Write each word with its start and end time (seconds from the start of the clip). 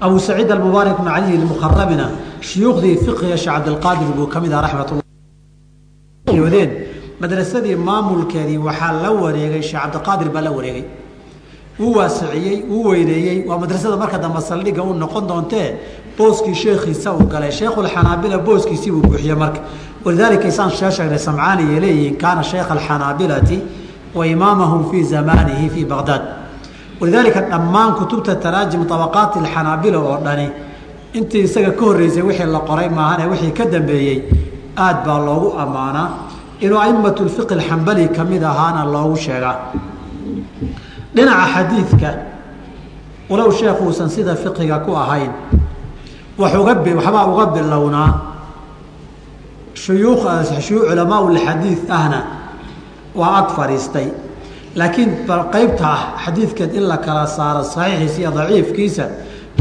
abu 0.00 0.18
saciid 0.26 0.50
almubaarak 0.50 0.98
bn 1.00 1.08
caliy 1.14 1.36
almukharamina 1.40 2.06
shuyuukhdii 2.48 2.96
fiqiga 3.04 3.36
sheekh 3.36 3.54
cabdilqaadir 3.54 4.08
buu 4.16 4.26
ka 4.32 4.38
mid 4.40 4.52
ah 4.52 4.62
raxmatulladeen 4.66 6.70
madrasadii 7.20 7.76
maamulkeedii 7.88 8.58
waxaa 8.66 8.92
la 9.02 9.10
wareegay 9.22 9.62
sheekh 9.62 9.82
cabdiqaadir 9.82 10.28
baa 10.34 10.42
la 10.46 10.50
wareegay 10.56 10.84
wuu 11.80 11.94
waasiciyey 11.98 12.56
wuu 12.70 12.84
weyneeyey 12.90 13.38
waa 13.48 13.58
madrasada 13.58 13.96
marka 13.96 14.18
dambe 14.18 14.40
saldhigga 14.40 14.82
u 14.82 14.94
noqon 14.94 15.26
doontee 15.30 15.68
booskii 16.18 16.54
sheekhiisa 16.54 17.12
uu 17.14 17.26
galay 17.32 17.52
sheekhualxanaabila 17.58 18.38
booskiisii 18.46 18.90
buu 18.94 19.02
buuxiyey 19.08 19.36
marka 19.42 19.60
walidaalika 20.04 20.46
isaan 20.52 20.70
shee 20.78 20.90
sheegnay 20.96 21.18
samcaaniyay 21.18 21.80
leeyihiin 21.84 22.16
kaana 22.22 22.42
sheekha 22.42 22.72
alxanaabilati 22.78 23.58
wa 24.14 24.26
imaamahum 24.26 24.90
fii 24.90 25.02
zamaanihi 25.12 25.68
fii 25.74 25.84
baqdaad 25.84 26.22
walidaalika 27.00 27.40
dhammaan 27.50 27.94
kutubta 27.98 28.34
taraajim 28.36 28.82
abaqaati 28.82 29.38
alxanaabila 29.38 29.98
oo 29.98 30.16
dhani 30.26 30.46
intii 31.18 31.42
isaga 31.48 31.70
ka 31.78 31.84
horreysay 31.84 32.22
wixii 32.22 32.46
la 32.46 32.60
qoray 32.68 32.88
maahane 32.88 33.24
wixii 33.32 33.52
ka 33.58 33.64
dambeeyey 33.64 34.18
aad 34.76 34.96
baa 35.06 35.18
loogu 35.18 35.48
ammaanaa 35.62 36.08
inuu 36.60 36.78
aimatu 36.78 37.24
lfiqi 37.24 37.54
alxambali 37.54 38.08
ka 38.08 38.24
mid 38.24 38.42
ahaana 38.42 38.84
loogu 38.84 39.16
sheegaa. 39.16 39.56
Dhinaca 41.14 41.46
xadiidka 41.54 42.10
walow 43.30 43.50
sheekh 43.52 43.80
uusan 43.82 44.08
sida 44.10 44.34
fiqiga 44.36 44.78
ku 44.84 44.92
ahayn 44.96 45.32
waxbaa 46.38 47.26
uga 47.32 47.46
bilownaa 47.54 48.10
shuyuukh 49.74 50.24
culamaa 50.88 51.30
lxadiid 51.36 51.80
ahna 51.90 52.20
waa 53.14 53.38
ag 53.40 53.48
fadhiistay 53.56 54.08
laakiin 54.78 55.10
qaybta 55.54 55.84
ah 55.96 56.00
xadiidkan 56.24 56.70
in 56.78 56.84
la 56.90 56.96
kala 57.06 57.24
saaro 57.36 57.62
saxiixiisa 57.74 58.20
iyo 58.20 58.30
daciifkiisa 58.38 59.04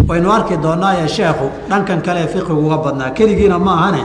waynu 0.10 0.30
arki 0.38 0.56
doonaaye 0.66 1.08
sheekhu 1.16 1.48
dhankan 1.70 2.00
kale 2.06 2.22
fiqigu 2.34 2.54
uga 2.66 2.78
badnaa. 2.86 3.10
Keligiina 3.18 3.58
ma 3.66 3.72
ahane 3.78 4.02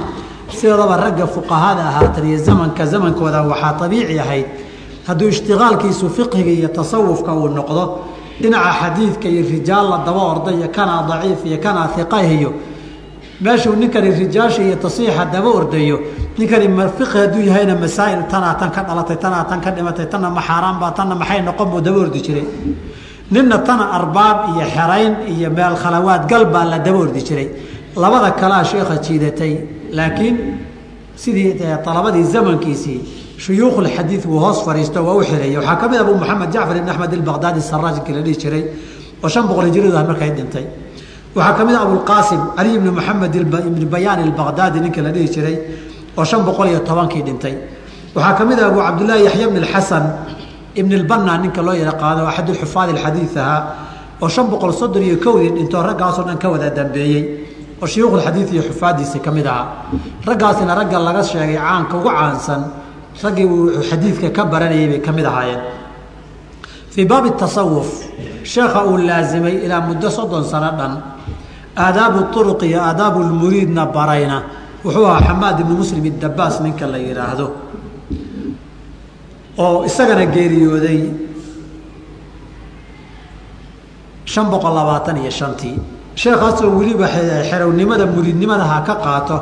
sideedaba 0.57 0.97
ragga 1.05 1.27
fuqahada 1.35 1.83
ahaatan 1.91 2.25
iyo 2.31 2.39
zamanka 2.47 2.83
zamankooda 2.93 3.39
waxaa 3.51 3.77
abiici 3.87 4.19
ahayd. 4.25 4.47
Hadduu 5.07 5.29
ishtiqaalkiisu 5.35 6.07
fiqhiga 6.17 6.51
iyo 6.59 6.69
tasawufka 6.79 7.31
uu 7.41 7.49
noqdo 7.59 7.85
dhinaca 8.41 8.73
xadiidka 8.81 9.29
iyo 9.35 9.43
rijaal 9.53 9.87
la 9.93 9.99
daba 10.07 10.23
orda 10.33 10.51
iyo 10.59 10.69
kanaa 10.77 11.03
daciif 11.11 11.41
iyo 11.49 11.59
kanaa 11.65 11.89
iqahiyo 12.03 12.51
meeshuu 13.45 13.75
ninkani 13.81 14.11
rijaasha 14.21 14.63
iyo 14.63 14.77
tasiixa 14.85 15.25
daba 15.33 15.49
ordayo 15.59 15.97
ninkani 16.39 16.67
fiqhi 16.99 17.19
hadduu 17.23 17.43
yahayna 17.49 17.75
masaa'il 17.85 18.23
tanaa 18.33 18.55
tan 18.61 18.71
ka 18.75 18.81
dhalatay 18.89 19.17
tanaa 19.25 19.45
tan 19.51 19.61
ka 19.65 19.71
dhimatay 19.77 20.07
tanna 20.13 20.29
ma 20.37 20.41
xaaraanbaa 20.49 20.93
tanna 20.99 21.15
maxay 21.21 21.41
noqon 21.49 21.67
buu 21.71 21.81
daba 21.87 21.99
ordi 22.05 22.21
jiray. 22.27 22.47
Ninna 23.35 23.59
tana 23.67 23.85
arbaab 23.99 24.39
iyo 24.55 24.65
xerayn 24.77 25.13
iyo 25.35 25.49
meel 25.51 25.75
khalawaad 25.83 26.23
gal 26.31 26.45
baa 26.55 26.65
la 26.73 26.79
daba 26.79 26.99
ordi 27.05 27.21
jiray. 27.29 27.49
Labada 27.97 28.31
kalaa 28.41 28.65
sheekha 28.71 28.97
jiidatay 29.05 29.53
laakiin 29.97 30.37
sidii 31.23 31.57
alabadii 31.87 32.25
zamankiisii 32.35 33.01
shuyuukhulxadiid 33.45 34.23
wuu 34.31 34.39
hoos 34.45 34.59
fadhiisto 34.67 34.99
waa 35.07 35.15
u 35.17 35.23
xireeyey 35.31 35.57
waxaa 35.59 35.77
ka 35.81 35.89
mid 35.89 36.01
abu 36.01 36.13
moxamed 36.21 36.51
jacfar 36.55 36.77
ibn 36.81 36.89
axmed 36.93 37.13
ilbaqdaadi 37.19 37.61
saraajinki 37.71 38.13
la 38.17 38.21
dhihi 38.27 38.37
jiray 38.43 38.65
oo 39.25 39.29
shan 39.29 39.45
boqol 39.49 39.67
hijradu 39.69 39.97
ah 40.01 40.05
markay 40.11 40.31
dhintay 40.37 40.65
waxaa 41.35 41.55
ka 41.59 41.65
mid 41.65 41.75
ah 41.75 41.83
abulqaasim 41.87 42.41
cali 42.57 42.71
ibni 42.77 42.91
moxamed 42.91 43.35
ibni 43.69 43.85
bayaan 43.95 44.21
ilbaqdaadi 44.27 44.79
ninka 44.81 45.01
la 45.03 45.11
dhihi 45.15 45.29
jiray 45.35 45.57
oo 46.19 46.25
shan 46.25 46.43
boqol 46.45 46.69
iyo 46.69 46.81
tobankii 46.81 47.23
dhintay. 47.23 47.55
Waxaa 48.15 48.35
ka 48.39 48.45
mid 48.45 48.59
ah 48.61 48.67
abu 48.69 48.79
cabdillaahi 48.87 49.25
yaxya 49.25 49.49
bn 49.49 49.57
alxasan 49.65 50.05
ibn 50.81 50.93
ilbanna 50.93 51.39
ninka 51.39 51.63
loo 51.63 51.73
yaqaano 51.75 52.27
axadulxufaad 52.31 52.89
alxadiid 52.97 53.37
ahaa 53.39 53.61
oo 54.23 54.29
shan 54.29 54.47
boqol 54.53 54.73
soddon 54.73 55.03
iyo 55.03 55.17
kowdii 55.25 55.51
dhintoo 55.57 55.83
raggaasoo 55.89 56.25
dhan 56.29 56.39
ka 56.43 56.49
wada 56.53 56.69
dambeeyey 56.71 57.23
oo 57.83 57.87
shuyuukhulxadiid 57.87 58.49
iyo 58.55 58.63
xufaaddiisa 58.69 59.19
ka 59.25 59.31
mid 59.31 59.47
ahaa 59.47 59.67
raggaasina 60.29 60.75
ragga 60.75 60.99
laga 60.99 61.23
sheegay 61.25 61.57
caanka 61.57 61.97
ugu 61.97 62.09
caansan 62.13 62.63
raggii 63.25 63.45
uu 63.55 63.83
xadiidka 63.91 64.29
ka 64.37 64.43
baranayay 64.53 64.87
bay 64.93 65.01
ka 65.01 65.13
mid 65.13 65.25
ahaayeen 65.25 65.61
fii 66.93 67.05
baabi 67.11 67.31
tasawuf 67.41 67.89
sheekha 68.53 68.81
uu 68.87 68.97
laasimay 69.09 69.55
ilaa 69.65 69.81
muddo 69.89 70.09
soddon 70.11 70.45
sano 70.45 70.71
dhan 70.79 70.93
aadaabu 71.85 72.19
uruq 72.41 72.63
iyo 72.69 72.81
aadaabu 72.89 73.19
lmuriidna 73.29 73.87
barayna 73.97 74.37
wuxuu 74.85 75.07
ahaa 75.07 75.23
xamaad 75.29 75.57
ibnu 75.63 75.75
muslim 75.83 76.05
iddabaas 76.11 76.61
ninka 76.65 76.87
la 76.93 76.99
yidhaahdo 77.07 77.47
oo 79.65 79.85
isagana 79.89 80.25
geeriyooday 80.35 81.01
shan 84.33 84.47
boqol 84.53 84.75
labaatan 84.79 85.17
iyo 85.23 85.31
shantii 85.31 85.77
sheekhaasoo 86.21 86.71
weliba 86.79 87.07
xerownimada 87.51 88.07
muriidnimada 88.15 88.65
ha 88.65 88.79
ka 88.87 88.95
qaato 89.05 89.37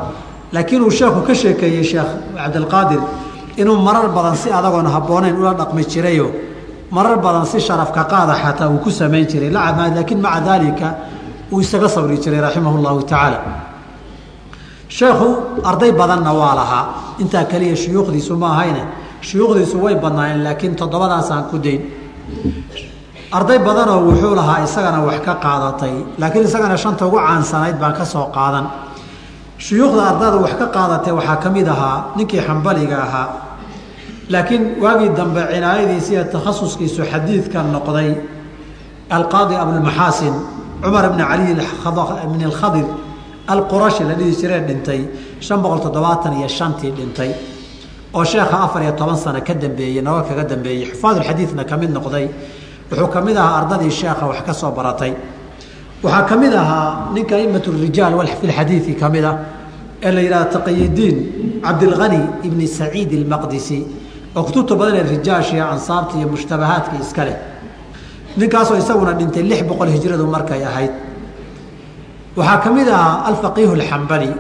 laakiin 0.55 0.83
uu 0.87 0.91
sheekhu 0.99 1.21
ka 1.29 1.35
sheekeeyey 1.35 1.85
sheekh 1.91 2.11
cabdilqaadir 2.37 3.01
inuu 3.61 3.77
marar 3.87 4.09
badan 4.17 4.37
si 4.37 4.49
adagoon 4.59 4.87
habboonayn 4.95 5.37
ula 5.41 5.53
dhaqmi 5.61 5.83
jirayo 5.93 6.27
marar 6.91 7.17
badan 7.25 7.47
si 7.47 7.59
sharafka 7.61 8.05
qaada 8.05 8.35
xataa 8.43 8.69
uu 8.69 8.79
ku 8.85 8.91
samayn 8.91 9.27
jiray 9.27 9.51
laakiin 9.51 10.21
maca 10.21 10.41
daalika 10.41 10.89
uu 11.53 11.61
isaga 11.61 11.89
sabri 11.89 12.17
jiray 12.19 12.41
raximah 12.41 12.75
llahu 12.85 13.03
tacaala. 13.03 13.39
Sheekhu 14.89 15.63
arday 15.65 15.93
badanna 15.93 16.33
waa 16.35 16.55
lahaa 16.55 16.85
intaa 17.23 17.45
keliya 17.45 17.77
shuyuukhdiisu 17.77 18.37
ma 18.37 18.49
ahayne. 18.55 18.83
Shuyuukhdiisu 19.23 19.77
way 19.85 19.95
badnaayeen 19.95 20.43
laakiin 20.45 20.75
toddobadaasaan 20.77 21.45
ku 21.51 21.59
dayn 21.59 21.81
arday 23.33 23.59
badanoo 23.59 24.11
wuxuu 24.11 24.35
lahaa 24.35 24.65
isagana 24.67 24.99
wax 25.07 25.21
ka 25.27 25.35
qaadatay 25.45 25.95
laakiin 26.19 26.45
isagana 26.45 26.77
shanta 26.77 27.07
ugu 27.07 27.19
caansanayd 27.19 27.77
baan 27.79 27.95
ka 27.95 28.05
soo 28.05 28.27
qaadan. 28.35 28.67
Shuyuukhda 29.59 30.03
ardayda 30.11 30.39
wax 30.43 30.53
ka 30.59 30.67
qaadatay 30.75 31.13
waxaa 31.19 31.37
ka 31.43 31.49
mid 31.51 31.69
ahaa 31.69 32.11
ninkii 32.17 32.41
xambaliga 32.47 32.97
ahaa 33.07 33.27
laakiin 34.33 34.65
waagii 34.83 35.11
dambe 35.19 35.43
cinaayadiisi 35.53 36.13
iyo 36.15 36.25
takhasuskiisu 36.35 37.03
xadiidka 37.13 37.63
noqday 37.75 38.11
alqaadi 39.17 39.55
abulmaxaasin 39.63 40.35
cumar 40.83 41.05
bni 41.13 41.25
cali 41.31 41.55
bn 42.33 42.43
alkhadir 42.51 42.87
alqurashi 43.53 44.05
la 44.05 44.15
dhihi 44.15 44.33
jiree 44.41 44.61
dhintay 44.69 45.01
shan 45.41 45.59
boqol 45.63 45.81
toddobaatan 45.85 46.33
iyo 46.39 46.49
shantii 46.49 46.93
dhintay 46.99 47.31
oo 48.15 48.25
sheekha 48.25 48.57
afar 48.67 48.83
iyo 48.83 48.93
toban 49.01 49.17
sano 49.17 49.41
ka 49.41 49.55
dambeeyey 49.55 50.03
naga 50.03 50.23
kaga 50.29 50.45
dambeeyey 50.53 50.91
xufaadulxadiidna 50.93 51.65
ka 51.65 51.77
mid 51.77 51.91
noqday 51.91 52.27
wuxuu 52.91 53.09
ka 53.15 53.21
mid 53.21 53.37
ahaa 53.37 53.57
ardadii 53.61 53.91
sheekha 53.91 54.27
wax 54.27 54.43
ka 54.47 54.53
soo 54.53 54.71
baratay. 54.71 55.13
Waxaa 56.03 56.23
ka 56.29 56.37
mid 56.37 56.55
ahaa 56.55 57.11
ninka 57.15 57.39
imat 57.39 57.67
rijaal 57.67 58.15
fi 58.41 58.47
lxadiidi 58.47 58.95
ka 58.95 59.09
mid 59.09 59.25
ah 59.25 59.37
ee 60.03 60.11
la 60.13 60.21
yidhahda 60.23 60.51
taqiyudiin 60.59 61.17
cabdilhani 61.63 62.21
ibni 62.47 62.67
saciid 62.67 63.13
ilmaqdisi 63.13 63.79
oo 64.37 64.43
kutubta 64.47 64.75
badan 64.81 64.97
ee 65.01 65.07
rijaasha 65.15 65.53
iyo 65.57 65.65
ansaabta 65.75 66.15
iyo 66.19 66.29
mushtabahaadka 66.33 66.95
iska 67.05 67.25
leh. 67.25 67.37
Ninkaasoo 68.39 68.77
isaguna 68.83 69.13
dhintay 69.19 69.43
lix 69.51 69.61
boqol 69.69 69.89
hijradu 69.95 70.25
markay 70.27 70.63
ahayd. 70.65 70.93
Waxaa 72.37 72.59
ka 72.65 72.69
mid 72.71 72.89
ahaa 72.89 73.25
alfaqiihu 73.31 73.73
alxambali 73.79 74.31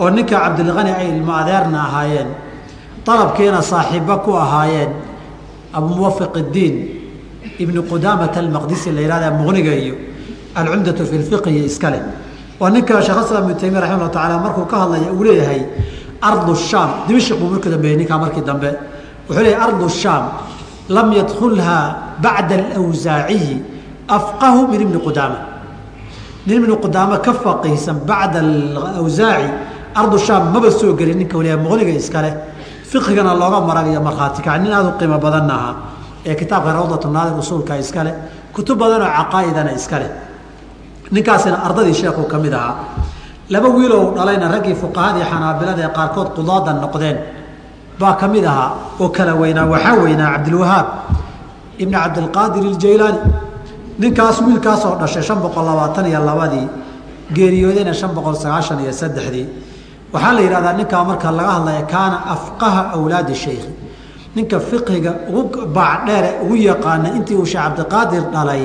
oo 0.00 0.10
ninka 0.10 0.36
cabdilhani 0.44 0.90
ay 1.00 1.06
ilmo 1.16 1.32
adeerna 1.32 1.78
ahaayeen 1.88 2.28
dalabkiina 3.06 3.62
saaxiibo 3.62 4.14
ku 4.24 4.30
ahaayeen 4.44 4.90
abumuwafiq 5.76 6.34
iddiin 6.42 6.74
ibni 7.62 7.80
qudaamata 7.90 8.40
almaqdisi 8.40 8.92
la 8.92 9.00
yihahda 9.00 9.30
muqniga 9.40 9.72
iyo 9.84 9.94
alcumdatu 10.54 11.02
fi 11.10 11.16
lfiqhi 11.18 11.64
iska 11.70 11.90
leh. 11.90 12.02
Waa 12.60 12.70
ninka 12.70 13.00
sheekh 13.06 13.16
islam 13.24 13.42
ibnu 13.44 13.54
taymiya 13.60 13.80
raximah 13.80 14.00
llah 14.04 14.10
tacaala 14.12 14.36
markuu 14.44 14.64
ka 14.70 14.76
hadlaya 14.82 15.08
uu 15.12 15.24
leeyahay 15.24 15.62
ardu 16.28 16.52
shaam 16.54 16.90
dimashq 17.08 17.32
buu 17.40 17.48
markii 17.54 17.70
dambeeyey 17.74 17.96
ninkaa 18.00 18.18
markii 18.24 18.44
dambe 18.48 18.70
wuxuu 19.30 19.42
leeyahay 19.46 19.62
ardu 19.70 19.86
shaam 19.88 20.24
lam 20.90 21.12
yadkulhaa 21.12 22.18
bacda 22.18 22.54
alawsaaciyi 22.74 23.62
afqahu 24.08 24.66
min 24.68 24.80
ibni 24.80 24.98
qudaama. 24.98 25.38
Nin 26.46 26.56
ibni 26.58 26.74
qudaama 26.76 27.22
ka 27.22 27.32
faqihsan 27.32 28.02
bacda 28.10 28.38
alawsaaci 28.42 29.48
ardu 29.94 30.18
shaam 30.18 30.50
maba 30.52 30.70
soo 30.70 30.92
gelin 30.98 31.18
ninka 31.18 31.36
waliya 31.38 31.56
muqniga 31.56 31.94
iska 31.94 32.22
leh. 32.22 32.34
Fiqhigana 32.90 33.34
looga 33.38 33.60
maragayo 33.62 34.00
markhaati 34.02 34.42
kac 34.42 34.58
nin 34.62 34.72
aad 34.72 34.86
u 34.86 34.92
qiimo 34.98 35.18
badanna 35.18 35.54
ahaa 35.54 35.74
ee 36.26 36.34
kitaabka 36.34 36.72
rawdatu 36.74 37.08
naadir 37.08 37.38
usuulka 37.38 37.78
iska 37.78 38.02
leh. 38.04 38.14
Kutub 38.54 38.78
badanoo 38.78 39.06
caqaa'idana 39.06 39.72
iska 39.78 39.98
leh. 40.02 40.10
Ninkaasina 41.14 41.56
ardadii 41.66 41.94
sheekhu 41.94 42.26
ka 42.26 42.38
mid 42.38 42.52
ahaa. 42.52 42.74
Laba 43.50 43.68
wiiloo 43.68 44.14
dhalayna 44.16 44.46
raggii 44.54 44.74
fuqahadii 44.74 45.22
xanaabilada 45.22 45.82
ee 45.86 45.92
qaarkood 45.96 46.28
qudaada 46.36 46.72
noqdeen 46.82 47.16
baa 48.00 48.14
ka 48.20 48.26
mid 48.32 48.44
ahaa 48.52 48.70
oo 49.02 49.08
kala 49.16 49.32
weynaa 49.40 49.66
waxaa 49.72 49.94
weynaa 50.04 50.30
cabdilwahaab 50.34 50.86
ibni 51.82 51.96
cabdilqaadir 52.02 52.64
iljaylaani 52.70 53.18
ninkaas 54.02 54.36
wiilkaasoo 54.46 54.94
dhashay 55.00 55.22
shan 55.28 55.38
boqol 55.44 55.64
labaatan 55.70 56.06
iyo 56.10 56.20
labadii 56.28 56.66
geeriyoodayna 57.36 57.92
shan 58.00 58.10
boqol 58.16 58.34
sagaashan 58.42 58.78
iyo 58.84 58.92
saddexdii. 59.00 59.46
Waxaa 60.12 60.32
la 60.36 60.40
yidhahdaa 60.44 60.72
ninkaa 60.80 61.04
marka 61.08 61.28
laga 61.38 61.52
hadlaya 61.56 61.82
kaana 61.92 62.16
afqaha 62.34 62.82
awlaadi 62.96 63.34
shaykhi 63.44 63.70
ninka 64.36 64.56
fiqhiga 64.68 65.12
ugu 65.38 65.58
baacdheere 65.76 66.30
ugu 66.42 66.56
yaqaana 66.70 67.08
intii 67.16 67.36
uu 67.40 67.46
sheekh 67.52 67.62
cabdiqaadir 67.66 68.22
dhalay 68.34 68.62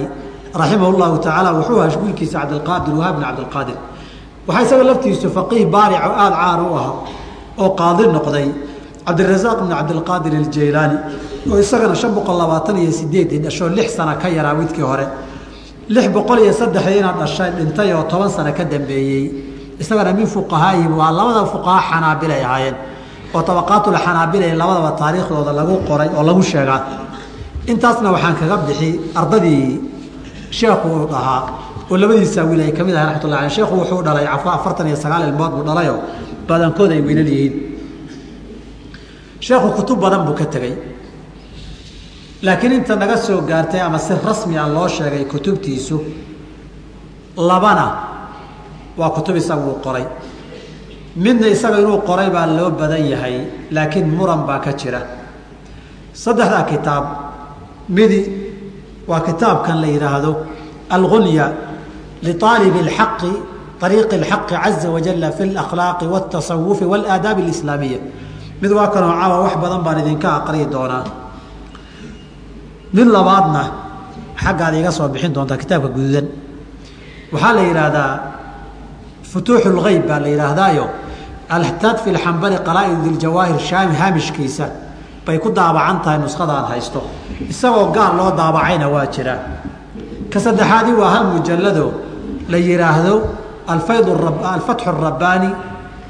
raximah 0.60 0.90
llahu 1.02 1.18
tacaala 1.26 1.50
wuxuu 1.58 1.80
ahaa 1.82 2.00
wiilkiisa 2.04 2.38
cabdilqaadir 2.42 2.94
wahaab 3.00 3.16
bin 3.18 3.24
cabdilqaadir. 3.28 3.78
Waxaa 4.48 4.64
isaga 4.66 4.84
laftiisu 4.90 5.28
faqiih 5.38 5.66
baaric 5.74 6.02
oo 6.08 6.14
aada 6.24 6.36
caan 6.42 6.60
u 6.66 6.74
ahaa 6.80 6.94
oo 7.64 7.70
qaadi 7.80 8.04
noqday 8.16 8.48
cabdirasaaq 9.07 9.60
bn 9.62 9.69
cabdilqaadir 9.80 10.34
aljaylaani 10.42 10.98
oo 11.52 11.57
isagana 11.63 11.96
shan 12.02 12.12
boqol 12.18 12.38
labaatan 12.42 12.75
iyo 12.84 12.92
sideedii 13.00 13.40
dhashoo 13.46 13.69
lix 13.78 13.88
sana 13.98 14.13
ka 14.22 14.28
yaraa 14.38 14.54
midkii 14.60 14.81
hore. 14.90 15.06
Lix 15.96 16.06
boqol 16.16 16.40
iyo 16.44 16.54
saddexdiina 16.60 17.12
dhashay 17.19 17.50
dhintay 17.57 17.90
oo 17.94 18.04
toban 18.12 18.30
sano 18.36 18.52
ka 18.57 18.63
dambeeyey. 18.63 19.24
Isagana 19.81 20.12
min 20.13 20.25
fuqahaaihi 20.36 20.88
waa 21.00 21.12
labada 21.19 21.44
fuqaha 21.54 21.80
xanaabilay 21.90 22.42
ahaayeen 22.48 22.75
oo 23.36 23.42
tabaqaatul 23.50 23.98
xanaabilay 24.06 24.52
labadaba 24.62 24.92
taariikhdooda 25.02 25.51
lagu 25.60 25.75
qoray 25.88 26.10
oo 26.18 26.24
lagu 26.30 26.42
sheegaa. 26.51 26.80
Intaasna 27.72 28.10
waxaan 28.16 28.36
kaga 28.40 28.58
bixi 28.68 28.90
ardadii 29.16 29.80
sheekhu 30.58 30.88
uu 30.96 31.08
dhahaa 31.13 31.42
oo 31.92 31.96
labadiisa 32.01 32.42
wiil 32.50 32.62
ay 32.66 32.72
ka 32.78 32.84
mid 32.88 32.96
ahay 32.96 33.06
raxmatullahi 33.08 33.42
aleh 33.46 33.54
sheekhu 33.58 33.74
wuxuu 33.81 34.01
dhalay 34.08 34.25
afartan 34.56 34.88
iyo 34.90 34.96
sagaal 35.04 35.24
ilmood 35.30 35.51
buu 35.56 35.63
dhalayoo 35.69 36.00
badankooda 36.48 36.94
ay 36.98 37.01
wiilal 37.08 37.28
yihiin 37.34 37.54
sheekhu 39.41 39.69
kutub 39.76 39.99
badan 40.00 40.25
buu 40.26 40.35
ka 40.41 40.44
tegey 40.47 40.75
laakiin 42.43 42.73
inta 42.73 42.97
naga 42.97 43.17
soo 43.17 43.41
gaartay 43.50 43.81
ama 43.81 43.99
si 43.99 44.12
rasmi 44.26 44.56
a 44.58 44.67
loo 44.69 44.88
sheegay 44.88 45.25
kutubtiisu 45.32 45.97
labana 47.37 47.87
waa 48.97 49.11
kutub 49.17 49.37
isaguu 49.37 49.75
qoray 49.85 50.05
midna 51.17 51.47
isaga 51.49 51.79
inuu 51.81 51.99
qoray 52.08 52.31
baa 52.31 52.47
loo 52.47 52.70
badan 52.70 53.05
yahay 53.12 53.37
laakiin 53.70 54.06
muran 54.17 54.43
baa 54.49 54.58
ka 54.64 54.73
jira 54.81 55.00
saddexdaa 56.12 56.64
kitaab 56.70 57.05
midi 57.88 58.20
waa 59.11 59.20
kitaabkan 59.20 59.81
la 59.82 59.87
yidhaahdo 59.94 60.32
algunya 60.91 61.47
liaalibi 62.23 62.79
اlxaqi 62.87 63.32
ariiqi 63.85 64.14
اlxaqi 64.20 64.55
caza 64.62 64.88
wajala 64.94 65.29
fi 65.37 65.43
اlakhlaaqi 65.50 66.05
wاtasawufi 66.12 66.85
wاlaadaabi 66.93 67.41
اlislaamiya 67.47 68.00
mid 68.62 68.72
waa 68.78 68.88
kanoo 68.94 69.13
cawa 69.22 69.36
wax 69.44 69.54
badan 69.63 69.81
baan 69.86 69.98
idinka 70.04 70.30
aqriyi 70.40 70.68
doonaa. 70.74 71.04
Mid 72.96 73.07
labaadna 73.16 73.63
xaggaad 74.44 74.74
iga 74.80 74.92
soo 74.98 75.07
bixin 75.13 75.34
doontaa 75.36 75.57
kitaabka 75.62 75.90
guduudan. 75.96 76.28
Waxaa 77.34 77.54
la 77.57 77.62
yidhaahdaa 77.69 78.12
futuuxu 79.31 79.69
lgeyb 79.78 80.04
baa 80.10 80.19
la 80.24 80.28
yidhaahdaayo. 80.34 80.86
Alxtaad 81.56 81.98
fi 82.04 82.10
lxambali 82.16 82.57
qalaaid 82.68 82.98
diljawaahir 83.06 83.60
shaami 83.69 83.96
haamishkiisa 84.02 84.66
bay 85.25 85.38
ku 85.44 85.50
daabacan 85.58 85.98
tahay 86.04 86.18
nuskhadaan 86.24 86.66
haysto. 86.72 87.01
Isagoo 87.51 87.92
gaar 87.96 88.13
loo 88.19 88.31
daabacayna 88.40 88.88
waa 88.94 89.06
jira. 89.13 89.36
Ka 90.31 90.40
saddexaadi 90.46 90.92
waa 91.00 91.10
hal 91.13 91.25
mujallado 91.36 91.86
la 92.51 92.58
yidhaahdo 92.58 93.13
alfayd 93.68 94.08
alfatxu 94.56 94.90
arabaani 94.90 95.50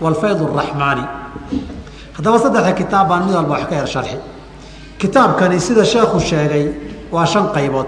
waalfayd 0.03 0.39
araxmaani 0.45 1.03
haddaba 2.15 2.37
saddexda 2.39 2.71
kitaab 2.79 3.07
baan 3.09 3.25
mid 3.25 3.35
walba 3.35 3.49
wax 3.55 3.65
ka 3.69 3.75
yar 3.75 3.87
sharxi. 3.87 4.17
Kitaabkani 4.99 5.59
sida 5.59 5.83
sheekhu 5.85 6.19
sheegay 6.19 6.65
waa 7.11 7.25
shan 7.25 7.47
qaybood. 7.55 7.87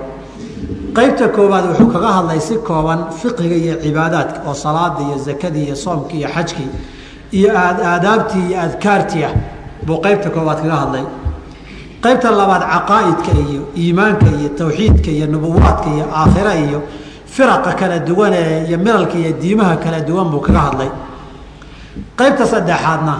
Qaybta 0.95 1.27
koowaad 1.35 1.65
wuxuu 1.69 1.91
kaga 1.93 2.07
hadlay 2.17 2.39
si 2.39 2.55
kooban 2.67 2.99
fiqiga 3.19 3.55
iyo 3.55 3.75
cibaadaadka 3.83 4.39
oo 4.49 4.53
salaada 4.53 5.01
iyo 5.07 5.17
zakadii 5.17 5.65
iyo 5.67 5.75
soomkii 5.75 6.17
iyo 6.19 6.29
xajkii 6.35 6.69
iyo 7.31 7.49
aadaabtii 7.57 8.45
iyo 8.49 8.59
adkaartii 8.61 9.23
ah 9.23 9.33
buu 9.85 9.97
qaybta 10.05 10.29
koowaad 10.29 10.59
kaga 10.61 10.75
hadlay. 10.81 11.05
Qaybta 12.03 12.31
labaad 12.39 12.63
caqaa'idka 12.73 13.31
iyo 13.49 13.61
iimaanka 13.77 14.25
iyo 14.39 14.49
tawxiidka 14.59 15.11
iyo 15.11 15.27
nubuwaadka 15.27 15.87
iyo 15.95 16.05
aakhira 16.19 16.53
iyo 16.65 16.79
firaqa 17.33 17.71
kala 17.79 17.99
duwan 17.99 18.33
ee 18.33 18.65
iyo 18.67 18.77
milalka 18.77 19.15
iyo 19.17 19.31
diimaha 19.41 19.75
kala 19.83 19.99
duwan 20.07 20.27
buu 20.31 20.39
kaga 20.47 20.59
hadlay. 20.59 20.89
Qaybta 22.19 22.45
saddexaadna 22.51 23.13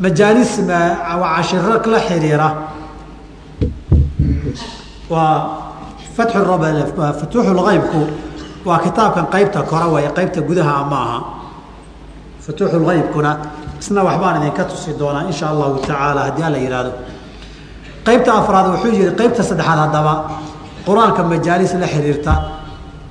majaalis 0.00 0.52
cashiro 0.66 1.82
la 1.92 1.98
xiriira. 2.06 2.48
Waa 5.10 5.58
futuuxulgeybku 6.16 8.00
waa 8.64 8.78
kitaabkan 8.84 9.26
qaybta 9.34 9.62
kore 9.62 9.86
way 9.94 10.04
qaybta 10.18 10.40
gudaha 10.48 10.84
ma 10.90 10.98
aha 11.06 11.18
futuuxulgeybkuna 12.44 13.30
isna 13.80 14.02
waxbaan 14.08 14.36
idinka 14.42 14.64
tusi 14.70 14.90
doonaa 14.98 15.24
insha 15.30 15.46
allahu 15.52 15.78
tacaala 15.80 16.20
haddii 16.26 16.42
alla 16.48 16.58
yihahdo 16.64 16.92
qaybta 18.06 18.30
afraad 18.40 18.66
wuxuu 18.72 18.92
yihi 18.96 19.10
qaybta 19.20 19.42
saddexaad 19.50 19.78
haddaba 19.84 20.12
qur'aanka 20.86 21.22
majaalis 21.32 21.72
la 21.82 21.86
xiriirta 21.94 22.32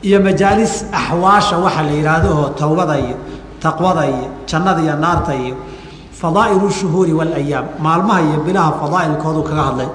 iyo 0.07 0.19
majaalis 0.27 0.73
axwaasha 0.99 1.55
waxa 1.65 1.81
la 1.87 1.91
yidhaahdo 1.97 2.29
oo 2.41 2.49
towbada 2.59 2.95
iyo 3.05 3.15
taqwada 3.63 4.03
iyo 4.13 4.27
jannada 4.49 4.81
iyo 4.85 4.95
naarta 5.03 5.33
iyo 5.43 5.55
fadaa'ilu 6.21 6.69
shuhuuri 6.71 7.13
walayaam 7.13 7.65
maalmaha 7.85 8.21
iyo 8.21 8.39
bilaha 8.45 8.71
fadaa'ilkoodu 8.81 9.41
kaga 9.49 9.61
hadlay. 9.69 9.89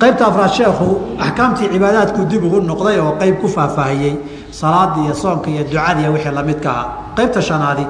Qaybta 0.00 0.26
afraad 0.26 0.50
sheekhu 0.58 0.88
axkaamtii 1.24 1.68
cibaadaadku 1.72 2.20
dib 2.30 2.42
ugu 2.44 2.60
noqday 2.70 2.98
oo 3.04 3.12
qayb 3.20 3.34
ku 3.42 3.48
faahfaahiyey 3.48 4.14
salaada 4.50 4.98
iyo 5.04 5.14
soonka 5.14 5.48
iyo 5.50 5.62
ducadiiy 5.64 6.08
wixii 6.14 6.34
lamidka 6.38 6.70
ahaa. 6.70 6.86
Qaybta 7.16 7.40
shanaadi 7.42 7.84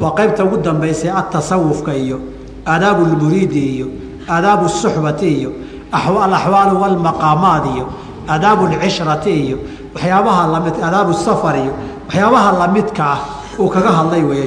waa 0.00 0.10
qaybta 0.18 0.44
ugu 0.44 0.56
dambaysay 0.66 1.10
atasawufka 1.10 1.92
iyo 1.94 2.18
aadaabu 2.66 3.02
lmuriidi 3.12 3.62
iyo 3.76 3.86
aadaabu 4.28 4.68
suxbati 4.68 5.28
iyo 5.38 5.50
alaxwaalu 5.92 6.80
walmaqaamaat 6.82 7.64
iyo 7.76 7.86
aadaabu 8.28 8.62
lcishrati 8.72 9.30
iyo 9.44 9.58
waxyaabaha 9.94 10.42
la 10.52 10.60
mid 10.60 10.74
aadaabu 10.86 11.12
safar 11.14 11.54
iyo 11.62 11.72
waxyaabaha 12.06 12.50
lamidka 12.58 13.04
ah 13.14 13.18
uu 13.60 13.68
kaga 13.68 13.90
hadlay 13.98 14.22
weeye 14.28 14.46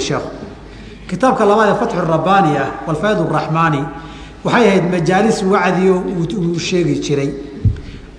kitaabka 1.10 1.46
labaad 1.46 1.70
ee 1.74 1.80
fatxu 1.82 1.98
rabbaani 2.14 2.52
ah 2.64 2.70
walfayd 2.88 3.18
raxmaani 3.38 3.82
waxay 4.46 4.68
ahayd 4.70 4.86
majaalis 4.94 5.38
wacdiyo 5.54 5.96
uu 6.38 6.60
sheegi 6.60 6.96
jiray. 7.06 7.30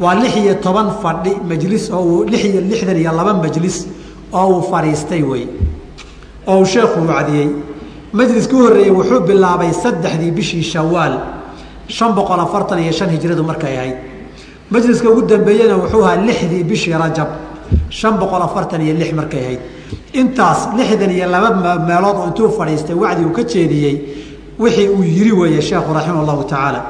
Waa 0.01 0.15
lix 0.15 0.37
iyo 0.37 0.55
toban 0.65 0.89
fadhi 1.03 1.33
majlis 1.51 1.91
oo 1.91 2.03
uu 2.03 2.25
lix 2.25 2.45
iyo 2.45 2.61
lixdan 2.61 2.97
iyo 2.97 3.13
laba 3.19 3.33
majlis 3.35 3.77
oo 4.33 4.47
uu 4.55 4.63
fadhiistay 4.71 5.23
wey 5.23 5.45
oo 6.47 6.59
uu 6.61 6.65
sheekhu 6.67 6.99
wacdiyey. 7.09 7.49
Majliska 8.13 8.55
u 8.57 8.61
horreeyey 8.63 8.91
wuxuu 8.91 9.21
bilaabay 9.29 9.73
saddexdii 9.83 10.31
bishii 10.31 10.63
shawaal 10.63 11.15
shan 11.89 12.13
boqol 12.17 12.41
afartan 12.41 12.79
iyo 12.85 12.93
shan 12.93 13.09
hijradu 13.11 13.43
markay 13.51 13.77
ahayd. 13.77 13.97
Majliska 14.71 15.11
ugu 15.11 15.23
dambeeyena 15.23 15.77
wuxuu 15.77 16.03
ahaa 16.05 16.17
lixdii 16.27 16.65
bishii 16.65 16.93
rajab 17.03 17.29
shan 17.91 18.15
boqol 18.21 18.43
afartan 18.43 18.81
iyo 18.81 18.95
lix 19.01 19.13
markay 19.13 19.41
ahayd 19.45 19.61
intaas 20.13 20.69
lixdan 20.77 21.11
iyo 21.11 21.27
laba 21.35 21.79
meelood 21.89 22.17
oo 22.17 22.27
intuu 22.31 22.49
fadhiistay 22.59 22.95
wacdi 23.03 23.25
uu 23.25 23.33
ka 23.39 23.43
jeediyey 23.53 23.95
wixii 24.59 24.89
uu 24.89 25.03
yiri 25.03 25.33
weeye 25.33 25.61
sheekhu 25.63 25.93
raximah 25.95 26.25
llahu 26.29 26.45
tacaala. 26.45 26.81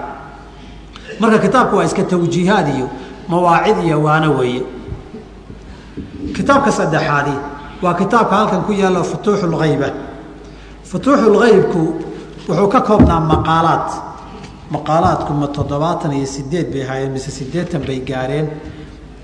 Marka 1.20 1.38
kitaabku 1.38 1.76
waa 1.76 1.84
iska 1.84 2.02
tawjiihaad 2.02 2.68
iyo 2.76 2.86
mawaacid 3.28 3.78
iyo 3.86 4.02
waano 4.02 4.28
weeye. 4.38 4.62
Kitaabka 6.36 6.70
saddexaadi 6.72 7.34
waa 7.82 7.94
kitaabka 7.94 8.34
halkan 8.36 8.62
ku 8.66 8.72
yaalo 8.72 9.02
futuuxu 9.04 9.46
lgeyba 9.46 9.88
futuuxu 10.90 11.26
lgeybku 11.34 11.82
wuxuu 12.48 12.68
ka 12.74 12.80
koobnaa 12.80 13.20
maqaalaad. 13.20 13.88
Maqaalaadku 14.74 15.32
ma 15.40 15.46
toddobaatan 15.48 16.12
iyo 16.12 16.26
sideed 16.26 16.66
bay 16.72 16.82
ahaayeen 16.84 17.12
mise 17.12 17.30
siddeetan 17.30 17.82
bay 17.86 18.00
gaareen. 18.00 18.48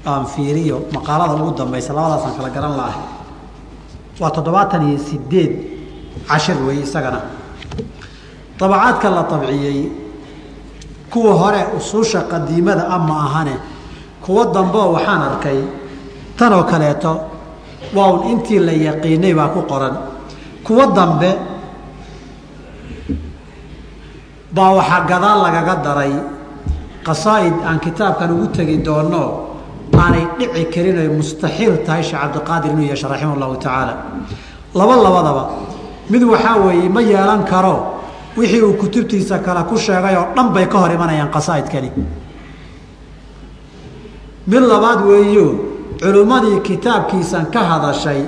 Aan 0.07 0.27
fiiriyo 0.27 0.77
maqaalada 0.93 1.35
ugu 1.41 1.53
dambaysa 1.59 1.93
labadaasaan 1.97 2.35
kala 2.37 2.51
garan 2.57 2.77
lahay 2.77 3.01
waa 4.21 4.31
toddobaatan 4.31 4.89
iyo 4.89 4.99
sideed 4.99 5.53
cashir 6.29 6.57
weeye 6.67 6.83
isagana. 6.83 7.21
Dabacaadka 8.59 9.11
la 9.11 9.23
tabciyey 9.25 9.91
kuwa 11.11 11.33
hore 11.35 11.63
usuusha 11.79 12.21
qadiimada 12.31 12.89
ama 12.89 13.15
ahane 13.27 13.55
kuwo 14.23 14.45
dambeo 14.55 14.93
waxaan 14.93 15.23
arkay 15.23 15.59
tanoo 16.39 16.63
kaleeto 16.65 17.21
waa 17.95 18.11
un 18.13 18.31
intii 18.31 18.59
la 18.59 18.73
yaqiinay 18.73 19.35
baa 19.35 19.49
ku 19.49 19.63
qoran. 19.63 19.97
Kuwo 20.65 20.87
dambe 20.97 21.31
baa 24.55 24.71
waxaa 24.79 25.05
gadaal 25.11 25.39
lagaga 25.43 25.75
daray. 25.85 26.15
Qasaa'id 27.05 27.55
aan 27.67 27.81
kitaabkan 27.81 28.31
ugu 28.33 28.47
tegi 28.49 28.79
doonno 28.81 29.44
aanay 30.03 30.25
dhici 30.39 30.65
karin 30.75 30.97
oy 31.03 31.09
mustaxiil 31.19 31.75
tahay 31.87 32.03
sheekh 32.09 32.21
cabdiqaadir 32.23 32.71
inuu 32.75 32.87
yeesho 32.91 33.07
raximah 33.13 33.37
llahu 33.43 33.55
tacaala. 33.65 33.95
Laba 34.79 34.95
labadaba 35.07 35.43
mid 36.11 36.23
waxaa 36.23 36.57
weeye 36.67 36.89
ma 36.89 37.01
yeelan 37.01 37.43
karo 37.53 37.75
wixii 38.37 38.63
uu 38.63 38.75
kutubtiisa 38.81 39.39
kale 39.47 39.63
ku 39.69 39.77
sheegay 39.79 40.17
oo 40.17 40.27
dhan 40.37 40.49
bay 40.55 40.67
ka 40.73 40.79
hor 40.79 40.91
imanayaan 40.97 41.31
qasaa'idkani. 41.37 41.91
Mid 44.47 44.63
labaad 44.73 45.01
weeyo 45.09 45.47
culimmadii 46.03 46.61
kitaabkiisan 46.69 47.47
ka 47.55 47.61
hadashay 47.71 48.21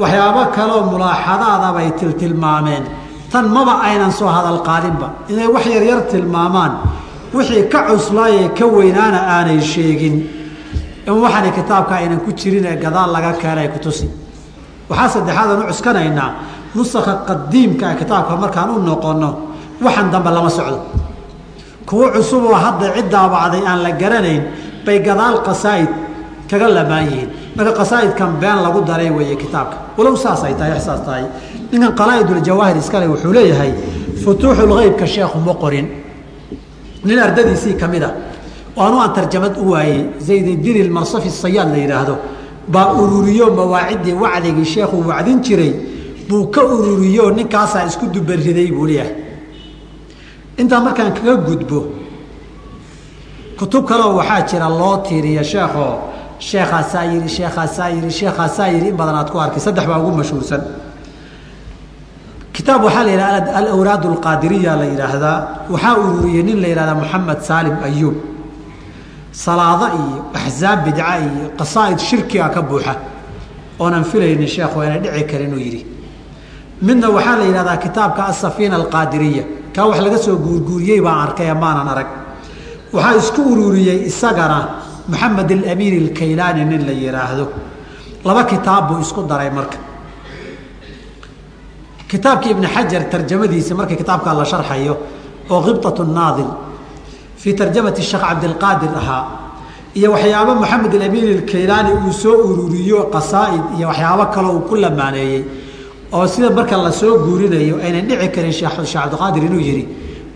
waxyaabo 0.00 0.42
kaleoo 0.56 0.82
mulaaxadaada 0.92 1.68
bay 1.76 1.90
tiltilmaameen. 1.98 2.84
Tan 3.32 3.46
maba 3.56 3.74
aynan 3.88 4.12
soo 4.12 4.28
hadal 4.36 4.60
qaadinba 4.68 5.08
inay 5.28 5.48
wax 5.54 5.66
yaryar 5.74 6.00
tilmaamaan 6.10 6.72
wixii 7.34 7.64
ka 7.72 7.78
cuslaayee 7.88 8.48
ka 8.58 8.64
weynaana 8.76 9.20
aanay 9.36 9.60
sheegin 9.60 10.14
in 11.06 11.52
kitaabka 11.52 11.94
aynan 11.94 12.20
ku 12.20 12.32
jirin 12.32 12.64
ee 12.66 12.76
gadaal 12.76 13.12
laga 13.12 13.32
keenay 13.42 13.68
kutusi 13.68 14.06
waxaa 14.90 15.08
saddexaad 15.08 15.50
aan 15.50 15.62
u 15.62 15.66
cuskanaynaa 15.72 16.30
nusakha 16.74 17.14
qadiimka 17.28 17.94
kitaabka 18.00 18.36
markaan 18.36 18.70
u 18.70 18.78
noqonno 18.78 19.30
waxan 19.84 20.10
dambe 20.10 20.30
lama 20.30 20.50
socdo. 20.50 20.80
Kuwo 21.86 22.10
cusuboo 22.10 22.54
hadda 22.54 22.92
cid 22.96 23.08
daabacday 23.10 23.62
aan 23.66 23.82
la 23.82 23.90
garanayn 23.92 24.42
bay 24.84 24.98
gadaal 25.00 25.42
qasaa'id 25.46 25.88
kaga 26.50 26.68
lamaan 26.68 27.06
yihiin. 27.06 27.30
Marka 27.56 27.72
qasaa'idkan 27.72 28.40
been 28.40 28.58
lagu 28.62 28.80
daray 28.82 29.10
weeye 29.10 29.36
kitaabka. 29.36 29.76
Walow 29.96 30.16
saas 30.16 30.42
ay 30.44 30.54
tahay 30.54 30.80
saas 30.80 31.00
tahay. 31.06 31.24
Ninkan 31.72 31.92
qalaa'iduuljawaahir 31.94 32.76
iskale 32.76 33.06
wuxuu 33.08 33.32
leeyahay 33.32 33.72
futuuxulgeybka 34.24 35.06
sheekhu 35.06 35.38
ma 35.46 35.54
qorin. 35.54 35.86
Nin 37.04 37.18
ardadiisii 37.18 37.74
ka 37.80 37.86
mid 37.86 38.02
a 38.02 38.10
oo 38.76 38.82
anu 38.88 38.96
aan 39.00 39.12
tarjamad 39.16 39.54
u 39.62 39.70
waayey 39.72 40.00
zaydidin 40.28 40.76
ilmarsafi 40.84 41.30
sayaad 41.30 41.68
la 41.74 41.78
yidhaahdo 41.84 42.14
baa 42.68 42.92
ururiyo 43.02 43.46
mawaaciddii 43.58 44.12
wacdigii 44.22 44.64
sheekhuu 44.74 45.02
wacdin 45.10 45.38
jiray 45.46 45.72
buu 46.28 46.46
ka 46.54 46.60
ururiyo 46.64 47.30
ninkaasaa 47.30 47.86
isku 47.88 48.06
dubariday 48.14 48.68
buu 48.76 48.86
leeyahay. 48.86 49.14
Intaa 50.60 50.80
markaan 50.80 51.12
kaga 51.16 51.34
gudbo 51.46 51.78
kutub 53.58 53.84
kaleo 53.88 54.16
waxaa 54.18 54.42
jira 54.50 54.68
loo 54.68 54.96
tiiriya 55.06 55.44
sheekoo 55.44 55.92
sheekhaasaa 56.48 57.04
yidhi 57.12 57.28
sheekhaasaa 57.36 57.88
yidhi 57.94 58.10
sheekhaasaa 58.10 58.68
yidhi 58.74 58.88
in 58.88 58.96
badan 58.96 59.14
aad 59.20 59.30
ku 59.32 59.38
arkay 59.38 59.60
saddex 59.60 59.86
baa 59.86 59.98
ugu 60.02 60.12
mashhuursan. 60.18 60.62
Kitaab 62.52 62.84
waxaa 62.84 63.04
la 63.04 63.10
yidhahda 63.14 63.54
alawraad 63.60 64.04
alqaadiriya 64.12 64.72
la 64.80 64.84
yidhaahdaa 64.92 65.38
waxaa 65.72 65.94
ururiyey 66.02 66.42
nin 66.42 66.58
la 66.62 66.68
yidhahdaa 66.72 66.94
moxamed 67.02 67.40
saalim 67.48 67.76
ayuub 67.88 68.16
salaado 69.44 69.86
iyo 70.00 70.18
axsaab 70.38 70.78
bidca 70.86 71.12
iyo 71.20 71.44
qasaa'id 71.58 71.98
shirkiga 72.08 72.48
ka 72.54 72.62
buuxa 72.62 72.94
oonan 73.80 74.04
filaynin 74.10 74.48
sheekhu 74.48 74.78
inay 74.86 75.00
dhici 75.04 75.24
karin 75.30 75.48
inuu 75.48 75.60
yidhi. 75.66 75.82
Midna 76.86 77.08
waxaa 77.16 77.36
la 77.40 77.44
yidhahdaa 77.44 77.76
kitaabka 77.84 78.22
asafiina 78.32 78.76
alqaadiriya. 78.80 79.44
Kaa 79.74 79.86
wax 79.88 79.98
laga 80.00 80.18
soo 80.18 80.36
guurguuriyey 80.36 81.00
baan 81.00 81.28
arkay 81.28 81.52
maanan 81.54 81.88
arag. 81.88 82.08
Waxaa 82.92 83.16
isku 83.20 83.40
ururiyey 83.52 83.98
isagana 84.10 84.58
maxamed 85.08 85.50
alamiin 85.52 85.94
alkaylaani 86.04 86.64
nin 86.64 86.82
la 86.88 86.92
yidhaahdo 86.92 87.44
laba 88.24 88.42
kitaab 88.44 88.88
buu 88.88 89.00
isku 89.04 89.22
daray 89.30 89.50
marka. 89.50 89.78
Kitaabkii 92.08 92.50
ibni 92.50 92.66
xajar 92.66 93.02
tarjamadiisa 93.12 93.74
markii 93.74 93.96
kitaabkaa 93.96 94.34
la 94.34 94.44
sharxayo 94.44 94.94
oo 95.50 95.60
khibطaة 95.66 96.04
naadim 96.16 96.50
fii 97.46 97.54
tarjamati 97.54 98.02
sheekh 98.02 98.22
cabdilqaadir 98.26 98.90
ahaa. 99.00 99.22
Iyo 99.98 100.08
waxyaabo 100.14 100.52
maxamed 100.62 100.92
alamiin 100.98 101.26
alkaylaani 101.38 101.90
uu 102.06 102.12
soo 102.22 102.34
ururiyo 102.50 102.98
qasaaid 103.14 103.64
iyo 103.78 103.86
waxyaabo 103.90 104.24
kale 104.34 104.48
uu 104.54 104.60
ku 104.68 104.74
lamaaneeyey 104.76 105.42
oo 106.12 106.26
sida 106.26 106.50
marka 106.50 106.76
la 106.76 106.90
soo 107.00 107.12
guurinayo 107.24 107.76
aynan 107.84 108.04
dhici 108.08 108.28
karin 108.34 108.52
sheekh 108.58 108.74
cabdiqaadir 108.92 109.42
inuu 109.48 109.60
yihi 109.68 109.84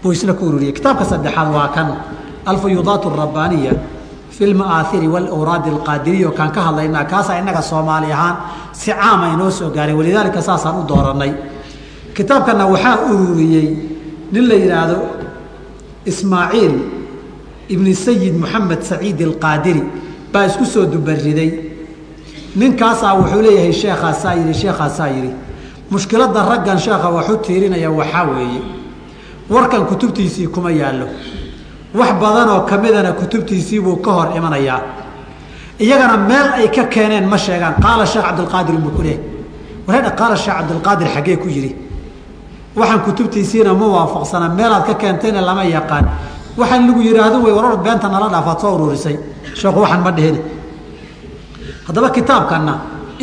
buu 0.03 0.13
isna 0.13 0.33
ku 0.39 0.45
ururiyey. 0.49 0.73
Kitaabka 0.77 1.05
saddexaad 1.11 1.49
waa 1.57 1.69
kan 1.75 1.89
alfuyuudaat 2.51 3.03
arabbaniya 3.11 3.73
fi 4.31 4.43
lmaaahiri 4.53 5.09
wlwraadi 5.15 5.69
alqaadiriyo 5.75 6.31
kaan 6.39 6.51
ka 6.55 6.61
hadlaynaa 6.67 7.05
kaasaa 7.13 7.37
innaga 7.43 7.63
soomaali 7.71 8.09
ahaan 8.17 8.37
si 8.73 8.91
caama 8.93 9.27
inoo 9.35 9.51
soo 9.59 9.69
gaaray 9.77 9.95
walidaalika 9.99 10.41
saasaan 10.49 10.77
u 10.81 10.87
dooranay 10.91 11.33
kitaabkana 12.17 12.65
waxaa 12.73 12.97
ururiyey 13.13 13.69
nin 14.33 14.45
la 14.49 14.55
yidhaahdo 14.63 14.97
ismaaciil 16.11 16.75
ibni 17.75 17.95
sayid 18.05 18.35
moxamed 18.43 18.83
saciid 18.91 19.19
alqaadiri 19.29 19.83
baa 20.33 20.45
isku 20.51 20.65
soo 20.73 20.85
dubariday 20.93 21.51
ninkaasaa 22.61 23.15
wuxuu 23.19 23.43
leeyahay 23.47 23.73
sheekhaasaa 23.83 24.35
yidhi 24.39 24.55
sheekhaasaa 24.63 25.09
yidhi 25.15 25.31
mushkiladda 25.93 26.41
raggan 26.51 26.79
sheekha 26.85 27.09
waxu 27.17 27.35
tiirinaya 27.45 27.91
waxaa 28.01 28.25
weeye. 28.33 28.61
Warkan 29.51 29.85
kutubtiisii 29.91 30.47
kuma 30.55 30.71
yaallo. 30.71 31.07
Wax 31.99 32.11
badanoo 32.23 32.61
ka 32.69 32.79
midana 32.79 33.13
kutubtiisii 33.13 33.81
buu 33.81 33.97
ka 33.97 34.11
hor 34.13 34.29
imanayaa. 34.37 34.81
Iyagana 35.81 36.17
meel 36.29 36.49
ay 36.59 36.69
ka 36.71 36.85
keeneen 36.85 37.27
ma 37.29 37.37
sheegaan. 37.39 37.75
Qaala 37.83 38.07
sheekh 38.07 38.25
cabdilqaadir 38.27 38.77
buu 38.79 38.91
ku 38.97 39.03
leeyahy 39.03 39.21
wareedha 39.87 40.11
qaala 40.11 40.37
sheekh 40.37 40.55
cabdilqaadir 40.59 41.09
xaggee 41.15 41.37
ku 41.37 41.49
yidhi? 41.49 41.73
Waxaan 42.77 43.01
kutubtiisiina 43.07 43.75
ma 43.75 43.87
waafaqsana 43.97 44.49
meelaad 44.49 44.85
ka 44.87 44.95
keentayna 44.95 45.41
lama 45.41 45.65
yaqaan 45.65 46.07
waxaan 46.59 46.87
lagu 46.89 47.01
yidhaahdo 47.03 47.39
way 47.45 47.53
warar 47.53 47.77
beenta 47.85 48.09
nala 48.09 48.29
dhaafaad 48.35 48.59
soo 48.61 48.73
ururisay 48.77 49.17
sheekhu 49.55 49.81
waxaan 49.85 50.03
ma 50.07 50.11
dhihin 50.17 50.37
haddaba 51.87 52.09
kitaabkanna 52.11 52.75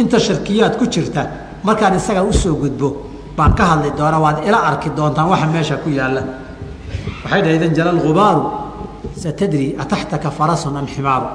inta 0.01 0.17
sharkiyaad 0.19 0.77
ku 0.79 0.85
jirta 0.87 1.21
markaan 1.63 1.95
isaga 1.99 2.23
u 2.23 2.31
soo 2.33 2.55
gudbo 2.55 2.89
baan 3.37 3.53
ka 3.53 3.63
hadli 3.65 3.91
doona 3.97 4.17
waad 4.19 4.37
ila 4.47 4.59
arki 4.69 4.89
doontaan 4.97 5.27
waxa 5.29 5.45
meesha 5.47 5.75
ku 5.83 5.89
yaalla. 5.89 6.21
Waxay 7.23 7.41
dhahdeen 7.45 7.73
jalal 7.77 7.99
gubaaru 8.05 8.43
satadri 9.21 9.75
ataxtaka 9.77 10.29
farasun 10.31 10.77
am 10.77 10.87
ximaaru? 10.87 11.27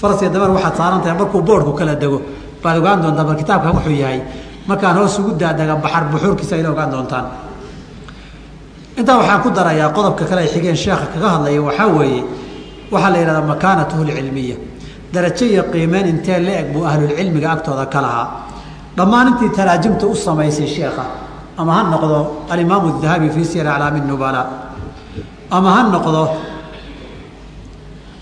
Faraska 0.00 0.28
dabar 0.28 0.50
waxaad 0.50 0.74
saaran 0.76 1.00
tahay 1.02 1.16
markuu 1.18 1.42
boodhku 1.42 1.72
kala 1.78 1.94
dego 1.94 2.18
baad 2.62 2.76
ogaan 2.78 3.02
doontaa 3.02 3.24
bal 3.24 3.36
kitaabkan 3.36 3.72
wuxuu 3.76 3.96
yahay 4.02 4.20
markaan 4.68 4.96
hoos 4.98 5.18
ugu 5.18 5.30
daadaga 5.40 5.74
baxar 5.84 6.04
buxuurkiisa 6.12 6.54
ayla 6.56 6.70
ogaan 6.70 6.90
doontaan 6.94 7.24
intaa 8.98 9.16
waxaan 9.20 9.40
ku 9.42 9.50
darayaa 9.50 9.90
qodobka 9.96 10.24
kale 10.28 10.40
ay 10.44 10.48
xigeen 10.54 10.76
sheekha 10.76 11.06
kaga 11.14 11.28
hadlaya 11.34 11.60
waxaa 11.68 11.88
weeye 11.98 12.22
waxaa 12.92 13.10
la 13.10 13.18
yidhahdaa 13.18 13.46
makaanatuhu 13.52 14.02
lcilmiya 14.08 14.56
darajo 15.14 15.44
iyo 15.52 15.62
qiimeyn 15.72 16.06
intee 16.12 16.38
la 16.46 16.52
eg 16.60 16.72
buu 16.72 16.84
ahlulcilmiga 16.84 17.48
agtooda 17.52 17.86
ka 17.86 18.00
lahaa. 18.00 18.28
Dhammaan 18.96 19.28
intii 19.28 19.50
taraajimta 19.56 20.06
u 20.06 20.14
samaysay 20.14 20.66
sheekha 20.66 21.04
ama 21.56 21.72
ha 21.74 21.82
noqdo 21.92 22.18
alimaamu 22.52 23.00
dahabi 23.02 23.30
fii 23.30 23.44
siyar 23.44 23.66
aclaami 23.68 24.00
nubala 24.00 24.42
ama 25.50 25.70
ha 25.76 25.82
noqdo 25.94 26.22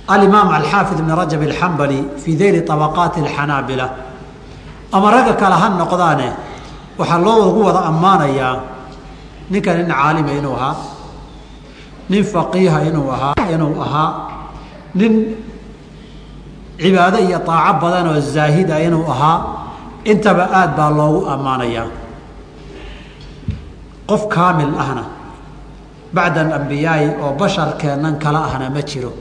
alimaam 0.09 0.49
alxaafid 0.59 0.99
ibn 0.99 1.11
rajab 1.21 1.43
alxambali 1.43 1.99
fii 2.23 2.37
dayri 2.37 2.61
طabaqaati 2.63 3.21
alxanaabila 3.25 3.87
ama 4.93 5.11
ragga 5.11 5.35
kale 5.35 5.55
ha 5.63 5.69
noqdaane 5.83 6.29
waxaa 6.99 7.19
loo 7.19 7.49
ugu 7.49 7.61
wada 7.67 7.81
ammaanayaa 7.91 8.55
ninkan 9.51 9.77
nin 9.79 9.89
caalima 9.93 10.33
inuu 10.39 10.55
ahaa 10.59 10.75
nin 12.11 12.25
faqiiha 12.33 12.79
inuu 12.89 13.09
ahaa 13.17 13.35
inuu 13.55 13.75
ahaa 13.87 14.11
nin 14.99 15.13
cibaado 16.81 17.19
iyo 17.27 17.39
aaco 17.55 17.79
badan 17.83 18.07
oo 18.11 18.21
zaahida 18.35 18.77
inuu 18.87 19.05
ahaa 19.15 19.37
intaba 20.11 20.45
aad 20.59 20.71
baa 20.79 20.91
loogu 20.99 21.21
ammaanayaa. 21.35 21.89
Qof 24.09 24.23
kaamil 24.35 24.73
ahna 24.83 25.05
bacda 26.17 26.41
alambiyaai 26.47 27.07
oo 27.23 27.31
basharkeennan 27.41 28.15
kala 28.23 28.41
ahna 28.49 28.67
ma 28.75 28.83
jiro. 28.91 29.13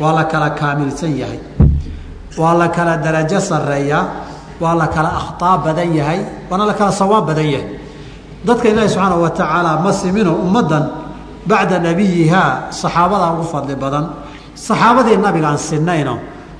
Waa 0.00 0.12
la 0.18 0.24
kala 0.32 0.48
kaamilsan 0.60 1.12
yahay 1.22 1.38
waa 2.40 2.54
la 2.60 2.68
kala 2.76 2.92
darajo 3.04 3.38
sarreeyaa 3.50 4.04
waa 4.62 4.74
la 4.80 4.86
kala 4.94 5.08
akhtaa 5.20 5.56
badan 5.64 5.90
yahay 6.00 6.20
waana 6.50 6.64
la 6.70 6.74
kala 6.74 6.90
sawaab 7.00 7.26
badan 7.30 7.46
yahay 7.54 7.68
dadka 8.46 8.68
ilaahi 8.68 8.88
subxaana 8.88 9.16
wa 9.16 9.30
tacaala 9.30 9.72
ma 9.84 9.92
simino 9.92 10.32
ummaddan 10.44 10.84
bacda 11.46 11.78
nabiyihaa 11.78 12.70
saxaabadaa 12.70 13.32
ugu 13.34 13.44
fadli 13.52 13.74
badan. 13.76 14.04
Saxaabadii 14.54 15.16
nabigaan 15.18 15.58
sinayno 15.58 16.18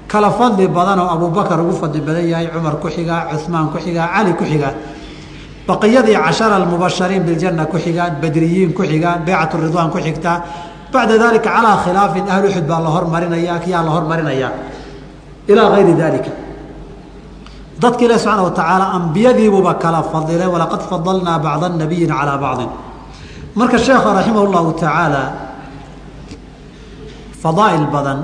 kala 0.09 0.31
fadli 0.31 0.69
badanoo 0.69 1.09
abubakar 1.15 1.61
ugu 1.61 1.73
fadli 1.81 2.01
badan 2.01 2.27
yahay 2.33 2.49
cumar 2.55 2.77
ku 2.83 2.89
xigaa 2.89 3.31
cumaan 3.43 3.71
ku 3.73 3.79
xigaa 3.79 4.09
cali 4.15 4.33
ku 4.35 4.45
xigaa 4.45 4.75
baqiyadii 5.69 6.17
cashara 6.25 6.57
almubashariin 6.61 7.23
biljanna 7.29 7.65
ku 7.67 7.79
xigaan 7.79 8.21
badriyiin 8.23 8.73
ku 8.77 8.83
xigaan 8.83 9.25
beycat 9.27 9.53
ridwaan 9.55 9.91
ku 9.91 9.99
xigtaa 9.99 10.43
bacda 10.93 11.15
dalika 11.19 11.49
calaa 11.49 11.77
khilaafin 11.85 12.25
ahlu 12.29 12.47
uxud 12.51 12.67
baa 12.67 12.81
la 12.81 12.91
hormarinaya 12.97 13.59
kiyaa 13.65 13.83
la 13.87 13.91
hormarinaya 13.97 14.49
ilaa 15.49 15.71
gayri 15.75 15.95
dalika 15.95 16.31
dadka 17.85 18.03
ilahi 18.05 18.19
subxaana 18.19 18.43
wa 18.49 18.51
tacaala 18.59 18.87
ambiyadiibuba 18.99 19.73
kala 19.83 20.01
fadilay 20.13 20.49
walaqad 20.55 20.83
fadalnaa 20.91 21.39
bacda 21.39 21.69
nabiyin 21.69 22.09
calaa 22.09 22.39
bacdin. 22.45 22.71
Marka 23.59 23.79
sheekha 23.79 24.11
raximah 24.19 24.45
llahu 24.55 24.71
tacaala 24.81 25.23
fadaa'il 27.43 27.87
badan 27.95 28.19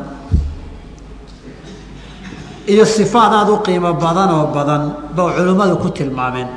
iyo 2.73 2.85
sifaad 2.85 3.33
aada 3.39 3.53
u 3.53 3.59
qiimo 3.67 3.93
badan 4.05 4.29
oo 4.37 4.47
badan 4.57 4.83
ba 5.17 5.23
culimmadu 5.37 5.77
ku 5.83 5.89
tilmaameen. 5.91 6.49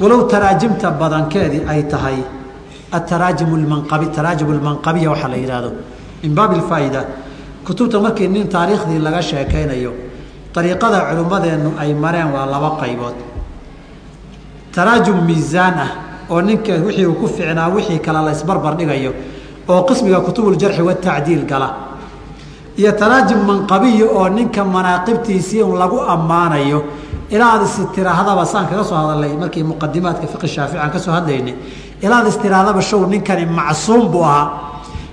Walow 0.00 0.20
taraajimta 0.32 0.90
badankeedii 1.00 1.66
ay 1.68 1.82
tahay 1.92 2.18
ataraajim 2.92 3.50
lmanqabi 3.62 4.06
taraajim 4.16 4.48
lmanqabiya 4.58 5.10
waxaa 5.12 5.28
la 5.28 5.36
yidhaahdo 5.36 5.70
min 6.22 6.32
baabi 6.34 6.54
alfaa'ida 6.60 7.00
kutubta 7.66 8.00
markii 8.00 8.28
nin 8.28 8.48
taariikhdii 8.48 8.98
laga 9.06 9.20
sheekaynayo 9.22 10.07
dariiqada 10.58 10.98
culimmadeennu 11.08 11.70
ay 11.82 11.94
mareen 11.94 12.28
waa 12.34 12.46
laba 12.54 12.70
qaybood. 12.82 13.14
Taraajum 14.74 15.18
miisaan 15.26 15.74
ah 15.78 15.90
oo 16.30 16.40
ninka 16.42 16.72
wixii 16.86 17.06
uu 17.06 17.14
ku 17.20 17.26
ficnaa 17.26 17.68
wixii 17.74 17.98
kale 18.06 18.20
la 18.26 18.32
isbarbar 18.32 18.74
dhigayo 18.78 19.12
oo 19.68 19.82
qismiga 19.88 20.20
kutubuljarxi 20.20 20.82
watacdiil 20.82 21.44
gala. 21.46 21.68
Iyo 22.76 22.92
taraajim 22.92 23.40
manqabiya 23.48 24.06
oo 24.18 24.28
ninka 24.28 24.64
manaaqibtiisii 24.64 25.62
un 25.62 25.78
lagu 25.78 25.98
ammaanayo 26.14 26.84
ilaa 27.30 27.52
ad 27.56 27.62
istirahdaba 27.62 28.44
saan 28.44 28.66
kaga 28.70 28.84
soo 28.84 28.96
hadalnay 28.96 29.32
markii 29.42 29.62
muqadimaadka 29.70 30.26
fiqi 30.32 30.48
shaafici 30.48 30.78
aan 30.78 30.90
ka 30.90 30.98
soo 30.98 31.12
hadlaynay 31.12 31.54
ilaa 32.02 32.20
ad 32.22 32.26
istirahdaba 32.28 32.80
show 32.82 33.00
ninkani 33.06 33.46
macsuum 33.46 34.08
buu 34.12 34.22
ahaa. 34.24 34.46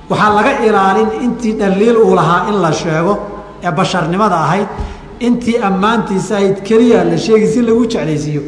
Waxaa 0.10 0.36
laga 0.38 0.52
ilaalin 0.68 1.10
intii 1.26 1.54
dhaliil 1.60 1.98
uu 1.98 2.16
lahaa 2.16 2.50
in 2.50 2.58
la 2.62 2.72
sheego 2.72 3.14
ee 3.64 3.72
basharnimada 3.72 4.36
ahayd 4.46 4.68
intii 5.20 5.58
ammaantiisa 5.58 6.36
ahayd 6.38 6.64
keliya 6.64 7.04
la 7.04 7.18
sheegi 7.18 7.48
si 7.48 7.62
lagu 7.62 7.86
jeclaysiiyo. 7.88 8.42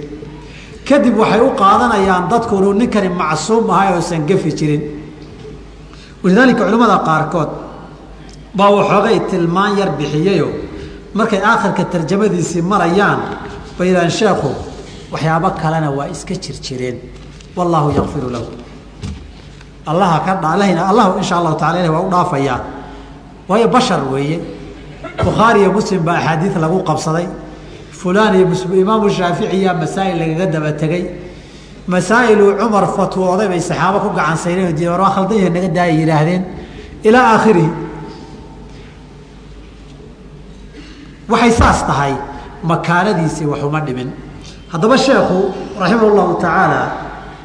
Kadib 0.88 1.18
waxay 1.18 1.42
u 1.42 1.50
qaadanayaan 1.56 2.30
dadku 2.30 2.56
ninkani 2.74 3.10
macsuum 3.10 3.70
ahay 3.70 3.94
oosan 3.96 4.26
gafi 4.28 4.52
jirin. 4.54 4.82
Walidaalika 6.24 6.64
culimmada 6.66 6.98
qaarkood 7.08 7.50
baa 8.56 8.70
waxoogay 8.72 9.20
tilmaan 9.30 9.78
yar 9.78 9.90
bixiyayo. 9.98 10.48
Markay 11.14 11.42
aakhirka 11.42 11.84
tarjamadiisii 11.86 12.62
marayaan 12.62 13.20
bay 13.78 13.88
yidhahaan 13.90 14.12
sheekhu 14.12 14.50
waxyaabo 15.12 15.50
kalena 15.62 15.92
waa 15.92 16.08
iska 16.08 16.36
jirjireen. 16.36 16.98
Wallaahu 17.56 17.90
yakfiru 17.92 18.30
lahu. 18.30 18.46
Allaha 19.86 20.20
ka 20.26 20.36
dhalahina 20.44 20.90
allahu 20.90 21.18
insha 21.20 21.38
allahu 21.38 21.56
tacala 21.56 21.80
ilah 21.80 21.92
waa 21.96 22.08
u 22.08 22.10
dhaafayaa. 22.12 22.60
Waayo 23.48 23.68
bashar 23.68 24.02
weeye 24.14 24.40
bukhaari 25.26 25.60
iyo 25.62 25.72
muslim 25.78 26.02
baa 26.08 26.18
axaadiid 26.20 26.56
lagu 26.64 26.78
qabsaday. 26.90 27.28
Fulaan 28.00 28.34
iyo 28.38 28.46
imaamu 28.84 29.10
shaaficiya 29.18 29.72
masaa'il 29.82 30.18
lagaga 30.22 30.46
daba 30.54 30.72
tegey 30.82 31.04
masaa'iluu 31.94 32.52
cumar 32.60 32.86
fatwooday 32.98 33.48
bay 33.52 33.60
saxaabo 33.70 33.98
ku 34.04 34.10
gacan 34.18 34.38
sayreen 34.44 34.76
di 34.78 34.86
war 34.88 35.02
waa 35.02 35.14
khaldan 35.16 35.38
yahay 35.38 35.50
naga 35.56 35.70
daaya 35.78 35.94
yidhaahdeen 36.02 36.44
ilaa 37.08 37.26
aakhirihi 37.34 37.72
waxay 41.32 41.52
saas 41.60 41.80
tahay 41.90 42.14
makaanadiisii 42.64 43.46
waxuma 43.52 43.80
dhimin. 43.88 44.10
Haddaba 44.72 44.98
sheekhu 44.98 45.40
raximah 45.82 46.12
llahu 46.18 46.34
tacaala 46.44 46.82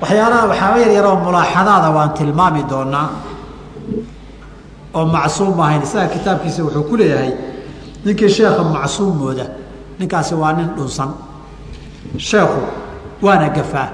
waxyaalaha 0.03 0.45
waxyaaba 0.51 0.79
yar 0.85 0.93
yaroo 0.99 1.17
mulaaxadaada 1.25 1.89
waan 1.97 2.11
tilmaami 2.19 2.63
doonaa 2.71 3.09
oo 4.95 5.05
macsuum 5.15 5.61
ahayn 5.65 5.83
isaga 5.87 6.09
kitaabkiisa 6.15 6.61
wuxuu 6.67 6.85
ku 6.91 6.95
leeyahay 7.01 7.33
ninkii 8.05 8.29
sheekha 8.29 8.63
macsuum 8.75 9.17
mooda 9.21 9.47
ninkaasi 9.99 10.35
waa 10.35 10.53
nin 10.53 10.69
dhunsan. 10.77 11.11
Sheekhu 12.19 12.61
waana 13.23 13.49
gafaa. 13.49 13.89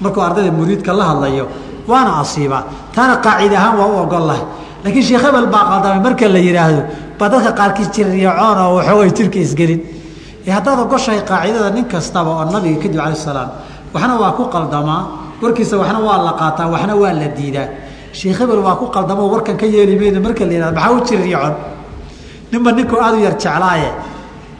Markuu 0.00 0.20
ardayda 0.22 0.50
muriidka 0.52 0.92
la 0.92 1.04
hadlayo 1.04 1.46
waana 1.88 2.18
asiibaa 2.20 2.64
taana 2.94 3.16
qaacid 3.24 3.52
ahaan 3.52 3.78
waa 3.78 3.86
u 3.86 3.96
ogol 4.04 4.26
lahay. 4.28 4.44
Laakiin 4.84 5.02
sheekh 5.08 5.22
hebel 5.24 5.46
baa 5.46 5.64
qaldamay 5.70 6.00
marka 6.06 6.28
la 6.28 6.38
yidhaahdo 6.38 6.82
baa 7.18 7.28
dadka 7.32 7.52
qaarkiis 7.58 7.90
jirriyacoon 7.94 8.58
oo 8.64 8.74
waxoogay 8.76 9.10
jirka 9.16 9.38
isgelin. 9.38 9.80
Haddaad 10.54 10.78
ogoshahay 10.84 11.20
qaacidada 11.30 11.70
nin 11.70 11.84
kastaba 11.92 12.30
oo 12.30 12.44
nabiga 12.52 12.78
kadib 12.82 13.00
cala 13.00 13.14
salaam 13.14 13.48
waxna 13.94 14.14
waa 14.22 14.32
ku 14.38 14.44
qaldamaa. 14.54 15.02
Warkiisa 15.42 15.76
waxna 15.80 15.98
waa 16.06 16.18
la 16.26 16.32
qaataa 16.40 16.68
waxna 16.74 16.94
waa 17.02 17.12
la 17.20 17.28
diidaa. 17.36 17.68
Sheekh 18.12 18.38
hebel 18.40 18.60
waa 18.66 18.76
ku 18.80 18.86
qaldamo 18.94 19.22
warkan 19.32 19.56
ka 19.56 19.66
yeeli 19.66 19.96
mayno 20.00 20.20
marka 20.20 20.44
la 20.44 20.52
yihahdo 20.52 20.74
maxaa 20.76 20.92
u 20.92 21.00
jirriyacon 21.08 21.54
ninba 22.52 22.70
ninkuu 22.72 22.98
aada 23.04 23.16
u 23.16 23.20
yar 23.26 23.36
jeclaaye 23.42 23.90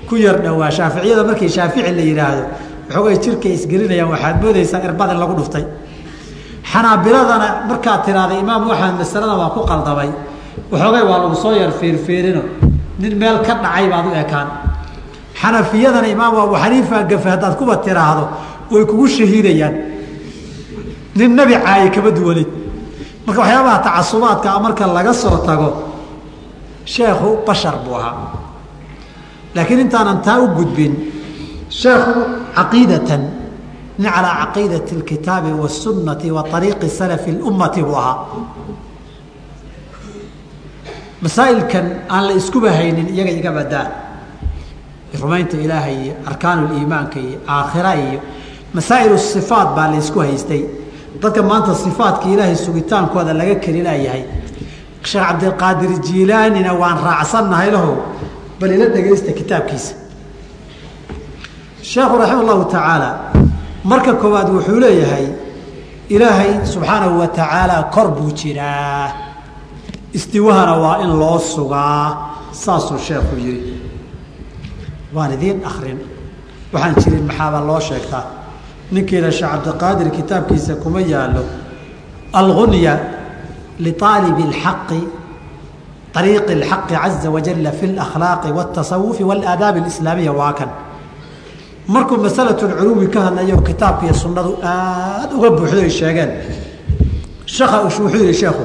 ku 0.09 0.17
yar 0.17 0.37
dhowaa 0.45 0.71
shaaficiyada. 0.71 1.25
Markii 1.25 1.49
shaafici 1.49 1.93
la 1.99 2.03
yidhaahdo 2.11 2.43
waxoogay 2.89 3.17
jirkay 3.25 3.53
isgelinayaan 3.59 4.11
waxaad 4.15 4.37
moodaysaa 4.43 4.81
irbad 4.87 5.11
in 5.13 5.19
lagu 5.23 5.35
dhuftay. 5.39 5.65
Xanaabiladana 6.73 7.49
markaad 7.69 8.01
tiraahday 8.07 8.39
imaam 8.45 8.71
axmed 8.71 8.97
masalada 9.03 9.35
waa 9.41 9.51
ku 9.55 9.61
qaldamay 9.71 10.11
waxoogay 10.73 11.03
waa 11.11 11.19
lagu 11.23 11.35
soo 11.43 11.53
yar 11.61 11.73
fiirfiirino 11.81 12.43
nin 13.01 13.13
meel 13.21 13.39
ka 13.47 13.55
dhacay 13.63 13.87
baad 13.93 14.07
u 14.07 14.13
ekaan. 14.23 14.49
Xanafiyadana 15.41 16.09
imaam 16.09 16.35
abu 16.45 16.55
xaniifa 16.63 17.03
gafe 17.11 17.29
haddaad 17.33 17.55
kuba 17.59 17.77
tiraahdo 17.85 18.25
way 18.71 18.85
kugu 18.91 19.07
shahiidayaan. 19.17 19.75
Nin 21.17 21.31
nebi 21.37 21.55
caaye 21.65 21.91
kama 21.95 22.11
duwaneyd 22.11 22.49
marka 23.27 23.41
waxyaabaha 23.43 23.79
tacasubaadka 23.87 24.49
marka 24.65 24.85
laga 24.87 25.13
soo 25.15 25.37
tago 25.47 25.69
sheekhu 26.86 27.30
bashar 27.48 27.76
buu 27.86 27.96
ahaa 27.96 28.32
laakiin 29.56 29.80
intaanan 29.86 30.22
taa 30.22 30.40
u 30.40 30.48
gudbin 30.58 30.94
sheekhu 31.70 32.22
caqiidatan 32.56 33.22
nin 33.98 34.12
calaa 34.12 34.36
caqiidati 34.46 34.96
اlkitaabi 35.00 35.52
wاsunati 35.62 36.32
wa 36.32 36.44
ariiqi 36.54 36.90
salafi 36.90 37.30
اlummati 37.36 37.84
buu 37.84 37.96
ahaa 37.96 38.18
masaa'ilkan 41.22 41.86
aan 42.10 42.24
la 42.28 42.34
iskuba 42.34 42.70
haynin 42.72 43.08
iyaga 43.16 43.32
iga 43.32 43.52
badaa 43.52 43.88
rumaynta 45.22 45.58
ilaahay 45.58 45.96
iyo 46.04 46.14
arkaan 46.26 46.60
liimaanka 46.74 47.20
iyo 47.20 47.38
aakhira 47.48 47.94
iyo 47.96 48.20
masaa'il 48.74 49.18
sifaat 49.20 49.76
baa 49.76 49.88
la 49.92 49.98
ysku 50.04 50.20
haystay 50.20 50.64
dadka 51.22 51.42
maanta 51.44 51.76
sifaatka 51.76 52.26
ilaahay 52.30 52.56
sugitaankooda 52.56 53.34
laga 53.34 53.56
keli 53.56 53.82
laayahay 53.84 54.24
sheekh 55.11 55.27
cabdilqaadir 55.29 55.93
jiilaanina 56.07 56.73
waan 56.81 56.99
raacsannahay 57.07 57.71
laho 57.77 57.95
bal 58.61 58.71
ila 58.77 58.87
dhegaysta 58.95 59.33
kitaabkiisa. 59.39 59.95
Sheekhu 61.83 62.15
raxima 62.21 62.41
allahu 62.45 62.65
tacaala 62.75 63.11
marka 63.91 64.13
koowaad 64.23 64.49
wuxuu 64.55 64.81
leeyahay 64.85 65.27
ilaahay 66.15 66.51
subxaanahu 66.73 67.21
wa 67.21 67.29
tacaala 67.29 67.77
kor 67.95 68.09
buu 68.17 68.31
jiraa. 68.41 69.09
Istiwahana 70.13 70.75
waa 70.83 70.97
in 71.05 71.11
loo 71.21 71.39
sugaa 71.39 72.17
saasuu 72.53 72.99
sheekhu 72.99 73.37
yidhi. 73.47 73.75
Waan 75.15 75.33
idiin 75.37 75.59
akrin 75.71 75.99
waxaan 76.73 76.95
jirin 77.03 77.25
maxaaba 77.29 77.61
loo 77.69 77.81
sheegtaa? 77.81 78.25
Ninkiina 78.93 79.31
sheekh 79.31 79.51
cabdiqaadir 79.53 80.09
kitaabkiisa 80.17 80.75
kuma 80.83 81.01
yaalo 81.01 81.45
algunya 82.33 82.95
liaalibi 83.80 84.44
اlxaqi 84.50 85.02
ariiqi 86.20 86.52
اlxaqi 86.58 86.94
caza 86.96 87.30
wajala 87.36 87.72
fi 87.80 87.86
اlakhlaaqi 87.92 88.50
wاtasawufi 88.58 89.24
wاlaadaabi 89.30 89.80
اlislaamiya 89.84 90.32
waa 90.40 90.54
kan 90.60 90.70
markuu 91.88 92.18
masalatulculuwi 92.18 93.08
ka 93.14 93.20
hadlayo 93.28 93.58
kitaabka 93.68 94.06
iyo 94.06 94.14
sunnadu 94.14 94.58
aada 94.64 95.36
uga 95.36 95.50
buuxdo 95.58 95.82
ay 95.82 95.90
sheegeen 95.90 96.32
shaka 97.46 97.78
wuxuu 97.86 98.10
yihi 98.16 98.34
sheekhu 98.34 98.64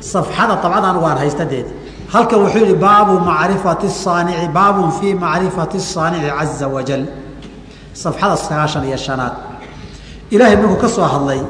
safxada 0.00 0.54
dabcadan 0.62 0.96
waan 1.04 1.18
haystadeed 1.22 1.66
halkan 2.12 2.38
wuxuu 2.44 2.62
yihi 2.64 2.74
baabu 2.74 3.14
macrifati 3.30 3.88
saanici 4.04 4.48
baabun 4.58 4.90
fii 4.98 5.14
macrifati 5.14 5.76
الsaanici 5.82 6.30
caza 6.38 6.68
wajal 6.68 7.02
safxada 8.02 8.36
sagaashan 8.36 8.84
iyo 8.88 8.96
shanaad 8.96 9.32
ilaahay 10.30 10.56
markuu 10.56 10.80
ka 10.84 10.88
soo 10.88 11.08
hadlay 11.14 11.40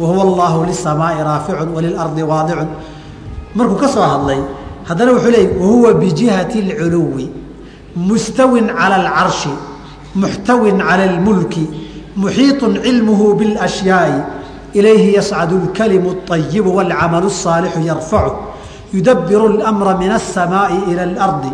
wahuwa 0.00 0.22
allahu 0.28 0.64
lisamaai 0.64 1.22
raaficun 1.24 1.68
walilardi 1.74 2.22
waadicun 2.22 2.68
markuu 3.54 3.76
ka 3.76 3.88
soo 3.88 4.02
hadlay 4.02 4.40
haddana 4.88 5.12
wuxuu 5.12 5.30
leeyay 5.30 5.58
wahuwa 5.60 5.94
bijihati 5.94 6.58
اlculuwi 6.60 7.30
mustawin 7.96 8.66
cala 8.66 8.96
alcarshi 8.96 9.52
muxtawin 10.14 10.78
cala 10.78 11.04
اlmulki 11.10 11.64
muxiiطu 12.16 12.72
cilmuhu 12.84 13.34
biاlashyaai 13.34 14.22
ilayhi 14.74 15.14
yascadu 15.14 15.60
اlkalimu 15.62 16.10
الطayibu 16.16 16.70
wاlcamalu 16.76 17.26
الصaalixu 17.32 17.80
yarfacu 17.90 18.36
yudabiru 18.94 19.46
اlamra 19.52 19.96
min 20.02 20.12
الsamaaءi 20.20 20.78
ilى 20.90 21.02
اlardi 21.10 21.52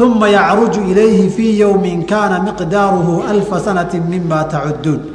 uma 0.00 0.28
yacruju 0.28 0.80
ilayhi 0.90 1.30
fii 1.30 1.58
yowmi 1.58 2.04
kaana 2.06 2.38
miqdaaruhu 2.38 3.22
alfa 3.30 3.60
sanati 3.60 4.00
mima 4.00 4.44
tacuduun 4.44 5.11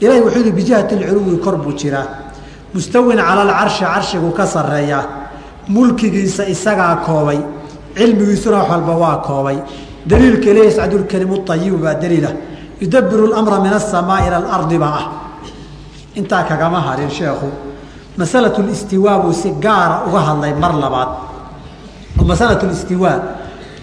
ilahi 0.00 0.20
wuxuu 0.20 0.40
yihi 0.40 0.52
bijihati 0.52 0.94
lculuwi 0.96 1.38
kor 1.38 1.56
buu 1.56 1.72
jiraa. 1.72 2.06
Mustawin 2.74 3.18
cala 3.18 3.42
alcarshi 3.42 3.84
carshigu 3.84 4.30
ka 4.32 4.46
sarreeyaa 4.46 5.04
mulkigiisa 5.68 6.48
isagaa 6.48 6.96
koobay 7.06 7.38
cilmigiisuna 7.96 8.56
wax 8.58 8.70
walba 8.70 8.94
waa 8.96 9.16
koobay. 9.16 9.58
Daliilka 10.06 10.50
ileyhi 10.50 10.66
yascadu 10.66 10.98
lkelimu 10.98 11.44
baa 11.78 11.94
daliilah 11.94 12.32
yudabiru 12.80 13.26
lamra 13.26 13.60
min 13.60 13.72
asamaa 13.72 14.26
ila 14.26 14.36
alardi 14.36 14.78
baa 14.78 14.94
ah. 14.98 15.06
Intaa 16.14 16.44
kagama 16.44 16.80
harin 16.80 17.10
sheekhu. 17.10 17.50
Masalatu 18.16 18.62
listiwaa 18.62 19.18
buu 19.18 19.32
si 19.32 19.50
gaara 19.50 20.04
uga 20.08 20.20
hadlay 20.20 20.54
mar 20.54 20.74
labaad. 20.74 21.08
Oo 22.18 22.24
masalatu 22.24 22.66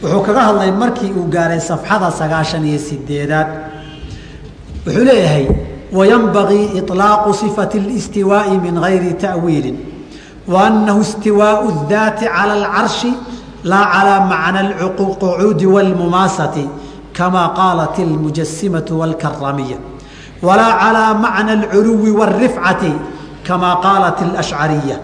wuxuu 0.01 0.21
kaga 0.21 0.41
hadlay 0.41 0.71
markii 0.71 1.11
uu 1.11 1.27
gaaray 1.29 1.59
safxada 1.59 2.11
sagaashan 2.11 2.65
iyo 2.65 2.79
sideedaad 2.79 3.47
wuxuu 4.85 5.03
leeyahay 5.03 5.47
wayanbagii 5.92 6.78
iطlaaqu 6.80 7.34
sifati 7.34 7.78
اlistiwaaءi 7.78 8.58
min 8.58 8.80
gayri 8.80 9.14
ta'wiili 9.14 9.72
waanahu 10.48 11.00
istiwaaءu 11.00 11.68
اdaati 11.72 12.26
calى 12.36 12.52
اlcarshi 12.60 13.12
laa 13.64 13.84
calىa 13.94 14.20
macna 14.32 14.60
اlqucuudi 14.86 15.66
wاlmumaasati 15.74 16.68
kama 17.12 17.54
qaalat 17.58 17.96
اlmujasimaةu 18.06 18.92
wاlkaramiya 19.00 19.78
walaa 20.42 20.72
calىa 20.82 21.12
macna 21.24 21.52
اlculuwi 21.58 22.10
wاlrifcati 22.20 22.92
kama 23.46 23.70
qaalat 23.84 24.18
اlashcariya 24.28 24.96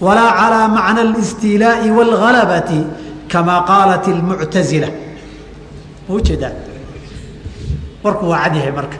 walaa 0.00 0.30
calىa 0.40 0.68
macna 0.78 1.00
اlistiilaaءi 1.08 1.90
wاlgalabati 1.98 2.80
kamaa 3.28 3.60
qaalat 3.70 4.06
ilmuctazila 4.08 4.88
ma 6.08 6.14
ujeedaa 6.14 6.54
warku 8.04 8.30
waa 8.30 8.42
cadyahay 8.44 8.72
marka 8.78 8.96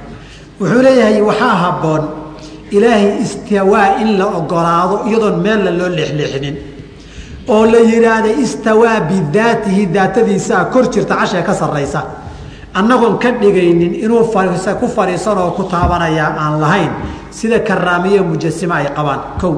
wuxuu 0.61 0.81
leeyahay 0.85 1.21
waxaa 1.29 1.55
habboon 1.63 2.03
ilaahay 2.71 3.09
istawaa 3.25 3.97
in 4.01 4.09
la 4.19 4.25
ogolaado 4.39 4.95
iyadoon 5.09 5.37
meella 5.45 5.71
loo 5.79 5.89
leexleexinin. 5.97 6.55
Oo 7.53 7.65
la 7.65 7.79
yidhaahda 7.91 8.29
istawaa 8.43 8.99
bidaatihi 9.09 9.85
daatadiisaa 9.95 10.65
kor 10.73 10.85
jirta 10.93 11.15
cashee 11.15 11.41
ka 11.47 11.53
sarraysa. 11.53 12.01
Annagoon 12.73 13.17
ka 13.19 13.31
dhigaynin 13.41 13.93
inuu 14.05 14.23
ku 14.79 14.87
fadhiisan 14.95 15.37
oo 15.37 15.51
ku 15.57 15.63
taabanaya 15.63 16.25
aan 16.37 16.61
lahayn 16.61 16.91
sida 17.31 17.59
karaamiye 17.59 18.21
mujasima 18.21 18.75
ay 18.75 18.87
qabaan. 18.95 19.19
Kow. 19.41 19.53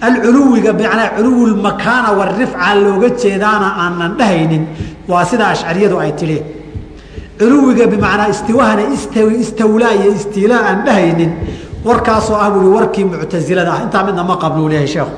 Alculuwiga 0.00 0.72
bimacnaa 0.72 1.08
culuwulmakaana 1.16 2.10
warifca 2.18 2.74
looga 2.74 3.08
jeedaana 3.22 3.68
aanan 3.82 4.12
dhahaynin 4.18 4.64
waa 5.08 5.24
sida 5.24 5.48
ashcariyadu 5.48 5.96
ay 6.04 6.12
tidhi 6.12 6.38
culuwiga 7.38 7.86
bimacnaa 7.86 8.28
istiwahana 8.28 8.82
istawlaa 9.40 9.92
iyo 9.92 10.12
istilaa 10.14 10.62
aan 10.68 10.84
dhahaynin 10.84 11.32
warkaasoo 11.84 12.36
ah 12.36 12.50
buui 12.50 12.68
warkii 12.76 13.04
muctasilada 13.04 13.72
ah. 13.72 13.82
Intaa 13.84 14.04
midna 14.04 14.24
ma 14.24 14.36
qabluu 14.36 14.68
leeyahay 14.68 14.88
sheekhu. 14.88 15.14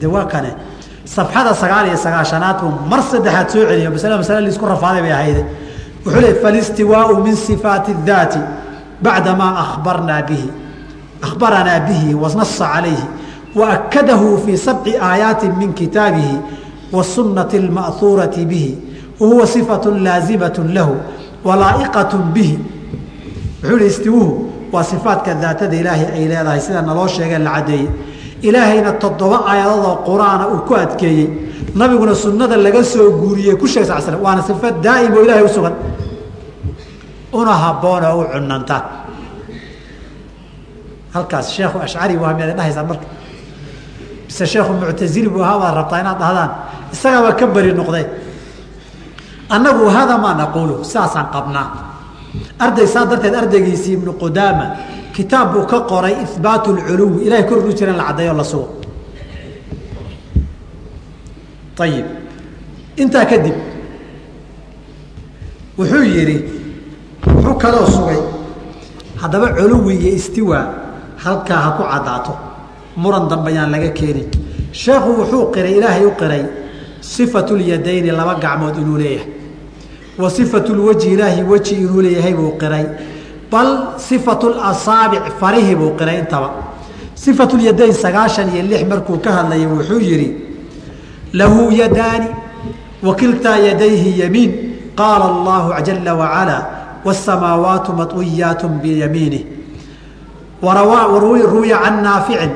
De 0.00 0.06
waa 0.06 0.24
kane 0.24 0.50
safxada 1.04 1.54
sagaal 1.54 1.86
iyo 1.86 1.96
sagaashanaad 1.96 2.62
uu 2.62 2.72
mar 2.90 3.02
saddexaad 3.02 3.48
soo 3.48 3.66
celiyo 3.68 3.90
masale 3.90 4.16
masale 4.16 4.40
la 4.40 4.48
isku 4.48 4.66
rafaaday 4.66 5.02
bay 5.02 5.12
ahayde 5.12 5.42
wuxuu 6.04 6.20
leey 6.20 6.34
falistiwaau 6.42 7.16
min 7.24 7.36
sifaati 7.36 7.94
daati 8.06 8.38
bacdamaa 9.02 9.52
akhbarnaa 9.64 10.22
bihi. 10.22 10.48
Akhbaranaa 11.22 11.80
bihi 11.88 12.14
wanasa 12.14 12.68
calayhi 12.74 13.04
waakadahu 13.54 14.38
fii 14.46 14.56
sabci 14.56 14.96
aayaati 14.96 15.48
min 15.48 15.74
kitaabihi 15.74 16.38
wasunnati 16.92 17.58
alma'huurati 17.58 18.46
bihi 18.46 18.78
wahuwa 19.20 19.46
sifatu 19.46 19.94
laasimaة 19.94 20.58
lahu 20.74 20.96
walaa'iqaة 21.44 22.12
bihi. 22.34 22.56
Wuxuu 23.62 23.78
hi 23.78 23.86
istiwuhu 23.86 24.32
waa 24.72 24.84
sifaatka 24.84 25.34
daatada 25.42 25.76
ilaahay 25.76 26.08
ay 26.16 26.24
leedahay 26.30 26.60
sida 26.60 26.82
naloo 26.82 27.08
sheegee 27.08 27.38
la 27.38 27.50
caddeeyey. 27.56 27.88
Ilaahayna 28.48 28.92
toddoba 29.02 29.38
aayadoodoo 29.50 29.96
qur'aana 30.08 30.44
uu 30.52 30.60
ku 30.68 30.74
adkeeyey 30.74 31.26
nabiguna 31.74 32.14
sunnada 32.14 32.56
laga 32.56 32.82
soo 32.84 33.10
guuriyey 33.20 33.56
ku 33.60 33.66
sheeg 33.66 33.84
sal 33.88 34.02
slam 34.02 34.20
waana 34.26 34.42
sifa 34.48 34.68
daa'im 34.84 35.12
oo 35.16 35.22
ilahay 35.24 35.44
u 35.44 35.48
sugan. 35.48 35.74
Una 37.32 37.54
habboon 37.62 38.04
oo 38.04 38.20
u 38.20 38.24
cunanta 38.32 38.76
halkaas 41.14 41.46
sheekhu 41.56 41.78
ashcari 41.86 42.14
bu 42.18 42.24
miyaad 42.36 42.56
dhahaysaan 42.58 42.86
marka? 42.90 43.06
Mise 44.26 44.44
sheekhu 44.52 44.72
muctazili 44.80 45.28
buu 45.34 45.42
ahaa 45.42 45.74
rabtaa 45.78 46.00
inaad 46.02 46.18
dhahdaan? 46.22 46.50
Isagaaba 46.92 47.30
ka 47.38 47.46
beri 47.54 47.72
noqday 47.78 48.04
annagu 49.48 49.84
hada 49.88 50.18
maa 50.18 50.34
naquulu 50.34 50.84
sidaasaan 50.84 51.28
qabnaa 51.34 51.66
arday 52.58 52.86
saa 52.86 53.04
darteed 53.10 53.34
ardaygiisii 53.34 53.92
ibnu 53.98 54.12
qudaama 54.22 54.66
kitaab 55.16 55.52
buu 55.52 55.66
ka 55.66 55.80
qoray 55.90 56.14
ihbaat 56.24 56.64
اlculuwi 56.68 57.24
ilahay 57.26 57.44
kor 57.48 57.58
uu 57.66 57.72
jira 57.78 57.92
in 57.92 57.98
la 57.98 58.04
caddeeyo 58.10 58.34
la 58.34 58.44
sugo. 58.44 58.68
Ayib 61.78 62.06
intaa 62.96 63.24
kadib 63.26 63.54
wuxuu 65.78 66.02
yidhi 66.14 66.36
wuxuu 67.26 67.54
kaloo 67.62 67.86
sugay 67.86 68.20
haddaba 69.22 69.48
culuwi 69.58 69.94
iyo 69.98 70.10
istiwa 70.18 70.58
halkaa 71.24 71.60
ha 71.64 71.70
ku 71.78 71.82
caddaato. 71.82 72.34
Muran 72.96 73.28
dambe 73.28 73.50
yaan 73.52 73.70
laga 73.74 73.90
keenin. 73.90 74.28
Sheekhu 74.72 75.10
wuxuu 75.18 75.50
qiray 75.54 75.74
ilaahay 75.78 76.04
u 76.06 76.12
qiray 76.20 76.42
sifatu 77.04 77.56
lyadayni 77.56 78.10
laba 78.10 78.34
gacmood 78.40 78.76
inuu 78.80 78.98
leeyahay. 78.98 79.28
Wa 80.18 80.30
sifatu 80.30 80.74
lwajhi 80.74 81.12
ilaahi 81.12 81.42
weji 81.42 81.74
inuu 81.74 82.00
leeyahay 82.02 82.34
buu 82.34 82.56
qiray. 82.58 82.86
Bal 83.50 83.98
sifatu 83.98 84.48
lasaabic 84.48 85.22
farihii 85.40 85.74
buu 85.74 85.92
qiray 85.98 86.18
intaba. 86.18 86.50
Sifatu 87.14 87.56
lyadayn 87.56 87.92
sagaashan 87.92 88.48
iyo 88.54 88.62
lix 88.62 88.88
markuu 88.88 89.18
ka 89.18 89.32
hadlayay 89.32 89.66
wuxuu 89.66 90.00
yidhi 90.00 90.28
lahu 91.32 91.72
yadaani 91.72 92.26
wa 93.02 93.14
kiltaa 93.14 93.58
yadayhi 93.58 94.20
yamiin. 94.20 94.52
Qaala 94.96 95.24
allahu 95.26 95.74
jala 95.82 96.14
wacalaa 96.14 96.62
wاsamaawaatu 97.04 97.92
maطwiyaat 97.92 98.64
biyamiinih 98.82 99.44
ruwiya 100.62 101.78
can 101.84 102.02
naaficin 102.02 102.52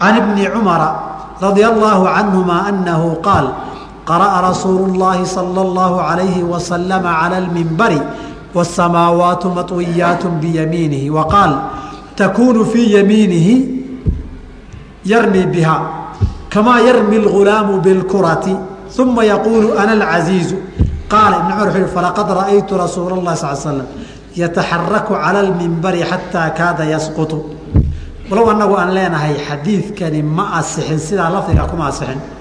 can 0.00 0.16
ibni 0.16 0.48
cumara 0.50 0.88
radia 1.40 1.68
allahu 1.70 2.04
canhuma 2.04 2.66
anahu 2.66 3.22
qaal 3.22 3.54
qara'a 4.06 4.38
rasuulu 4.48 4.94
llaahi 4.94 5.26
sala 5.26 5.60
allahu 5.66 5.96
alayhi 6.00 6.42
wasalama 6.46 7.10
cala 7.20 7.36
alminbari 7.42 8.00
wasamaawaatu 8.54 9.50
mawiyaatu 9.50 10.28
biyamiinihi 10.40 11.10
wa 11.10 11.26
qaal 11.28 11.52
takuunu 12.16 12.64
fii 12.64 12.92
yamiinihi 12.96 13.54
yarmii 15.04 15.46
biha 15.46 15.76
kamaa 16.48 16.80
yarmi 16.80 17.16
alghulaamu 17.16 17.80
bilkurati 17.80 18.56
uma 18.98 19.24
yaquulu 19.24 19.78
ana 19.78 19.92
alcaziizu 19.92 20.56
qaala 21.08 21.36
ibn 21.36 21.50
cumar 21.52 21.68
wuxuu 21.68 21.92
falaqad 21.94 22.28
ra'aytu 22.38 22.78
rasuula 22.78 23.16
llahi 23.20 23.36
sal 23.36 23.56
slam 23.56 23.86
yataxaraku 24.36 25.12
cala 25.14 25.38
alminbari 25.44 26.00
xataa 26.10 26.50
kaada 26.58 26.84
yasqutu 26.94 27.38
walow 28.30 28.50
annagu 28.50 28.74
aan 28.80 28.90
leenahay 28.96 29.34
xadiidkani 29.48 30.22
ma 30.22 30.44
asixin 30.60 30.98
sidaa 30.98 31.30
lafdiga 31.30 31.64
kuma 31.70 31.86
asixin 31.92 32.35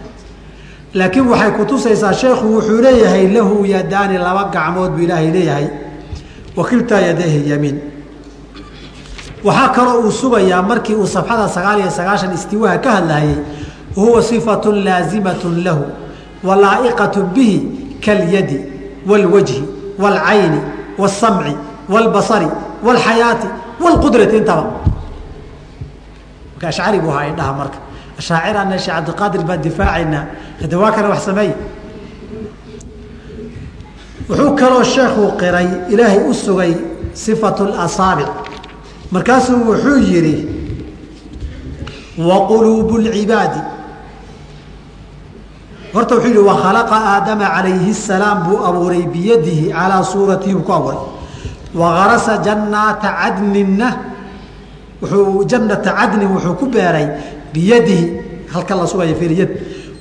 laakiin 0.95 1.27
waxay 1.29 1.51
kutusaysaa 1.51 2.13
sheekhu 2.13 2.47
wuxuu 2.55 2.81
leeyahay 2.83 3.29
lahu 3.35 3.65
yadaani 3.67 4.19
laba 4.19 4.45
gacmood 4.55 4.91
buu 4.91 5.03
ilaahay 5.07 5.31
leeyahay 5.37 5.67
wakiltaa 6.57 7.01
yadayhi 7.01 7.51
yamiin 7.51 7.79
waxaa 9.45 9.69
kaloo 9.69 10.01
uu 10.05 10.13
sugayaa 10.13 10.63
markii 10.63 10.95
uu 10.95 11.07
safxada 11.07 11.49
sagaal 11.49 11.79
iyo 11.81 11.91
sagaashan 11.91 12.35
istiwaha 12.35 12.79
ka 12.79 12.91
hadlayay 12.93 13.35
wahuwa 13.97 14.23
sifatu 14.23 14.73
laazimatun 14.73 15.65
lahu 15.65 15.85
walaa'iqatu 16.45 17.23
bihi 17.35 17.57
kalyadi 18.05 18.59
wاlwajhi 19.09 19.65
wاlcayni 19.99 20.61
wاsamci 20.99 21.55
wاlbasari 21.93 22.49
wاlxayaati 22.87 23.47
wاlqudrati 23.83 24.37
intaba 24.37 24.63
marka 26.53 26.69
ashcari 26.69 26.99
buu 27.01 27.11
ahaa 27.11 27.27
indhaha 27.33 27.53
marka 27.53 27.79
ashaaciranna 28.20 28.78
sheekh 28.78 28.96
cabdiqaadir 28.96 29.42
baa 29.50 29.58
difaacaynaa 29.58 30.24
hade 30.62 30.76
waa 30.76 30.92
kana 30.92 31.10
wax 31.10 31.26
sameey 31.26 31.52
wuxuu 34.30 34.56
kaloo 34.56 34.84
sheekhu 34.84 35.24
qiray 35.40 35.68
ilaahay 35.94 36.20
u 36.30 36.34
sugay 36.34 36.74
sifatu 37.14 37.66
lasaabic 37.66 38.28
markaasuu 39.12 39.60
wuxuu 39.70 39.98
yidhi 40.12 40.36
wa 42.18 42.48
quluubu 42.48 42.98
lcibaadi 42.98 43.60
horta 45.94 46.16
wuxuu 46.16 46.28
yidhi 46.28 46.44
wa 46.50 46.56
khalaqa 46.64 46.96
aadama 47.14 47.46
calayhi 47.56 47.94
salaam 47.94 48.44
buu 48.48 48.60
abuuray 48.68 49.04
biyadihi 49.14 49.70
calaa 49.72 50.04
suuratihi 50.04 50.56
buu 50.56 50.64
ku 50.68 50.74
abuuray. 50.74 51.00
Wa 51.76 51.88
harasa 52.00 52.38
jannaata 52.46 53.10
cadninna 53.20 53.88
wuxuu 55.02 55.44
jannata 55.46 55.92
cadnin 55.98 56.30
wuxuu 56.34 56.56
ku 56.60 56.66
beeray 56.66 57.08
biyadihi 57.56 58.06
halkan 58.54 58.78
la 58.84 58.88
sugaya 58.88 59.16
firyad 59.16 59.50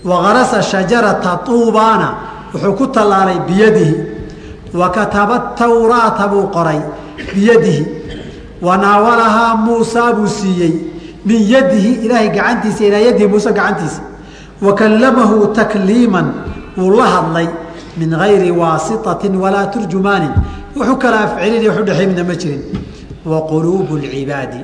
wagarasa 0.04 0.58
shajarata 0.62 1.46
tuubaana 1.46 2.08
wuxuu 2.52 2.74
ku 2.74 2.86
tallaalay 2.86 3.38
biyadihi. 3.48 3.94
Wa 4.74 4.90
kataba 4.90 5.54
tawraata 5.58 6.28
buu 6.28 6.50
qoray 6.50 6.80
biyadihi. 7.34 7.86
Wa 8.62 8.76
naawalahaa 8.76 9.54
muusaa 9.56 10.12
buu 10.12 10.26
siiyey 10.26 10.72
min 11.24 11.40
yadihi 11.48 12.04
ilaahay 12.04 12.28
gacantiisa 12.34 12.84
ilaa 12.84 13.02
yadihi 13.08 13.26
muuse 13.30 13.52
gacantiisa. 13.52 14.02
Wa 14.62 14.74
kallamahu 14.74 15.46
takliiman 15.54 16.26
wuu 16.76 16.90
la 16.90 17.06
hadlay 17.06 17.48
min 17.96 18.10
gayri 18.10 18.50
waasitatin 18.50 19.36
walaa 19.38 19.66
turjumaanin. 19.70 20.34
Wuxuu 20.76 20.96
kala 20.98 21.20
afcelinaya 21.26 21.70
wax 21.70 21.80
udhexey 21.80 22.06
midna 22.06 22.24
ma 22.24 22.34
jirin. 22.34 22.62
Wa 23.24 23.40
quluubu 23.46 23.94
lcibaadi 24.02 24.60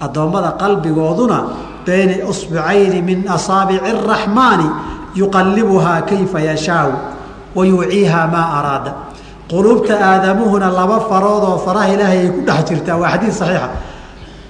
addoommada 0.00 0.56
qalbigooduna 0.60 1.38
bayna 1.86 2.26
usbicayni 2.28 3.02
min 3.02 3.28
asaabici 3.28 3.80
araxmaani 3.84 4.68
yuqallibuhaa 5.14 6.02
kayfa 6.02 6.40
yashaau 6.40 6.92
wa 7.54 7.66
yuuciihaa 7.66 8.26
maa 8.26 8.48
araada 8.58 8.94
aadamuhuna 9.52 10.70
laba 10.70 11.00
faroodoo 11.00 11.58
faraha 11.64 11.88
ilaahay 11.94 12.18
ay 12.18 12.28
ku 12.28 12.40
dhex 12.46 12.64
jirtaa 12.68 12.96
waa 12.96 13.10
xadiid 13.14 13.32
saxiixa 13.32 13.68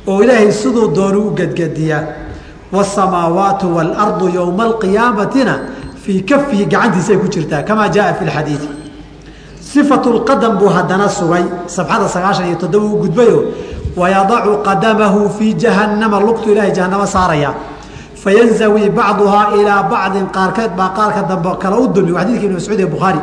oo 0.07 0.23
ilaahay 0.23 0.53
siduu 0.53 0.89
doonu 0.95 1.29
u 1.29 1.31
gedgediyaa 1.35 2.03
wasamaawaatu 2.73 3.77
waalardu 3.77 4.29
yowma 4.29 4.65
alqiyaamatina 4.65 5.59
fii 6.03 6.21
kafihi 6.21 6.65
gacantiisaay 6.67 7.17
ku 7.17 7.29
jirtaa 7.29 7.63
kamaa 7.63 7.89
jaaa 7.89 8.15
fi 8.15 8.25
lxadiidi 8.25 8.69
sifatu 9.61 10.13
lqadam 10.19 10.59
buu 10.59 10.69
haddana 10.69 11.09
sugay 11.09 11.45
safxada 11.67 12.09
sagaashan 12.09 12.47
iyo 12.47 12.57
toddoba 12.57 12.87
u 12.87 12.99
gudbayo 13.03 13.39
wayadacu 13.97 14.53
qadamahu 14.67 15.21
fii 15.39 15.53
jahannama 15.63 16.21
lugtu 16.27 16.47
ilahay 16.53 16.73
jahannamo 16.77 17.07
saaraya 17.07 17.51
fayanzawi 18.23 18.91
bacduhaa 18.91 19.47
ilaa 19.61 19.83
bacdin 19.93 20.27
qaarkeed 20.37 20.73
baa 20.79 20.91
qaarka 20.99 21.23
dambe 21.31 21.51
kala 21.63 21.77
u 21.79 21.87
dumi 21.95 22.13
xadiidka 22.19 22.45
ibn 22.47 22.55
mascuud 22.59 22.81
ee 22.81 22.87
bukhaari 22.95 23.21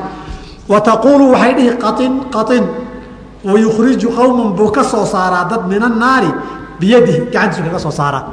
wa 0.72 0.78
taquulu 0.88 1.26
waxay 1.34 1.54
dhihi 1.58 1.72
qain 1.84 2.14
qain 2.36 2.64
wayukhriju 3.52 4.08
qowman 4.18 4.50
buu 4.58 4.70
ka 4.76 4.84
soo 4.92 5.06
saaraa 5.14 5.44
dad 5.52 5.64
min 5.72 5.82
annaari 5.90 6.30
biyadihi 6.80 7.20
gacantiisu 7.34 7.64
kaga 7.68 7.80
soo 7.86 7.92
saaraa 8.00 8.24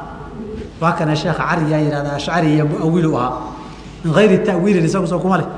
waa 0.83 0.93
kana 0.99 1.15
sheekha 1.21 1.43
cariyaa 1.51 1.81
yihahda 1.85 2.11
ashcari 2.21 2.49
iyo 2.55 2.65
muawilu 2.71 3.11
ahaa 3.19 3.33
min 4.05 4.11
hayri 4.17 4.39
tawiilin 4.47 4.85
isagu 4.89 5.07
soo 5.13 5.19
kuma 5.25 5.37
leh 5.41 5.49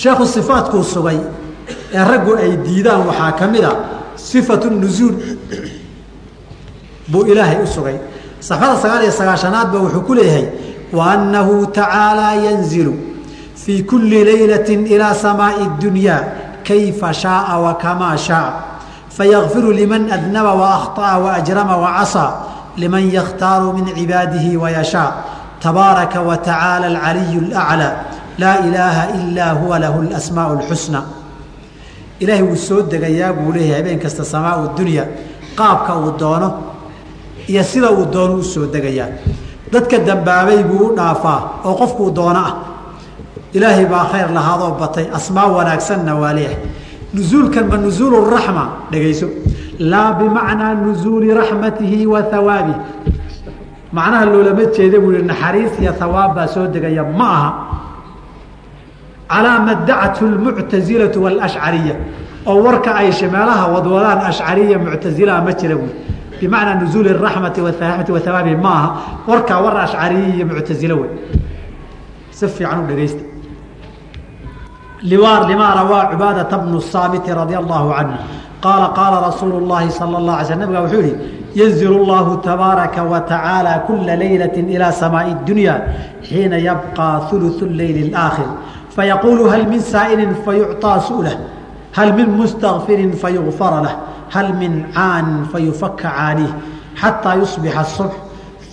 sheekhu 0.00 0.24
sifaatkuu 0.34 0.82
sugay 0.94 1.18
ee 1.96 2.04
raggu 2.10 2.32
ay 2.42 2.52
diidaan 2.66 3.00
waxaa 3.08 3.32
ka 3.38 3.46
mid 3.54 3.64
a 3.64 3.72
sifatu 4.30 4.70
nuzuul 4.70 5.14
buu 7.10 7.24
ilaahay 7.30 7.62
u 7.62 7.66
sugay. 7.66 7.96
Saxfada 8.40 8.76
sagaal 8.82 9.02
iyo 9.06 9.12
sagaashanaad 9.20 9.68
ba 9.72 9.78
wuxuu 9.84 10.02
ku 10.06 10.14
leeyahay 10.18 10.46
wa 10.92 11.04
annahu 11.14 11.66
tacaalaa 11.78 12.34
yanzilu 12.46 12.94
fii 13.54 13.82
kulli 13.90 14.24
laylati 14.24 14.74
ilaa 14.94 15.14
samaa'i 15.14 15.64
dunyaa 15.80 16.22
kayfa 16.66 17.12
shaaa 17.22 17.58
wakamaa 17.66 18.16
shaaa. 18.16 18.52
Fayakfiru 19.16 19.72
liman 19.72 20.12
adnaba 20.12 20.52
waakطa'a 20.54 21.18
waajrama 21.24 21.76
wacasaa 21.76 22.30
liman 22.76 23.04
yakhtaaru 23.10 23.72
min 23.72 23.86
cibaadihi 23.94 24.56
wayashaa 24.56 25.10
tabaaraka 25.62 26.20
watacaala 26.20 26.86
alcaliyu 26.92 27.40
alaclaa 27.56 27.92
laa 28.38 28.56
ilaaha 28.68 29.04
ilaa 29.20 29.52
huwa 29.52 29.78
lahu 29.78 30.00
alasmaa'u 30.04 30.58
اlxusna 30.58 31.00
ilaahay 32.20 32.42
wuu 32.48 32.56
soo 32.56 32.82
degayaa 32.92 33.32
buu 33.32 33.52
leeyahay 33.52 33.80
habeen 33.82 33.98
kasta 34.04 34.24
samaau 34.24 34.68
dunya 34.76 35.04
qaabka 35.58 35.92
uu 35.98 36.12
doono 36.20 36.48
iyo 37.48 37.62
sida 37.62 37.90
uu 37.90 38.06
doono 38.12 38.34
u 38.38 38.42
soo 38.44 38.66
degayaa. 38.66 39.08
Dadka 39.72 39.98
dambaabay 39.98 40.62
buu 40.64 40.86
u 40.92 40.96
dhaafaa 40.96 41.38
oo 41.64 41.74
qofkuu 41.80 42.10
doono 42.14 42.38
ah. 42.48 42.54
Ilaahay 43.52 43.86
baa 43.86 44.04
khayr 44.12 44.28
lahaadoo 44.36 44.72
batay 44.80 45.06
asmaa 45.16 45.46
wanaagsanna 45.56 46.14
waa 46.22 46.32
leeyahay. 46.36 46.58
Nusuulkan 47.14 47.66
ma 47.70 47.76
nusuulu 47.76 48.30
raxma 48.30 48.64
dhegayso? 48.90 49.26
Laa 49.78 50.12
bimacnaa 50.18 50.74
nusuuli 50.74 51.28
raxmatihi 51.34 52.06
wa 52.06 52.20
hawaabih 52.32 52.76
macnaha 53.92 54.24
loolama 54.26 54.64
jeeda 54.76 54.98
buu 55.00 55.12
yihi 55.12 55.24
naxariis 55.30 55.72
iyo 55.80 55.92
hawaab 56.00 56.34
baa 56.36 56.46
soo 56.48 56.66
degaya 56.66 57.04
ma 57.18 57.26
aha 57.36 57.50
calaa 59.29 59.59
ma 59.59 59.73
dacathu 59.75 60.25
lmuctasilatu 60.25 61.23
waalashcariya 61.23 61.95
oo 62.45 62.63
warka 62.63 62.95
ay 62.95 63.11
shimeelaha 63.11 63.67
wadwadaan 63.73 64.19
ashcariya 64.29 64.77
muctasilaa 64.79 65.41
ma 65.41 65.53
jira 65.53 65.75
buui 65.75 65.93
bimacnaa 66.39 66.75
nuzuuli 66.81 67.13
raxmati 67.13 67.61
waraxmati 67.61 68.11
wahawaabi 68.11 68.55
ma 68.55 68.69
aha 68.69 68.89
warkaa 69.27 69.61
war 69.61 69.77
ashcariya 69.77 70.35
iyo 70.35 70.45
muctasilo 70.45 70.95
wey 71.01 71.09
si 72.31 72.47
fiican 72.47 72.79
u 72.83 72.87
dhegaysta 72.87 73.23
lima 75.03 75.73
rawaa 75.79 76.05
cubaadata 76.11 76.57
bnu 76.57 76.81
saamiti 76.81 77.31
radia 77.33 77.59
allahu 77.59 77.93
canhu 77.93 78.17
qaala 78.61 78.87
qaala 78.97 79.17
rasuulu 79.27 79.65
llahi 79.65 79.91
sala 79.91 80.17
اlah 80.21 80.35
alay 80.37 80.45
sl 80.45 80.59
nabiga 80.59 80.81
wuxuu 80.81 81.01
yihi 81.01 81.15
yanzil 81.55 81.93
اllahu 82.01 82.41
tabaaraka 82.41 83.03
wa 83.03 83.19
tacaala 83.21 83.79
kula 83.87 84.15
leylati 84.15 84.59
ilaa 84.59 84.91
samaaءi 84.91 85.31
اdunya 85.37 85.75
xiina 86.27 86.57
yabqى 86.57 87.09
uluثu 87.33 87.65
leyli 87.65 88.09
اlaakhir 88.09 88.49
fayaquulu 88.96 89.44
hal 89.52 89.66
min 89.72 89.80
saa'ilin 89.80 90.32
fayucطaa 90.44 90.98
su'lah 91.08 91.34
hal 91.96 92.12
min 92.18 92.28
mustakfirin 92.40 93.12
fayugfara 93.22 93.80
lah 93.86 93.94
hal 94.34 94.48
min 94.60 94.72
caanin 94.94 95.44
fayufaka 95.52 96.08
caaniih 96.08 96.52
xataa 97.00 97.36
yusbixa 97.40 97.84
subx 97.84 98.14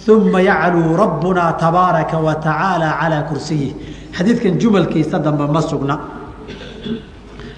uma 0.08 0.42
yacluu 0.42 0.96
rabbunaa 1.04 1.54
tabaaraka 1.64 2.18
wa 2.26 2.36
tacaala 2.36 2.90
calaa 3.02 3.24
kursiyih 3.30 3.72
xadiidkan 4.18 4.60
jumalkiisa 4.62 5.20
dambe 5.26 5.46
ma 5.48 5.62
sugna 5.62 5.96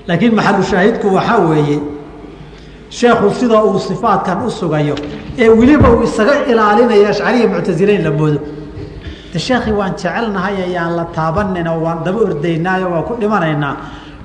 laakiin 0.07 0.35
maxalushaahidku 0.35 1.07
waxaa 1.17 1.39
weeye 1.49 1.77
sheekhu 2.89 3.29
sida 3.39 3.63
uu 3.63 3.79
sifaadkan 3.79 4.45
u 4.45 4.49
sugayo 4.51 4.95
ee 5.37 5.49
weliba 5.49 5.89
uu 5.95 6.03
isaga 6.03 6.45
ilaalinaya 6.51 7.09
ashcariya 7.09 7.47
muctasileyn 7.53 8.03
la 8.07 8.11
moodo 8.11 8.39
sheekhi 9.39 9.71
waan 9.79 9.93
jecelnahay 9.95 10.55
ayaan 10.67 10.95
la 10.95 11.05
taabanin 11.15 11.67
oo 11.67 11.79
waan 11.85 12.03
daba 12.05 12.19
ordaynaayo 12.27 12.87
waa 12.93 13.03
ku 13.07 13.13
dhimanaynaa. 13.21 13.75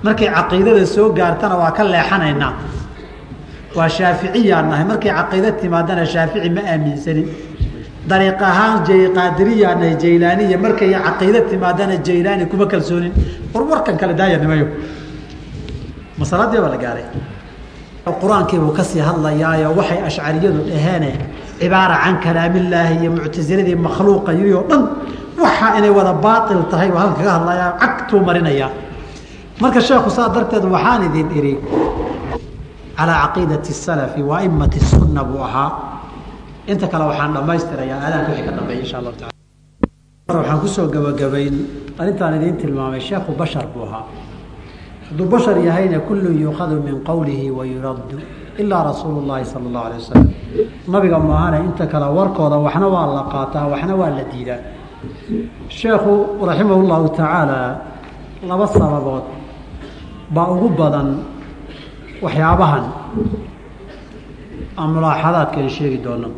Markay 0.02 0.28
caqiidada 0.28 0.86
soo 0.86 1.12
gaartana 1.12 1.56
waa 1.62 1.70
ka 1.76 1.82
leexanaynaa 1.84 2.52
waa 3.76 3.88
shaaficiyaan 3.88 4.66
nahay. 4.70 4.84
Markay 4.84 5.12
caqiida 5.18 5.52
timaadana 5.60 6.04
shaafici 6.06 6.50
ma 6.56 6.60
aaminsanin 6.72 7.26
dariiq 8.10 8.40
ahaan 8.50 8.78
qaadiriyaa 9.16 9.74
nahay 9.80 9.94
jaylaaniya 10.02 10.58
markay 10.64 10.90
caqiida 11.06 11.40
timaadana 11.50 11.96
jaylaani 12.06 12.44
kuma 12.50 12.66
kalsoonin. 12.72 13.12
War 13.52 13.62
warkan 13.70 13.96
kale 14.00 14.14
daayanimayo. 14.20 14.66
Masaladii 16.18 16.60
baa 16.64 16.70
la 16.74 16.76
gaaray. 16.84 17.04
Qur'aankiibuu 18.20 18.72
ka 18.76 18.82
sii 18.84 19.00
hadlayaayo 19.08 19.68
waxay 19.78 19.98
ashcariyadu 20.08 20.60
dhaheene 20.70 21.10
cibaara 21.60 21.96
can 22.04 22.16
kalaamillaahi 22.24 22.94
iyo 23.02 23.10
muctasiladii 23.16 23.76
makhluuqa 23.86 24.32
yiri 24.38 24.52
oo 24.58 24.64
dhan 24.70 24.82
waxaa 25.42 25.70
inay 25.78 25.92
wada 25.98 26.12
baail 26.24 26.60
tahay 26.72 26.88
halkan 27.00 27.16
kaga 27.18 27.32
hadlayaa 27.36 27.70
cagtuu 27.82 28.20
marinayaa 28.28 28.70
marka 29.62 29.80
sheekhu 29.88 30.10
saa 30.16 30.28
darteed 30.34 30.64
waxaan 30.74 31.02
idin 31.08 31.28
idhi 31.38 31.52
calaa 32.96 33.16
caqiidati 33.24 33.72
salafi 33.72 34.20
wa 34.28 34.34
aimati 34.40 34.80
sunna 34.90 35.22
buu 35.24 35.40
ahaa. 35.48 35.70
Inta 36.70 36.86
kale 36.92 37.04
waxaan 37.10 37.32
dhammaystirayaa 37.36 37.98
aadaanka 38.04 38.30
wixii 38.32 38.46
ka 38.48 38.52
dambeeya 38.58 38.80
insha 38.84 38.96
allahu 39.00 39.16
taala 39.20 39.32
waxaan 40.40 40.58
ku 40.62 40.68
soo 40.74 40.86
gabagabayn 40.94 41.54
arrintaan 42.00 42.34
idiin 42.38 42.56
tilmaamay 42.60 43.00
sheekhu 43.08 43.30
bashar 43.40 43.64
buu 43.72 43.84
ahaa. 43.88 44.04
Hadduu 45.08 45.26
bashar 45.32 45.56
yahayna 45.68 45.98
kullu 46.08 46.28
yuukhadu 46.42 46.76
min 46.86 46.96
qowlihi 47.08 47.46
wa 47.58 47.64
yuraddu 47.72 48.16
ilaa 48.60 48.82
rasuulu 48.90 49.20
llaahi 49.28 49.44
sala 49.52 49.64
allahu 49.68 49.86
alay 49.88 49.98
wasalam 50.02 50.28
nabiga 50.92 51.18
maahane 51.18 51.58
inta 51.68 51.84
kale 51.92 52.06
warkooda 52.18 52.56
waxna 52.66 52.86
waa 52.94 53.06
la 53.16 53.22
qaataa 53.32 53.66
waxna 53.72 53.94
waa 54.00 54.10
la 54.16 54.24
diidaa. 54.32 54.60
Sheekhu 55.68 56.12
raximahu 56.48 56.82
llahu 56.90 57.06
tacaala 57.16 57.60
laba 58.48 58.66
sababood 58.66 59.24
baa 60.34 60.48
ugu 60.54 60.68
badan 60.78 61.08
waxyaabahan 62.24 62.84
mulaaxadaadka 64.94 65.58
an 65.64 65.68
sheegi 65.76 65.98
doono 66.04 66.28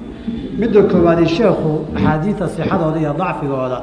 midda 0.60 0.82
koowaadi 0.90 1.26
sheekhu 1.36 1.70
axaadiida 1.96 2.46
sixadooda 2.54 2.98
iyo 3.02 3.12
dacfigooda 3.20 3.78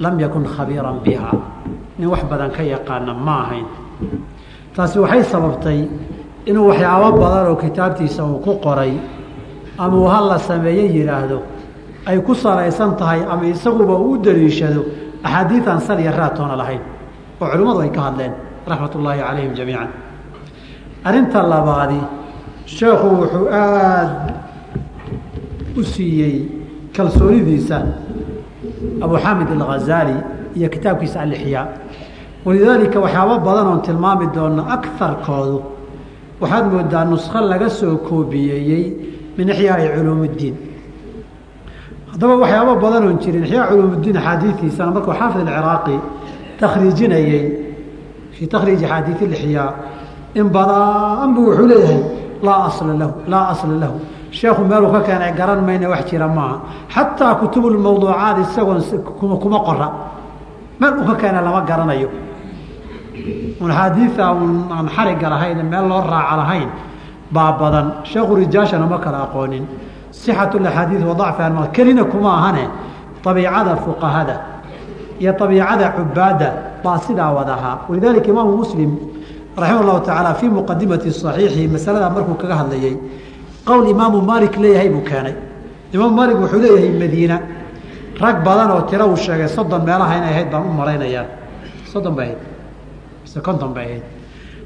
lam 0.00 0.14
yakun 0.20 0.44
khabiiran 0.54 0.98
biha. 1.04 1.30
Nin 1.98 2.08
wax 2.12 2.22
badan 2.30 2.50
ka 2.50 2.62
yaqaana 2.62 3.14
ma 3.14 3.34
ahayn. 3.46 3.66
Taasi 4.74 4.98
waxay 4.98 5.22
sababtay 5.32 5.78
inuu 6.48 6.68
waxyaabo 6.70 7.08
badan 7.22 7.46
oo 7.50 7.56
kitaabtiisa 7.56 8.24
uu 8.24 8.38
ku 8.44 8.52
qoray 8.64 8.92
ama 9.78 9.96
uu 9.96 10.06
hal 10.14 10.24
la 10.28 10.38
sameeye 10.38 10.84
yidhaahdo 10.96 11.38
ay 12.06 12.18
ku 12.26 12.34
salaysan 12.34 12.96
tahay 13.00 13.20
ama 13.32 13.44
isaguba 13.46 13.94
uu 13.98 14.10
u 14.12 14.18
daliishado 14.24 14.82
axaadiidan 15.24 15.80
sal 15.86 15.98
iyo 16.00 16.12
raatoona 16.12 16.56
lahayn 16.60 16.80
oo 17.40 17.46
culimmadu 17.52 17.80
ay 17.80 17.90
ka 17.96 18.00
hadleen 18.06 18.32
raxmat 18.70 18.94
ullaahi 18.94 19.20
calayhim 19.20 19.52
jamiican. 19.58 19.88
Arrinta 21.04 21.42
labaadi 21.52 22.00
sheekhu 22.66 23.06
wuxuu 23.20 23.46
aada 23.48 24.34
u 25.76 25.82
siiyey 25.92 26.34
kalsoonidiisa 26.96 27.78
abu 29.04 29.16
xamid 29.24 29.48
alghazaali 29.56 30.16
iyo 30.56 30.68
kitaabkiisa 30.74 31.20
alixyaa 31.24 31.66
walidaalika 32.44 32.98
waxyaabo 33.04 33.34
badan 33.46 33.66
oon 33.70 33.80
tilmaami 33.86 34.26
doonno 34.34 34.62
akarkoodu 34.74 35.58
waxaad 36.40 36.64
moodaa 36.72 37.04
nuskho 37.04 37.40
laga 37.52 37.68
soo 37.78 37.96
koobiyeeyey 38.08 38.84
min 39.36 39.48
ixyaai 39.48 39.88
culuumuddiin 39.96 40.54
haddaba 42.12 42.34
waxyaabo 42.42 42.72
badan 42.84 43.02
oon 43.08 43.18
jirin 43.22 43.44
ixyaa 43.46 43.66
culuumuddiin 43.70 44.16
axaadiidiisana 44.20 44.90
markuu 44.96 45.14
xaafid 45.20 45.40
alciraaqi 45.48 45.96
takhriijinayey 46.60 47.44
fii 48.34 48.46
takhriiji 48.54 48.84
axaadiid 48.86 49.18
ilixyaa 49.26 49.70
in 50.40 50.46
badan 50.56 51.28
buu 51.34 51.44
wuxuu 51.48 51.66
leeyahay 51.72 52.02
laa 52.46 52.60
asla 52.68 52.92
lahu 53.00 53.14
laa 53.32 53.44
asla 53.52 53.76
lahu. 53.84 53.98
Sheekhu 54.38 54.62
meeluu 54.70 54.90
ka 54.94 55.00
keenay 55.06 55.32
garan 55.38 55.60
mayna 55.66 55.86
wax 55.88 56.10
jira 56.10 56.26
maaha 56.28 56.56
xataa 56.94 57.34
kutubulmawduucaad 57.40 58.38
isagoon 58.44 58.80
kuma 59.42 59.58
qora 59.66 59.88
meel 60.80 60.92
uu 60.98 61.06
ka 61.10 61.14
keenay 61.20 61.42
lama 61.46 61.60
garanayo 61.68 62.08
un 63.60 63.70
axaadiida 63.70 64.32
un 64.32 64.68
aan 64.70 64.88
xariga 64.88 65.28
lahayn 65.30 65.62
meel 65.62 65.88
loo 65.88 66.00
raaca 66.00 66.36
lahayn 66.36 66.68
baa 67.30 67.52
badan. 67.52 67.86
Sheekhu 68.04 68.36
rijaashana 68.36 68.86
ma 68.86 68.98
kala 68.98 69.24
aqoonin. 69.26 69.64
Sixatu 70.10 70.58
axaadiid 70.58 71.02
wa 71.04 71.14
dacfiha 71.14 71.68
kelina 71.72 72.04
kuma 72.04 72.30
ahane 72.38 72.68
abiicada 73.24 73.76
fuqahada 73.76 74.40
iyo 75.20 75.32
abiicada 75.32 75.92
cubaadda 75.96 76.48
baa 76.84 76.98
sidaa 76.98 77.32
wadahaa 77.32 77.78
walidaalika 77.88 78.28
imaamu 78.28 78.56
muslim 78.56 78.90
raximah 79.56 79.84
llahu 79.84 80.00
tacaala 80.00 80.34
fii 80.34 80.48
muqadimati 80.48 81.08
صaxiixi 81.10 81.68
masaladaa 81.68 82.10
markuu 82.10 82.34
kaga 82.34 82.56
hadlayey 82.56 82.96
qowl 83.64 83.88
imaamu 83.88 84.20
maalik 84.20 84.56
leeyahay 84.56 84.88
buu 84.88 85.00
keenay. 85.00 85.34
Imaamu 85.94 86.14
maalik 86.14 86.36
wuxuu 86.36 86.60
leeyahay 86.60 86.92
madiina. 86.98 87.40
Rag 88.20 88.44
badan 88.44 88.70
oo 88.70 88.82
tiro 88.82 89.06
uu 89.08 89.16
sheegay 89.16 89.48
soddon 89.48 89.82
meelaha 89.82 90.16
inay 90.18 90.30
ahayd 90.34 90.50
baan 90.52 90.62
u 90.68 90.72
malaynayaa 90.72 91.26
soddon 91.92 92.14
bay 92.14 92.26
ahayd 92.26 92.53
mise 93.24 93.40
konton 93.40 93.72
bay 93.74 93.84
ahayd. 93.86 94.02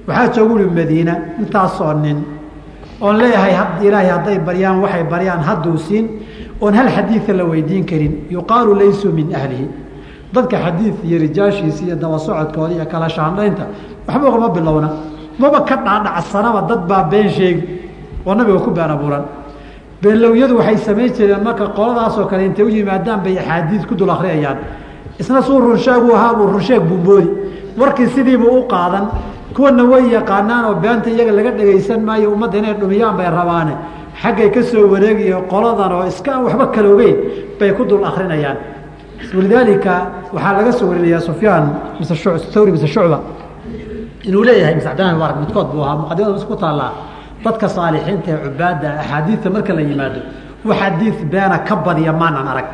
Waxaa 0.06 0.32
joogu 0.34 0.54
ui 0.54 0.64
madiina 0.78 1.14
intaasoo 1.40 1.92
nin 1.94 2.18
oon 3.00 3.16
leeyahay 3.18 3.54
ilaahay 3.86 4.08
hadday 4.10 4.38
baryaan 4.38 4.80
waxay 4.82 5.04
baryaan 5.04 5.40
hadduu 5.48 5.76
siin 5.78 6.06
oon 6.60 6.74
hal 6.74 6.88
xadiida 6.88 7.32
la 7.34 7.44
weydiin 7.44 7.84
karin. 7.86 8.26
Yuqaalu 8.30 8.74
laysuu 8.80 9.12
min 9.12 9.34
ahlihi. 9.34 9.66
Dadka 10.34 10.56
xadiid 10.64 10.94
iyo 11.04 11.18
rijaashiisa 11.18 11.84
iyo 11.84 11.96
daba 11.96 12.18
socodkooda 12.18 12.74
iyo 12.74 12.86
kala 12.86 13.08
shaandhaynta 13.08 13.64
waxba 14.06 14.28
ugama 14.28 14.48
bilowna. 14.48 14.90
Maba 15.38 15.60
ka 15.60 15.76
dhaadhacsanaba 15.76 16.62
dad 16.68 16.86
baa 16.88 17.04
been 17.10 17.28
sheegi 17.30 17.62
oo 18.26 18.34
nabiga 18.34 18.58
ku 18.58 18.70
been 18.70 18.90
abuuran. 18.90 19.24
Beenlowyadu 20.02 20.56
waxay 20.58 20.76
samayn 20.78 21.12
jireen 21.14 21.42
marka 21.44 21.66
qoladaasoo 21.76 22.26
kale 22.30 22.44
intay 22.46 22.64
u 22.64 22.68
yimaadaan 22.68 23.20
bay 23.24 23.38
axaadiid 23.38 23.86
ku 23.86 23.94
dul 23.94 24.10
akhriyayaan 24.10 24.58
isna 25.20 25.42
suu 25.42 25.58
runsheegu 25.60 26.12
ahaabuu 26.14 26.46
runsheeg 26.52 26.82
buu 26.88 26.96
moodi 27.06 27.28
warkii 27.80 28.08
sidiibuu 28.14 28.52
u 28.60 28.62
qaadan 28.72 29.04
kuwana 29.56 29.82
way 29.92 30.04
yaqaanaan 30.16 30.64
oo 30.68 30.74
beenta 30.82 31.08
iyaga 31.14 31.32
laga 31.38 31.50
dhegaysan 31.58 32.00
maayo 32.08 32.26
ummadda 32.34 32.56
inay 32.60 32.74
dhumiyaan 32.80 33.16
bay 33.18 33.28
rabaane. 33.38 33.74
Xaggay 34.22 34.48
ka 34.54 34.62
soo 34.70 34.84
wareegiyo 34.92 35.38
qoladan 35.52 35.92
oo 35.96 36.04
iska 36.12 36.32
waxba 36.44 36.66
kala 36.74 36.88
ogeyn 36.94 37.16
bay 37.58 37.70
ku 37.76 37.82
dul 37.90 38.04
akrinayaan 38.10 38.56
walidaalika 39.36 39.92
waxaa 40.34 40.52
laga 40.58 40.72
soo 40.78 40.86
warinayaa 40.90 41.20
sufyaan 41.28 41.64
mise 42.00 42.14
thawri 42.54 42.72
mise 42.72 42.86
shucba. 42.94 43.18
Inuu 44.28 44.42
leeyahay 44.48 44.74
mise 44.78 44.86
cabdillah 44.88 45.12
mubaarak 45.14 45.36
midkood 45.42 45.66
buu 45.72 45.82
ahaa 45.84 45.96
muqadimada 46.02 46.32
mis 46.38 46.44
ku 46.50 46.56
taallaa. 46.62 46.92
Dadka 47.44 47.66
saalixiinta 47.76 48.28
ee 48.34 48.38
cubaadda 48.44 48.88
axaadiidta 49.02 49.48
marka 49.54 49.72
la 49.76 49.82
yimaado 49.88 50.20
wax 50.68 50.78
xadiid 50.82 51.16
beena 51.32 51.56
ka 51.68 51.74
badiya 51.86 52.12
maanan 52.20 52.46
arag. 52.52 52.68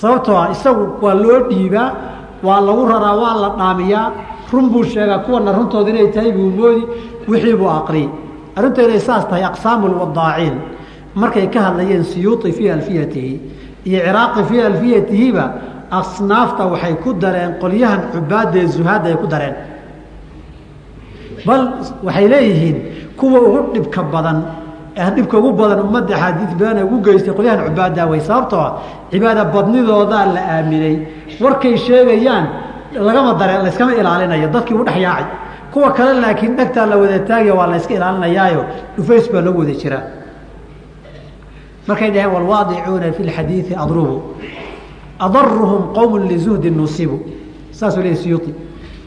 Sababtoo 0.00 0.36
ah 0.42 0.48
isagu 0.54 0.84
waa 1.04 1.14
loo 1.22 1.38
dhiibaa 1.50 1.88
waa 2.46 2.60
lagu 2.66 2.82
raraa 2.92 3.16
waa 3.22 3.34
la 3.42 3.48
dhaamiyaa. 3.58 4.06
Run 4.52 4.68
buu 4.72 4.84
sheegaa 4.84 5.18
kuwana 5.24 5.52
runtooda 5.52 5.90
inay 5.90 6.08
tahay 6.14 6.32
buu 6.32 6.50
moodi 6.58 6.82
wixii 7.28 7.54
buu 7.60 7.70
aqriyey 7.78 8.08
arrintu 8.56 8.80
inay 8.86 9.00
saas 9.00 9.24
tahay 9.28 9.44
aqsaamu 9.50 9.88
lwadaaciin 9.88 10.54
markay 11.14 11.46
ka 11.54 11.60
hadlayeen 11.66 12.04
siyuuطi 12.04 12.52
fii 12.52 12.68
alfiyatihi 12.76 13.32
iyo 13.88 14.00
ciraaqi 14.06 14.42
fii 14.48 14.60
alfiyatihiba 14.70 15.44
asnaafta 15.90 16.62
waxay 16.72 16.94
ku 17.04 17.10
dareen 17.22 17.52
qolyahan 17.62 18.00
cubaadee 18.12 18.66
zuhaadda 18.74 19.08
ay 19.12 19.16
ku 19.22 19.26
dareen. 19.32 19.54
Bal 21.46 21.62
waxay 22.06 22.26
leeyihiin 22.32 22.76
kuwa 23.16 23.40
ugu 23.40 23.60
dhibka 23.74 24.02
badan 24.12 24.38
dhibka 24.96 25.38
ugu 25.38 25.52
badan 25.52 25.80
ummadda 25.80 26.14
axaadiid 26.14 26.52
beena 26.58 26.84
ugu 26.84 27.00
geystay 27.04 27.34
qolyahan 27.34 27.64
cubaaddaa 27.66 28.06
wey 28.06 28.20
sababtoo 28.20 28.60
ah 28.60 28.72
cibaada 29.10 29.44
badnidoodaa 29.44 30.26
la 30.34 30.40
aaminay. 30.54 30.96
Warkay 31.40 31.76
sheegayaan 31.76 32.44
lagama 32.94 33.34
dareen 33.34 33.62
layskama 33.64 33.92
ilaalinayo 33.94 34.48
dadkii 34.48 34.74
u 34.74 34.84
dhex 34.84 34.96
yaacay. 34.96 35.26
Kuwa 35.72 35.92
kale 35.92 36.20
laakiin 36.20 36.56
dhegtaa 36.56 36.86
la 36.86 36.96
wada 36.96 37.18
taagaya 37.18 37.54
waa 37.54 37.66
la 37.66 37.76
yska 37.76 37.94
ilaalinayaayo 37.94 38.64
dhufays 38.96 39.32
baa 39.32 39.40
loogu 39.40 39.58
wada 39.60 39.72
jiraa 39.72 40.02
markay 41.88 42.10
dhaheen 42.10 42.32
walwaadicuuna 42.34 43.12
fi 43.12 43.22
lxadiidi 43.22 43.74
adrubu 43.74 44.22
adaruhum 45.18 45.82
qowm 45.94 46.28
lizuhdi 46.28 46.70
nusibu. 46.70 47.18
Saasuu 47.70 48.02
leey 48.02 48.16
siyuui 48.16 48.54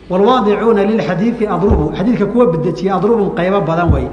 walwaadicuuna 0.09 0.83
lilxadiidi 0.83 1.47
adrubu 1.47 1.91
xadiidka 1.97 2.25
kuwa 2.25 2.45
bedejiya 2.47 2.95
adrubun 2.95 3.29
qaybo 3.37 3.61
badan 3.61 3.93
wey 3.93 4.07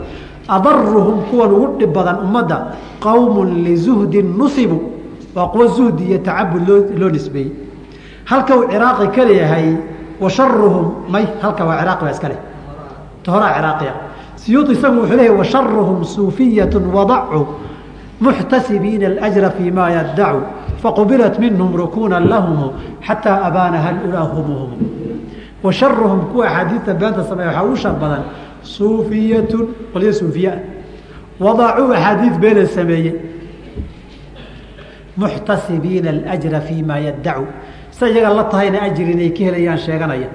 adaruhum 0.48 1.22
kuwan 1.30 1.50
ugu 1.52 1.78
dhib 1.78 1.92
badan 1.92 2.16
ummadda 2.24 2.76
qowmun 3.00 3.64
lizuhdin 3.64 4.36
nusibu. 4.38 4.82
Waa 5.34 5.46
kuwa 5.48 5.66
zuhdi 5.66 6.04
iyo 6.04 6.18
tacabud 6.18 6.68
loo 6.98 7.10
nisbeeyey. 7.10 7.52
Halka 8.24 8.56
uu 8.56 8.68
ciraaqi 8.68 9.08
ka 9.08 9.24
leeyahay 9.24 9.76
wa 10.20 10.30
may 11.08 11.26
halka 11.40 11.64
waa 11.64 11.80
ciraaqi 11.80 12.04
baa 12.04 12.10
iska 12.10 12.28
leh. 12.28 12.40
Tohoraa 13.22 13.54
ciraaqiya 13.54 13.94
siyuudi 14.36 14.72
isagu 14.72 15.00
wuxuu 15.00 15.16
leeyahy 15.16 15.38
wa 15.38 16.04
suufiyatu 16.04 16.82
wadacu 16.94 17.46
muxtasibiina 18.20 19.06
alajra 19.06 19.50
fii 19.50 19.70
ma 19.70 19.90
yaddacu 19.90 20.42
faqbilat 20.82 21.38
minhum 21.38 21.76
rukuna 21.76 22.20
lahum 22.20 22.72
xataa 23.06 23.44
abaanaha 23.46 23.94
ulahumuhum 24.08 24.70
wa 25.62 25.72
sharuhum 25.72 26.20
kuwa 26.32 26.46
axaadiidta 26.46 26.94
beenta 26.94 27.24
sameeya 27.24 27.50
waxaa 27.50 27.64
ugu 27.64 27.76
shar 27.76 27.94
badan 27.94 28.22
suufiyatun 28.62 29.92
qolyo 29.92 30.12
suufiya. 30.12 30.52
Wadacuu 31.40 31.92
axaadiid 31.92 32.38
beena 32.40 32.66
sameeye 32.66 33.12
muxtasibiina 35.16 36.10
alajra 36.10 36.60
fii 36.60 36.82
ma 36.82 36.98
yaddacu 36.98 37.46
sa 37.90 38.08
iyaga 38.08 38.34
la 38.34 38.44
tahayna 38.44 38.82
ajri 38.82 39.12
inay 39.12 39.30
ka 39.30 39.44
helayaan 39.44 39.78
sheeganaya. 39.78 40.28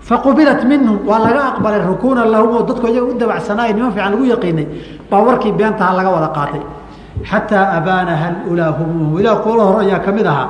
Faqubilat 0.00 0.64
minhum 0.64 1.06
waa 1.06 1.18
laga 1.18 1.42
aqbalay 1.54 1.80
rukuuna 1.86 2.24
lahum 2.24 2.56
oo 2.56 2.62
dadku 2.62 2.86
iyaga 2.88 3.06
u 3.06 3.14
dabacsanaay 3.18 3.72
niman 3.72 3.92
fiican 3.92 4.12
lagu 4.12 4.24
yaqiinay. 4.24 4.66
Baa 5.10 5.22
warkii 5.22 5.52
beentaha 5.52 5.96
laga 5.96 6.10
wada 6.10 6.28
qaatay. 6.34 6.62
Xataa 7.24 7.78
abaanaha 7.78 8.28
ulahumuhum 8.50 9.20
ilaah 9.20 9.38
kuula 9.44 9.62
hore 9.64 9.86
ayaa 9.86 10.00
ka 10.04 10.12
mid 10.12 10.26
ahaa. 10.26 10.48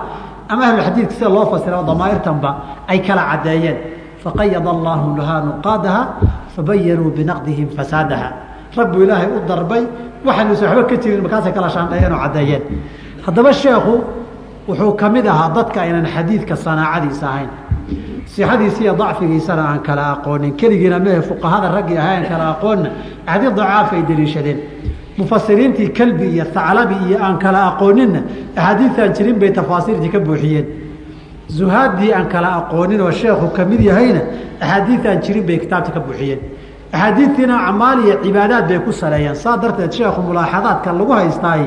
Ama 0.49 0.63
ahlulxadiidka 0.65 1.15
sida 1.15 1.29
loo 1.29 1.47
fasira 1.53 1.83
damaa'irtanba 1.83 2.51
ay 2.89 2.99
kala 3.07 3.23
caddeeyeen. 3.31 3.77
Faqayada 4.25 4.71
allahu 4.71 5.17
lahaa 5.19 5.41
nuqaadaha 5.45 6.03
fabayanuu 6.57 7.11
binaqdihim 7.17 7.69
fasaadaha 7.77 8.29
rag 8.77 8.89
buu 8.93 9.03
ilaahay 9.07 9.29
u 9.37 9.41
darbay 9.49 9.83
waxaanuusan 10.27 10.69
waxba 10.69 10.85
ka 10.91 10.97
jirin 11.03 11.23
markaasay 11.23 11.53
kala 11.53 11.69
shaandheeyeen 11.77 12.13
oo 12.13 12.21
caddeeyeen 12.25 12.63
haddaba 13.27 13.53
sheekhu 13.53 13.95
wuxuu 14.69 14.93
ka 15.01 15.09
mid 15.09 15.27
ahaa 15.27 15.51
dadka 15.57 15.81
aynan 15.83 16.07
xadiidka 16.15 16.57
sanaacadiisa 16.57 17.27
ahayn 17.33 17.51
sixadiisa 18.27 18.81
iyo 18.85 18.95
dacfigiisana 19.01 19.63
aan 19.71 19.81
kala 19.87 20.05
aqoonin 20.15 20.53
keligiina 20.61 20.99
mehe 20.99 21.21
fuqahada 21.31 21.69
raggii 21.77 21.99
aan 21.99 22.25
kala 22.31 22.45
aqoonna 22.55 22.89
axadiid 23.27 23.55
dacaaf 23.57 23.91
deliishadeen 24.09 24.59
mufasiriintii 25.19 25.89
kalbi 25.99 26.27
iyo 26.35 26.45
haclabi 26.55 26.97
iyo 27.09 27.19
aan 27.27 27.39
kala 27.39 27.61
aqooninna 27.71 28.21
axaadiidtaan 28.57 29.13
jirin 29.17 29.37
bay 29.41 29.51
tafaasiirtii 29.59 30.11
ka 30.15 30.19
buuxiyeen 30.27 30.67
zuhaaddii 31.58 32.14
aan 32.14 32.28
kala 32.30 32.50
aqoonin 32.60 33.02
oo 33.02 33.12
sheekhu 33.12 33.48
ka 33.56 33.66
mid 33.66 33.82
yahayna 33.82 34.22
axaadiidaan 34.62 35.22
jirin 35.22 35.46
bay 35.46 35.58
kitaabta 35.58 35.92
ka 35.92 36.00
buuxiyeen 36.00 36.40
axaadiidtiina 36.94 37.56
acmaal 37.68 38.00
iyo 38.06 38.16
cibaadaad 38.24 38.68
bay 38.68 38.80
ku 38.80 38.92
saleeyeen 38.92 39.36
saa 39.36 39.58
darteed 39.58 39.92
sheekhu 39.92 40.22
mulaaxadaadka 40.22 40.94
lagu 40.94 41.12
haystaay 41.12 41.64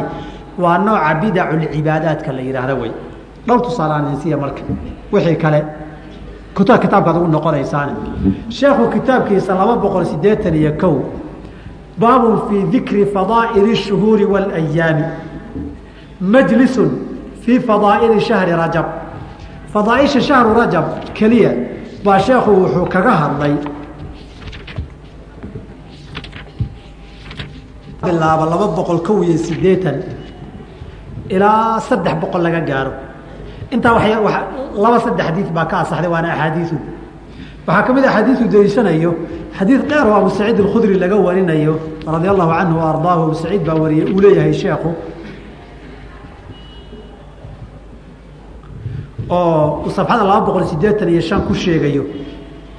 waa 0.58 0.78
nooca 0.78 1.14
bidaculcibaadaadka 1.22 2.32
la 2.32 2.40
yidhaahda 2.48 2.74
wey 2.74 2.92
dhowr 3.46 3.62
tusaalaansiya 3.62 4.36
marka 4.36 4.62
wixii 5.12 5.36
kale 5.36 5.64
kuta 6.54 6.78
kitaabkaad 6.78 7.16
ugu 7.16 7.28
noqonaysaane 7.28 7.92
sheekhu 8.48 8.88
kitaabkiisa 8.94 9.54
laba 9.54 9.76
boqol 9.76 10.04
siddeetan 10.04 10.54
iyo 10.54 10.72
kow 10.80 10.96
baabun 11.98 12.40
fii 12.48 12.62
dikri 12.72 13.06
fadaa'ili 13.14 13.70
الshuhuuri 13.76 14.24
wاlayaami 14.24 15.04
majlisun 16.20 16.90
fii 17.44 17.60
fadaa'ili 17.60 18.20
shahri 18.20 18.52
rajab 18.52 18.84
fadaaisha 19.77 20.21
shahru 20.21 20.57
rajab 20.57 20.85
keliya 21.13 21.53
baa 22.03 22.19
sheekhu 22.19 22.51
wuxuu 22.61 22.85
kaga 22.89 23.13
hadlay. 23.21 23.53
Bilaaba 28.01 28.45
laba 28.49 28.67
boqol 28.77 28.99
kow 29.05 29.21
iyo 29.21 29.37
siddeetan 29.37 30.01
ilaa 31.29 31.79
saddex 31.79 32.15
boqol 32.21 32.41
laga 32.41 32.61
gaaro. 32.69 32.93
Intaa 33.69 33.93
wa 33.93 34.33
laba 34.83 34.97
saddex 35.05 35.25
xadiid 35.29 35.49
baa 35.53 35.65
ka 35.65 35.85
asaxday 35.85 36.09
waana 36.09 36.33
axaadiiu 36.33 36.77
waxaa 37.67 37.83
ka 37.85 37.93
mid 37.93 38.05
a 38.05 38.11
xadiiu 38.15 38.47
daliishanayo 38.49 39.11
xadiid 39.57 39.81
dheer 39.89 40.07
oo 40.07 40.13
abu 40.21 40.29
saciid 40.29 40.59
alkhudri 40.59 40.95
laga 40.97 41.15
warinayo 41.15 41.75
radia 42.07 42.31
allahu 42.31 42.51
canhu 42.57 42.77
wa 42.79 43.13
abu 43.13 43.35
saciid 43.35 43.61
baa 43.67 43.75
wariyey 43.75 44.07
uu 44.13 44.21
leeyahay 44.21 44.53
sheekhu 44.53 44.89
oo 49.29 49.83
uu 49.85 49.89
safxada 49.97 50.23
laba 50.23 50.41
boqol 50.47 50.65
sideetan 50.71 51.09
iyo 51.09 51.21
shan 51.21 51.41
ku 51.47 51.53
sheegayo 51.53 52.03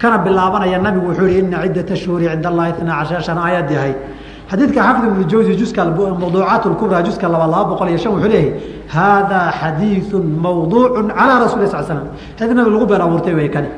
kana 0.01 0.19
bilaabanaya 0.19 0.79
nabigu 0.79 1.07
wuxuu 1.11 1.29
yihi 1.29 1.39
ina 1.41 1.59
ciddata 1.65 1.95
shuhuri 1.97 2.25
cinda 2.33 2.49
allahi 2.49 2.71
itnaa 2.73 2.97
cashara 3.03 3.23
shan 3.27 3.39
aayad 3.39 3.71
yahay 3.71 3.95
xadiidka 4.51 4.81
xafid 4.87 5.05
ibnu 5.11 5.25
jawsi 5.33 5.53
juska 5.61 5.81
mawduucaat 5.85 6.65
lkubraa 6.73 7.03
juska 7.07 7.27
laba 7.29 7.47
laba 7.47 7.65
boqol 7.71 7.89
iyo 7.93 7.99
shan 8.03 8.13
wuxuu 8.15 8.29
leeyahay 8.29 8.53
haadaa 8.95 9.53
xadiidu 9.61 10.17
mawduucu 10.45 11.01
calaa 11.19 11.39
rasuli 11.45 11.67
sal 11.73 11.85
slam 11.85 12.07
xadiid 12.39 12.57
nabi 12.59 12.71
lagu 12.75 12.87
been 12.87 13.01
abuurtay 13.07 13.35
way 13.39 13.49
kani. 13.55 13.69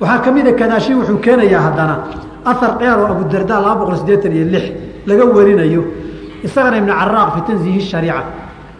Waxaa 0.00 0.18
ka 0.24 0.30
mida 0.30 0.52
kadaashi 0.60 0.92
wuxuu 0.98 1.18
keenayaa 1.24 1.62
haddana 1.66 1.94
ahar 2.50 2.72
dheer 2.78 2.98
oo 3.02 3.06
abudarda 3.14 3.54
laba 3.64 3.74
boqol 3.80 3.96
sideetan 4.02 4.32
iyo 4.36 4.44
lix 4.54 4.64
laga 5.08 5.24
warinayo 5.36 5.82
isagana 6.46 6.76
ibn 6.78 6.90
caraaq 7.00 7.28
fi 7.34 7.40
tanziihi 7.48 7.80
shariica 7.90 8.22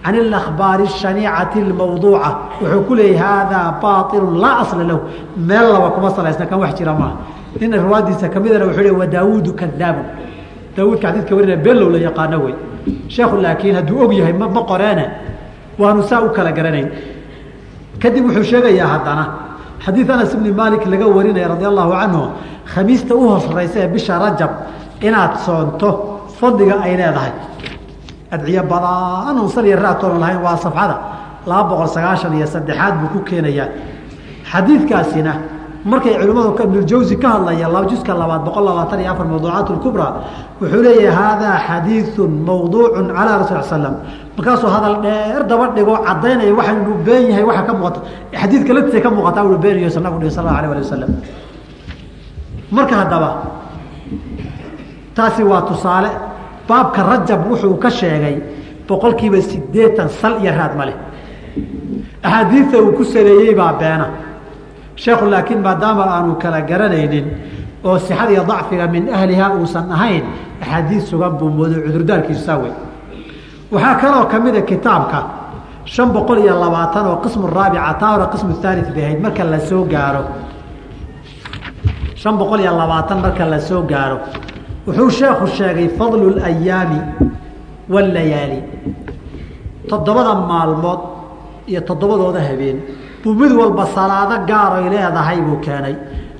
can 0.03 0.15
اlakhbaari 0.15 0.83
الshaniicati 0.91 1.59
اlmawduuca 1.65 2.29
wuxuu 2.61 2.81
ku 2.87 2.95
leeyahy 2.95 3.17
haadaa 3.17 3.67
baailu 3.81 4.35
laa 4.43 4.57
asla 4.63 4.83
lahu 4.83 4.99
meel 5.37 5.67
laba 5.73 5.89
kuma 5.95 6.09
salaysna 6.11 6.45
kan 6.45 6.59
wax 6.59 6.73
jira 6.79 6.93
maaha 6.93 7.15
nin 7.59 7.71
riwaadiisa 7.71 8.29
kamidana 8.29 8.65
wuxuu 8.65 8.83
le 8.83 8.91
wa 8.91 9.05
daawuudu 9.07 9.53
kadaabu 9.53 10.03
daawuudka 10.75 11.07
xadiidka 11.07 11.35
warinaya 11.35 11.57
below 11.57 11.89
la 11.89 11.99
yaqaano 12.07 12.37
wey 12.45 12.55
sheekhu 13.07 13.37
laakiin 13.45 13.75
hadduu 13.75 14.03
og 14.05 14.13
yahay 14.13 14.33
ma 14.33 14.47
ma 14.49 14.61
qoreene 14.71 15.05
waanu 15.79 16.03
saa 16.03 16.21
u 16.21 16.29
kala 16.29 16.51
garanayn 16.51 16.89
kadib 18.01 18.25
wuxuu 18.25 18.43
sheegayaa 18.43 18.87
haddana 18.87 19.25
xadiid 19.85 20.09
anas 20.11 20.33
ibni 20.33 20.51
maalik 20.51 20.85
laga 20.85 21.07
warinaya 21.07 21.47
radi 21.53 21.65
allahu 21.65 21.91
canhu 21.91 22.23
khamiista 22.73 23.15
u 23.15 23.29
horeysa 23.29 23.79
ee 23.79 23.87
bisha 23.87 24.19
rajab 24.19 24.51
inaad 25.01 25.33
soonto 25.45 25.89
fadliga 26.39 26.75
ay 26.85 26.97
leedahay 26.97 27.31
adciyo 28.30 28.62
badan 28.62 29.38
un 29.38 29.48
sal 29.48 29.66
iyo 29.66 29.76
raatoona 29.76 30.18
lahayn 30.18 30.40
waa 30.42 30.56
safxada 30.56 30.96
laba 31.46 31.64
boqol 31.70 31.88
sagaashan 31.88 32.34
iyo 32.34 32.46
saddexaad 32.46 32.94
buu 33.00 33.08
ku 33.14 33.18
keenayaa. 33.28 33.68
Xadiidkaasina 34.50 35.32
markay 35.84 36.18
culimmadu 36.18 36.56
ibnuljawsi 36.58 37.16
ka 37.18 37.28
hadlaya 37.38 37.68
juska 37.88 38.14
labaad 38.14 38.44
boqol 38.44 38.64
labaatan 38.64 39.00
iyo 39.00 39.12
afar 39.12 39.26
mawduucaat 39.26 39.70
lkubraa 39.70 40.12
wuxuu 40.60 40.82
leeyahay 40.82 41.14
haadaa 41.14 41.56
xadiidu 41.66 42.28
mawduucu 42.28 43.00
calaa 43.14 43.38
rasul 43.38 43.62
slam 43.62 43.94
markaasuu 44.36 44.68
hadal 44.68 44.96
dheer 45.02 45.42
daba 45.46 45.68
dhigo 45.76 45.94
cadaynaya 46.06 46.54
waxa 46.54 46.72
inuu 46.72 46.98
been 47.04 47.30
yahay 47.30 47.44
waxa 47.44 47.62
ka 47.62 47.72
muuqata 47.72 48.00
xadiidka 48.40 48.72
laftiisa 48.74 49.00
ka 49.00 49.10
muuqataa 49.10 49.44
uu 49.44 49.58
beenayo 49.58 49.90
sa 49.90 50.00
nabigu 50.00 50.30
sal 50.30 50.46
allahu 50.46 50.58
alah 50.58 50.70
ali 50.70 50.82
wasalam 50.82 51.10
marka 52.70 52.94
haddaba 53.00 53.30
taasi 55.14 55.42
waa 55.42 55.62
tusaale 55.62 56.10
baabka 56.68 57.00
rajab 57.10 57.40
wuxuu 57.50 57.76
ka 57.82 57.90
sheegay 57.90 58.36
boqolkiiba 58.88 59.40
sideetan 59.50 60.08
sal 60.08 60.34
iyo 60.42 60.52
raad 60.58 60.74
ma 60.78 60.84
leh. 60.88 60.96
Axaadiidta 62.22 62.76
uu 62.82 62.92
ku 62.96 63.04
saleeyey 63.04 63.54
baa 63.54 63.72
beena. 63.80 64.06
Sheekhu 64.96 65.26
laakiin 65.30 65.60
maadaama 65.66 66.04
aanu 66.14 66.34
kala 66.42 66.60
garanaynin 66.70 67.26
oo 67.84 67.98
sixada 67.98 68.30
iyo 68.32 68.44
dacfiga 68.50 68.86
min 68.94 69.08
ahliha 69.08 69.46
uusan 69.56 69.86
ahayn 69.92 70.24
axaadiid 70.62 71.02
sugan 71.10 71.32
buu 71.38 71.48
mooday 71.58 71.80
cudurdaarkiisu 71.86 72.42
saa 72.48 72.58
wey 72.62 72.72
waxaa 73.72 73.94
kaloo 74.02 74.24
ka 74.32 74.36
mida 74.44 74.60
kitaabka 74.70 75.18
shan 75.84 76.08
boqol 76.14 76.38
iyo 76.44 76.54
labaatan 76.64 77.04
oo 77.10 77.16
qismu 77.24 77.46
raabica 77.56 77.94
taa 78.00 78.10
hore 78.14 78.26
qismu 78.32 78.52
thalith 78.62 78.90
bay 78.94 79.04
ahayd 79.04 79.20
marka 79.24 79.44
la 79.44 79.58
soo 79.68 79.84
gaaro. 79.92 80.22
Shan 82.20 82.34
boqol 82.40 82.60
iyo 82.60 82.72
labaatan 82.80 83.18
marka 83.24 83.44
la 83.52 83.58
soo 83.68 83.82
gaaro 83.92 84.16
wuxuu 84.88 85.10
sheekhu 85.10 85.46
sheegay 85.58 85.88
fadlu 85.98 86.26
اlayaami 86.32 87.00
wاlayaali 87.92 88.60
toddobada 89.90 90.34
maalmood 90.50 91.00
iyo 91.70 91.80
toddobadooda 91.88 92.40
habeen. 92.40 92.78
Buu 93.22 93.34
mid 93.34 93.52
walba 93.52 93.84
salaado 93.96 94.36
gaaroy 94.50 94.88
leedahay 94.94 95.38
buu 95.46 95.60
keenay. 95.66 95.94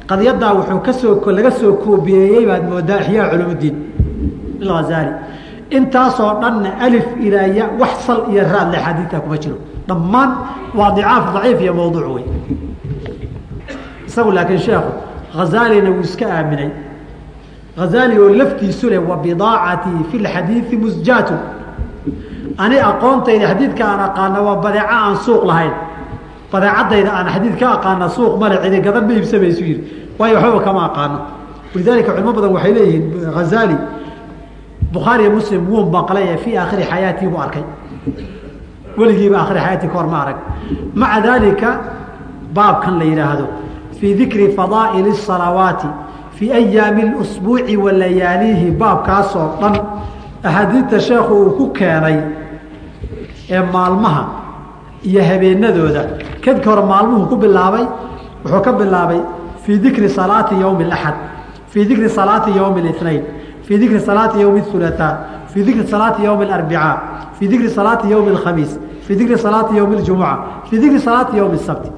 Qadiyaddaa 0.09 0.53
wuxuu 0.59 0.81
ka 0.87 0.93
soo 0.93 1.31
laga 1.37 1.51
soo 1.51 1.73
koobiyeeyey 1.85 2.47
baad 2.47 2.65
moodaa 2.71 2.99
axyaa 3.01 3.29
culumudiin 3.33 3.77
ilghazali 4.63 5.13
intaasoo 5.77 6.33
dhanna 6.41 6.71
alif 6.87 7.07
ilaa 7.27 7.49
ya 7.59 7.65
wax 7.81 7.95
sal 8.07 8.21
iyo 8.33 8.43
raad 8.53 8.69
le 8.73 8.79
xadiidta 8.85 9.21
kuma 9.21 9.37
jiro. 9.43 9.59
Dhammaan 9.89 10.31
waa 10.79 10.91
dicaaf 10.97 11.25
daciif 11.35 11.61
iyo 11.61 11.75
mawduuc 11.75 12.07
wey 12.17 12.25
isagu 14.09 14.31
laakiin 14.33 14.61
sheekhu 14.69 14.91
hazaalina 15.37 15.91
wuu 15.91 16.01
iska 16.09 16.27
aaminay 16.37 16.71
hazali 17.79 18.19
oo 18.19 18.29
laftiisu 18.41 18.91
leh 18.91 19.01
wa 19.11 19.17
bidaacatii 19.17 20.01
fi 20.11 20.17
lxadiidi 20.25 20.77
musjaatu. 20.77 21.35
Ani 22.59 22.77
aqoontayda 22.91 23.47
xadiidka 23.53 23.85
aan 23.91 24.01
aqaana 24.09 24.39
waa 24.47 24.57
badeeco 24.65 24.95
aan 25.01 25.17
suuq 25.25 25.45
lahayn. 25.51 25.75
Badeecadayda 26.53 27.11
aan 27.19 27.29
xadiid 27.35 27.55
ka 27.61 27.67
aqaana 27.77 28.09
suuq 28.17 28.35
male 28.41 28.57
cidi 28.63 28.81
gadan 28.87 29.05
ma 29.07 29.13
iibsamaysu 29.13 29.63
yihi 29.69 29.83
waayo 30.19 30.35
waxbaba 30.37 30.61
kama 30.67 30.81
aqaano. 30.89 31.19
Walidaalika 31.75 32.11
culimo 32.13 32.33
badan 32.33 32.51
waxay 32.57 32.73
leeyihiin 32.77 33.05
hazali 33.39 33.77
bukhaariyo 34.93 35.31
muslim 35.39 35.63
wuu 35.71 35.85
maqlay 35.97 36.37
fii 36.45 36.57
aakhiri 36.57 36.83
xayaatii 36.91 37.29
buu 37.33 37.41
arkay. 37.47 37.65
Weligiiba 38.99 39.37
aakhiri 39.39 39.61
xayaatii 39.61 39.89
kahor 39.93 40.07
ma 40.13 40.19
arag. 40.23 40.37
Maca 40.95 41.21
daalika 41.27 41.69
baabkan 42.55 42.99
la 42.99 43.05
yidhaahdo 43.05 43.47
fii 44.01 44.15
dikri 44.15 44.47
fadaa'ili 44.59 45.11
الsalawaati 45.17 45.89
fii 46.38 46.52
ayaami 46.52 47.04
اsbuuci 47.22 47.78
wa 47.78 47.92
layaalihi 47.92 48.72
baabkaasoo 48.72 49.48
dhan 49.62 49.76
axaadiidta 50.44 51.00
sheekhu 51.00 51.34
uu 51.44 51.52
ku 51.58 51.66
keenay 51.80 52.18
ee 53.50 53.62
maalmaha 53.74 54.24
iyo 55.04 55.22
habeenadooda 55.30 56.04
kadka 56.46 56.70
hore 56.70 56.84
maalmuhu 56.92 57.26
ku 57.32 57.36
bilaabay 57.36 57.86
wuxuu 58.44 58.62
ka 58.62 58.72
bilaabay 58.74 59.22
fii 59.66 59.78
dikri 59.86 60.10
salaati 60.10 60.56
ywmi 60.64 60.84
اaxad 60.92 61.16
fii 61.72 61.86
dikri 61.86 62.10
salaati 62.10 62.52
ywmi 62.52 62.82
ااثnain 62.90 63.22
fii 63.66 63.78
dikri 63.78 64.00
salaati 64.00 64.38
ywmi 64.44 64.60
الثulaثaa 64.64 65.14
fii 65.52 65.64
dikri 65.68 65.88
salaati 65.88 66.22
ywmi 66.28 66.46
اarbicaa 66.58 66.96
fii 67.40 67.48
dikri 67.48 67.70
salaati 67.70 68.08
ywmi 68.14 68.32
اkhamiis 68.38 68.72
fii 69.08 69.16
dikri 69.16 69.38
salaati 69.38 69.76
ywmi 69.80 69.96
اjumuca 70.02 70.38
fii 70.70 70.80
dikri 70.84 71.00
salaati 71.00 71.38
ywmi 71.38 71.56
الsabti 71.62 71.90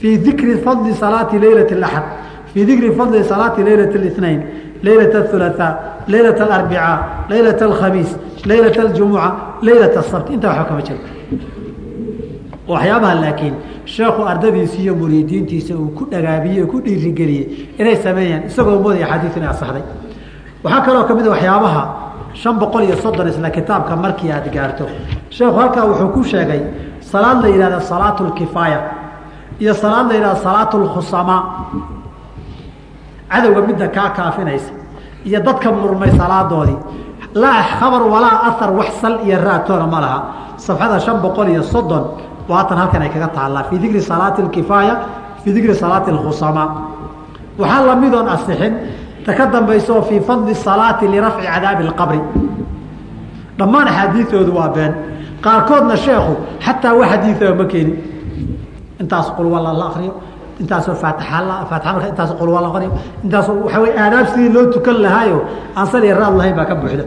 fii 0.00 0.18
dikri 0.18 0.56
fadli 0.64 0.94
salaati 0.94 1.38
leylaة 1.44 1.72
اaxad 1.86 2.04
fii 2.56 2.64
dikri 2.68 2.90
fadli 2.98 3.24
salaati 3.24 3.60
leylaة 3.68 3.94
ااثnain 3.98 4.40
leylaة 4.86 5.14
الثulaثaa 5.22 5.70
leylaة 6.12 6.40
اarbicaa 6.56 6.94
leylaة 7.30 7.60
اkhamiis 7.72 8.10
leylaة 8.50 8.76
اjumuca 8.86 9.28
leylaة 9.66 9.94
الsabti 10.02 10.30
intaa 10.36 10.50
waba 10.52 10.64
kama 10.68 10.82
jiro 10.86 11.00
waxyaabaha 12.68 13.14
laakiin 13.24 13.54
sheekhu 13.84 14.22
ardadiisi 14.32 14.82
iyo 14.82 14.94
muriidiintiisa 15.00 15.74
uu 15.74 15.88
ku 15.98 16.04
dhagaabiyey 16.12 16.66
ku 16.72 16.76
dhiirigeliyey 16.84 17.46
inay 17.80 17.96
sameeyaan 18.04 18.42
isagoo 18.48 18.78
moodaya 18.84 19.06
xadiid 19.12 19.34
inay 19.38 19.48
asaxday 19.54 19.84
waxaa 20.64 20.80
kaloo 20.86 21.04
ka 21.08 21.14
mid 21.18 21.26
a 21.26 21.30
waxyaabaha 21.34 21.82
shan 22.42 22.54
boqol 22.62 22.82
iyo 22.88 22.96
soddon 23.04 23.28
isla 23.32 23.50
kitaabka 23.56 23.96
markii 24.04 24.30
aad 24.36 24.46
gaarto 24.54 24.84
sheekhu 25.36 25.56
halkaa 25.60 25.84
wuxuu 25.90 26.08
ku 26.16 26.20
sheegay 26.32 26.60
salaad 27.12 27.38
la 27.42 27.48
yihahda 27.54 27.80
salaatu 27.80 28.22
lkifaaya 28.30 28.80
iyo 29.62 29.74
salaad 29.82 30.06
la 30.10 30.14
yihahda 30.18 30.36
salaatu 30.46 30.76
lkhusamaa 30.84 31.40
cadowga 33.30 33.60
midda 33.68 33.86
kaa 33.88 34.10
kaafinaysa 34.16 34.72
iyo 35.24 35.40
dadka 35.46 35.68
murmay 35.72 36.10
salaadoodii 36.20 36.78
laa 37.42 37.62
khabar 37.78 38.02
walaa 38.12 38.36
ahar 38.48 38.70
wax 38.78 38.90
sal 39.00 39.14
iyo 39.26 39.38
raatoona 39.46 39.86
ma 39.86 40.00
laha 40.04 40.18
safxada 40.56 41.00
shan 41.00 41.16
boqol 41.24 41.48
iyo 41.48 41.62
soddon 41.62 42.04
waatan 42.48 42.78
halkan 42.78 43.02
ay 43.02 43.08
kaga 43.14 43.28
taallaa 43.36 43.64
fii 43.70 43.78
dikri 43.78 44.00
salaati 44.10 44.42
اkifaaya 44.42 44.94
fii 45.44 45.52
dikri 45.56 45.74
salaati 45.74 46.10
اkhusamaa 46.10 46.68
waxaa 47.58 47.86
lamidoon 47.88 48.28
asixin 48.34 48.74
ta 49.24 49.32
ka 49.38 49.46
dambayso 49.46 50.02
fii 50.08 50.20
fadli 50.20 50.54
salaati 50.54 51.08
lirafci 51.08 51.46
cadaabi 51.46 51.84
اqabri 51.92 52.20
dhammaan 53.58 53.88
axaadiioodu 53.88 54.52
waa 54.58 54.68
been 54.76 54.92
qaarkoodna 55.44 55.96
sheekhu 56.04 56.32
xataa 56.64 56.92
wax 57.00 57.08
xadiiaba 57.12 57.54
ma 57.60 57.64
keenin 57.72 57.96
intaas 59.00 59.26
qulwala 59.36 59.72
la 59.80 59.86
akriyo 59.90 60.12
intaasoo 60.61 60.95
faatiaa 61.03 61.65
faatixa 61.69 61.93
marka 61.95 62.07
intaas 62.13 62.31
qulwa 62.39 62.59
la 62.63 62.67
aqriyo 62.71 62.91
intaas 63.25 63.47
waxaa 63.49 63.79
wey 63.83 63.91
aadaab 64.03 64.25
sidii 64.33 64.49
loo 64.55 64.65
tukan 64.73 64.97
lahaayo 65.05 65.39
aan 65.77 65.87
sal 65.91 66.03
iyo 66.07 66.15
raad 66.21 66.33
lahayn 66.39 66.55
baa 66.59 66.65
ka 66.71 66.75
buuxda. 66.81 67.03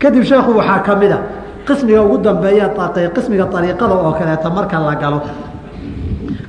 Kadib 0.00 0.24
sheekhu 0.30 0.50
waxaa 0.60 0.80
ka 0.86 0.92
mid 1.00 1.12
a 1.12 1.18
qismiga 1.66 2.00
ugu 2.06 2.16
dambeeya 2.26 2.66
qismiga 3.16 3.44
ariiqada 3.58 3.94
oo 4.04 4.12
kaleeta 4.18 4.48
marka 4.56 4.76
la 4.86 4.94
galo 5.02 5.18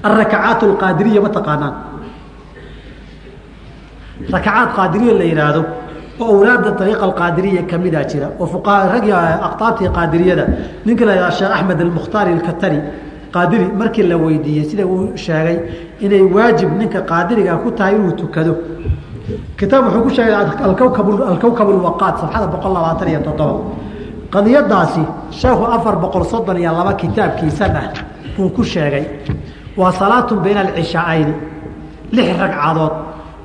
arakacaat 0.08 0.60
alqaadiriya 0.70 1.20
ma 1.26 1.30
taqaanaan. 1.38 1.74
Rakacaat 4.34 4.70
qaadiriya 4.78 5.14
la 5.20 5.26
yihaahdo 5.32 5.62
oo 6.22 6.26
awlaada 6.38 6.70
ariiqa 6.84 7.04
alqaadiriya 7.10 7.62
kamidaa 7.72 8.04
jira 8.12 8.28
oo 8.42 8.46
fuqaha 8.54 8.82
ragii 8.94 9.14
aqtaabtii 9.48 9.90
qaadiriyada 9.98 10.46
ninka 10.86 11.04
la 11.08 11.14
yihahdo 11.18 11.36
sheekh 11.40 11.52
axmed 11.58 11.80
almukhtaari 11.86 12.32
alkatari 12.38 12.80
qaadiri 13.34 13.66
markii 13.80 14.04
la 14.12 14.18
weydiiyey 14.18 14.66
sida 14.70 14.86
uu 14.86 15.12
sheegay 15.16 15.58
inay 16.06 16.22
waajib 16.36 16.70
ninka 16.80 17.00
qaadiriga 17.12 17.54
ku 17.64 17.72
tahay 17.72 17.96
inuu 17.96 18.12
tukado. 18.22 18.54
Kitaab 19.58 19.84
wuxuu 19.86 20.02
ku 20.06 20.10
sheegay 20.10 20.34
alkawkab 20.68 21.68
alwaqaad 21.76 22.16
safxada 22.22 22.48
boqol 22.54 22.74
labaatan 22.78 23.08
iyo 23.12 23.20
toddoba. 23.28 23.60
Qadiyadaasi 24.34 25.02
sheekhu 25.40 25.64
afar 25.76 25.96
boqol 26.04 26.24
soddon 26.32 26.58
iyo 26.58 26.72
laba 26.78 26.94
kitaabkiisan 27.02 27.76
ah 27.82 27.88
buu 28.36 28.50
ku 28.56 28.64
sheegay 28.64 29.06
waa 29.78 29.92
salaatun 29.92 30.40
bayna 30.44 30.62
alcishaa'ayni 30.68 31.34
lix 32.16 32.28
ragcadood 32.42 32.94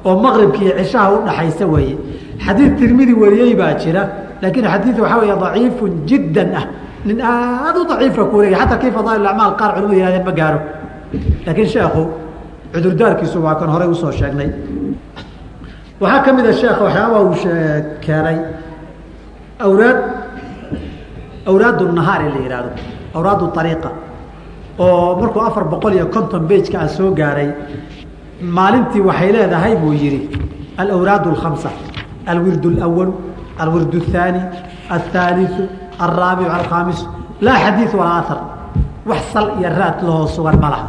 oo 0.07 0.15
maqribka 0.25 0.79
cishaha 0.83 1.09
u 1.15 1.19
dhaxaysa 1.27 1.67
weeye. 1.67 1.97
Xadiid 2.45 2.73
tirmidi 2.79 3.15
wariyey 3.23 3.55
baa 3.61 3.75
jira 3.83 4.03
laakiin 4.43 4.67
xadiid 4.73 4.97
waxaa 5.03 5.19
weeye 5.23 5.37
daciifun 5.43 5.93
jiddan 6.09 6.51
ah 6.61 6.65
nin 7.06 7.18
aada 7.22 7.80
u 7.82 7.86
daciifa 7.92 8.24
ku 8.30 8.36
wareegay 8.38 8.60
xataa 8.62 8.78
kii 8.82 8.92
fadaa'il 8.98 9.28
acmaal 9.32 9.54
qaar 9.60 9.72
culimadu 9.76 9.96
yihahdeen 10.00 10.26
ma 10.30 10.34
gaaro 10.40 10.60
laakiin 11.46 11.70
sheekhu 11.76 12.02
cudurdaarkiisu 12.74 13.38
waa 13.46 13.56
kan 13.60 13.70
horey 13.74 13.88
usoo 13.96 14.12
sheegnay 14.20 14.50
waxaa 16.02 16.22
ka 16.26 16.30
mid 16.38 16.46
a 16.46 16.54
sheekha 16.62 16.82
waxyaabaa 16.88 17.22
uu 17.28 17.36
keenay 18.06 18.38
awlaad 19.66 19.98
awlaad 21.50 21.80
nahaar 22.00 22.22
ee 22.26 22.30
la 22.36 22.40
yihahdo 22.46 22.70
awraad 23.18 23.42
ariiqa 23.62 23.90
oo 24.80 25.16
markuu 25.22 25.42
afar 25.50 25.64
boqol 25.74 25.94
iyo 25.98 26.06
konton 26.16 26.44
bejka 26.50 26.78
aan 26.82 26.90
soo 26.98 27.10
gaaray 27.20 27.50
maalintii 28.58 29.02
waxay 29.10 29.32
leedahay 29.36 29.74
buu 29.82 29.94
yihi 30.04 30.20
alawraad 30.82 31.26
اkhamsa 31.36 31.70
alwird 32.32 32.64
اlأwalu 32.72 33.14
alwird 33.64 33.94
الثaani 34.02 34.42
الثaaliثu 34.96 35.64
alraabicu 36.05 36.51
alkhaamisu 36.59 37.07
laa 37.41 37.59
xadiid 37.65 37.93
walaa 38.01 38.21
aar 38.31 38.41
wax 39.07 39.23
sal 39.33 39.47
iyo 39.61 39.69
raad 39.79 39.97
lahoo 40.07 40.27
sugan 40.37 40.57
ma 40.63 40.69
laha 40.75 40.87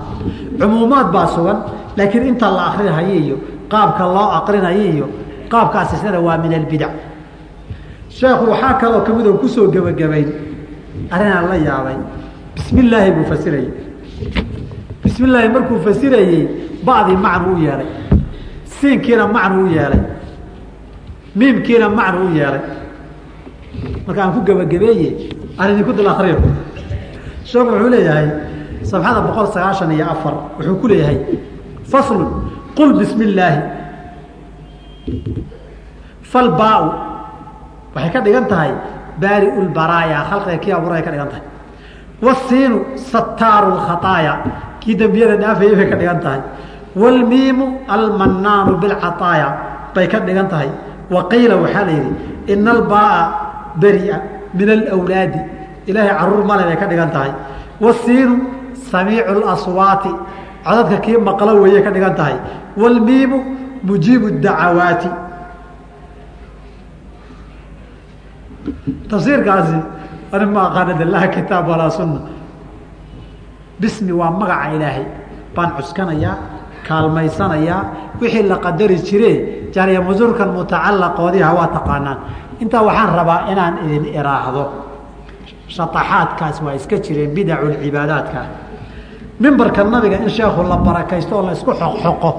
cumuumaad 0.60 1.08
baa 1.16 1.28
sugan 1.36 1.58
laakiin 1.98 2.26
inta 2.32 2.48
la 2.58 2.64
akrinahayo 2.70 3.14
iyo 3.24 3.36
qaabka 3.72 4.04
loo 4.16 4.30
akrinayo 4.40 4.84
iyo 4.94 5.08
qaabka 5.52 5.78
asisnana 5.84 6.20
waa 6.28 6.38
min 6.44 6.54
albidac 6.60 6.92
sheekhu 8.10 8.44
waxaa 8.52 8.74
kaloo 8.82 9.02
ka 9.08 9.12
mid 9.18 9.26
oo 9.28 9.38
ku 9.42 9.48
soo 9.48 9.68
gebagabayn 9.74 10.30
arrinaan 11.14 11.46
la 11.52 11.58
yaabay 11.68 11.98
bismi 12.56 12.80
illaahi 12.84 13.12
buu 13.16 13.26
fasirayey 13.32 13.70
bismi 15.04 15.26
illaahi 15.28 15.50
markuu 15.56 15.78
fasirayey 15.86 16.42
bacdii 16.88 17.18
macnu 17.26 17.50
u 17.56 17.58
yeelay 17.66 17.90
siinkiina 18.80 19.26
macnu 19.36 19.60
u 19.66 19.68
yeelay 19.76 20.02
miimkiina 21.36 21.88
macnu 22.00 22.20
u 22.28 22.36
yeelay 22.40 22.62
marka 24.08 24.20
aan 24.24 24.32
ku 24.36 24.40
gebagabeeye 24.48 25.10
aan 25.60 25.68
idinku 25.76 25.92
dul 25.98 26.08
akriyo 26.08 26.40
sheekhu 27.50 27.70
wuxuu 27.72 27.90
leeyahay 27.94 28.28
sabxada 28.90 29.20
boqol 29.28 29.48
sagaashan 29.56 29.92
iyo 29.92 30.06
afar. 30.14 30.36
Wuxuu 30.58 30.76
ku 30.82 30.88
leeyahay 30.88 31.18
faslun 31.92 32.24
qul 32.78 32.90
bismi 33.00 33.24
illaahi 33.30 33.60
falbaa 36.32 36.80
waxay 37.96 38.12
ka 38.16 38.20
dhigan 38.26 38.46
tahay 38.52 38.72
baari 39.22 39.48
lbaraaya 39.66 40.18
khalqiga 40.30 40.58
kii 40.64 40.74
abuuray 40.78 41.02
ka 41.04 41.12
dhigan 41.12 41.30
tahay. 41.32 41.44
Wasiinu 42.22 42.78
sataaru 43.12 43.70
lkhaaaya 43.78 44.34
kii 44.82 44.96
dembiyada 45.00 45.36
dhaafayay 45.42 45.76
bay 45.80 45.88
ka 45.92 45.96
dhigan 46.02 46.20
tahay. 46.24 46.42
Wlmiimu 46.96 47.66
almanaanu 47.88 48.72
bilcaaaya 48.82 49.48
bay 49.96 50.08
ka 50.08 50.20
dhigan 50.28 50.48
tahay. 50.52 50.70
Wa 51.14 51.28
qiila 51.32 51.56
waxaa 51.64 51.86
la 51.88 51.94
yidhi 51.98 52.12
ina 52.54 52.72
albaaa 52.78 53.47
beria 53.82 54.22
min 54.54 54.70
alwlaadi 54.70 55.40
ilaahay 55.88 56.16
carruur 56.20 56.46
male 56.46 56.64
bay 56.64 56.78
ka 56.78 56.86
dhigan 56.88 57.12
tahay. 57.12 57.32
Wasiinu 57.82 58.36
samiicu 58.92 59.34
laswaati 59.42 60.12
codadka 60.66 60.98
kii 61.06 61.18
maqlo 61.18 61.62
weeye 61.62 61.82
ka 61.82 61.92
dhigan 61.92 62.16
tahay. 62.16 62.38
Wlmiimu 62.78 63.38
mujiibu 63.84 64.42
dacawaati 64.42 65.10
tafsiirkaasi 69.10 69.80
ani 70.34 70.46
ma 70.46 70.62
aqaana 70.70 70.94
de 70.94 71.28
kitaab 71.36 71.68
walaa 71.68 71.90
sunna. 71.90 72.22
Bismi 73.80 74.12
waa 74.12 74.32
magaca 74.32 74.74
ilaahay. 74.76 75.06
Baan 75.56 75.72
cuskanayaa 75.78 76.58
kaalmaysanayaa 76.88 77.84
wixii 78.22 78.44
la 78.44 78.58
qadari 78.58 78.98
jire 79.08 79.32
jaariya 79.74 80.02
musurkan 80.02 80.50
mutacalaqoodiha 80.56 81.52
waa 81.54 81.68
taqaanaan 81.76 82.18
intaa 82.64 82.84
waxaan 82.88 83.12
rabaa 83.20 83.40
inaan 83.52 83.74
idin 83.86 84.06
iraahdo. 84.20 84.64
Shataxaadkaas 85.76 86.62
waa 86.66 86.74
iska 86.80 86.98
jireen 87.06 87.32
bidacu 87.36 87.68
cibaadaadka. 87.84 88.40
Mimbarka 89.40 89.84
nabiga 89.84 90.18
in 90.24 90.30
sheekhu 90.30 90.64
la 90.64 90.78
barakaysto 90.78 91.36
oo 91.38 91.44
la 91.46 91.52
isku 91.52 91.72
xoqxoqo 91.82 92.30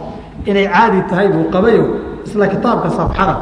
inay 0.47 0.67
caadi 0.75 1.01
tahay 1.11 1.29
buu 1.29 1.45
qabayo 1.55 1.85
isla 2.27 2.47
kitaabka 2.49 2.89
safxada. 2.91 3.37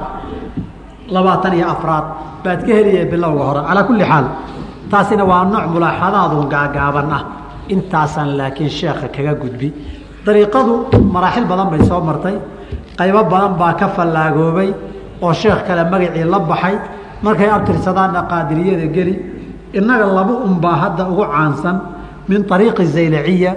Labaatan 1.14 1.54
iyo 1.54 1.66
afraad 1.74 2.04
baad 2.44 2.60
ka 2.66 2.72
heliya 2.78 3.04
bilowga 3.12 3.44
hore. 3.48 3.60
Calaa 3.68 3.84
kulli 3.88 4.04
xaal 4.04 4.24
taasina 4.90 5.24
waa 5.24 5.44
nooc 5.44 5.66
mulaaxadaadun 5.74 6.46
gaagaaban 6.54 7.12
ah. 7.12 7.22
Intaasaan 7.68 8.36
laakiin 8.38 8.70
sheekha 8.70 9.08
kaga 9.08 9.34
gudbi. 9.34 9.68
Dariiqadu 10.26 10.72
maraaxil 11.14 11.44
badan 11.50 11.70
bay 11.70 11.82
soo 11.88 12.00
martay. 12.00 12.36
Qaybo 12.98 13.22
badan 13.32 13.54
baa 13.60 13.74
ka 13.80 13.86
fallaagoobay 13.96 14.68
oo 15.22 15.32
sheekh 15.32 15.60
kale 15.66 15.82
magacii 15.92 16.24
la 16.24 16.38
baxay 16.50 16.76
markay 17.22 17.48
abtirsadaanna 17.56 18.20
qaadiriyada 18.30 18.86
geli 18.96 19.14
innaga 19.78 20.06
laba 20.18 20.34
unbaa 20.48 20.76
hadda 20.82 21.02
ugu 21.12 21.24
caansan 21.32 21.76
min 22.28 22.40
ariiqi 22.54 22.84
zayliciya 22.94 23.52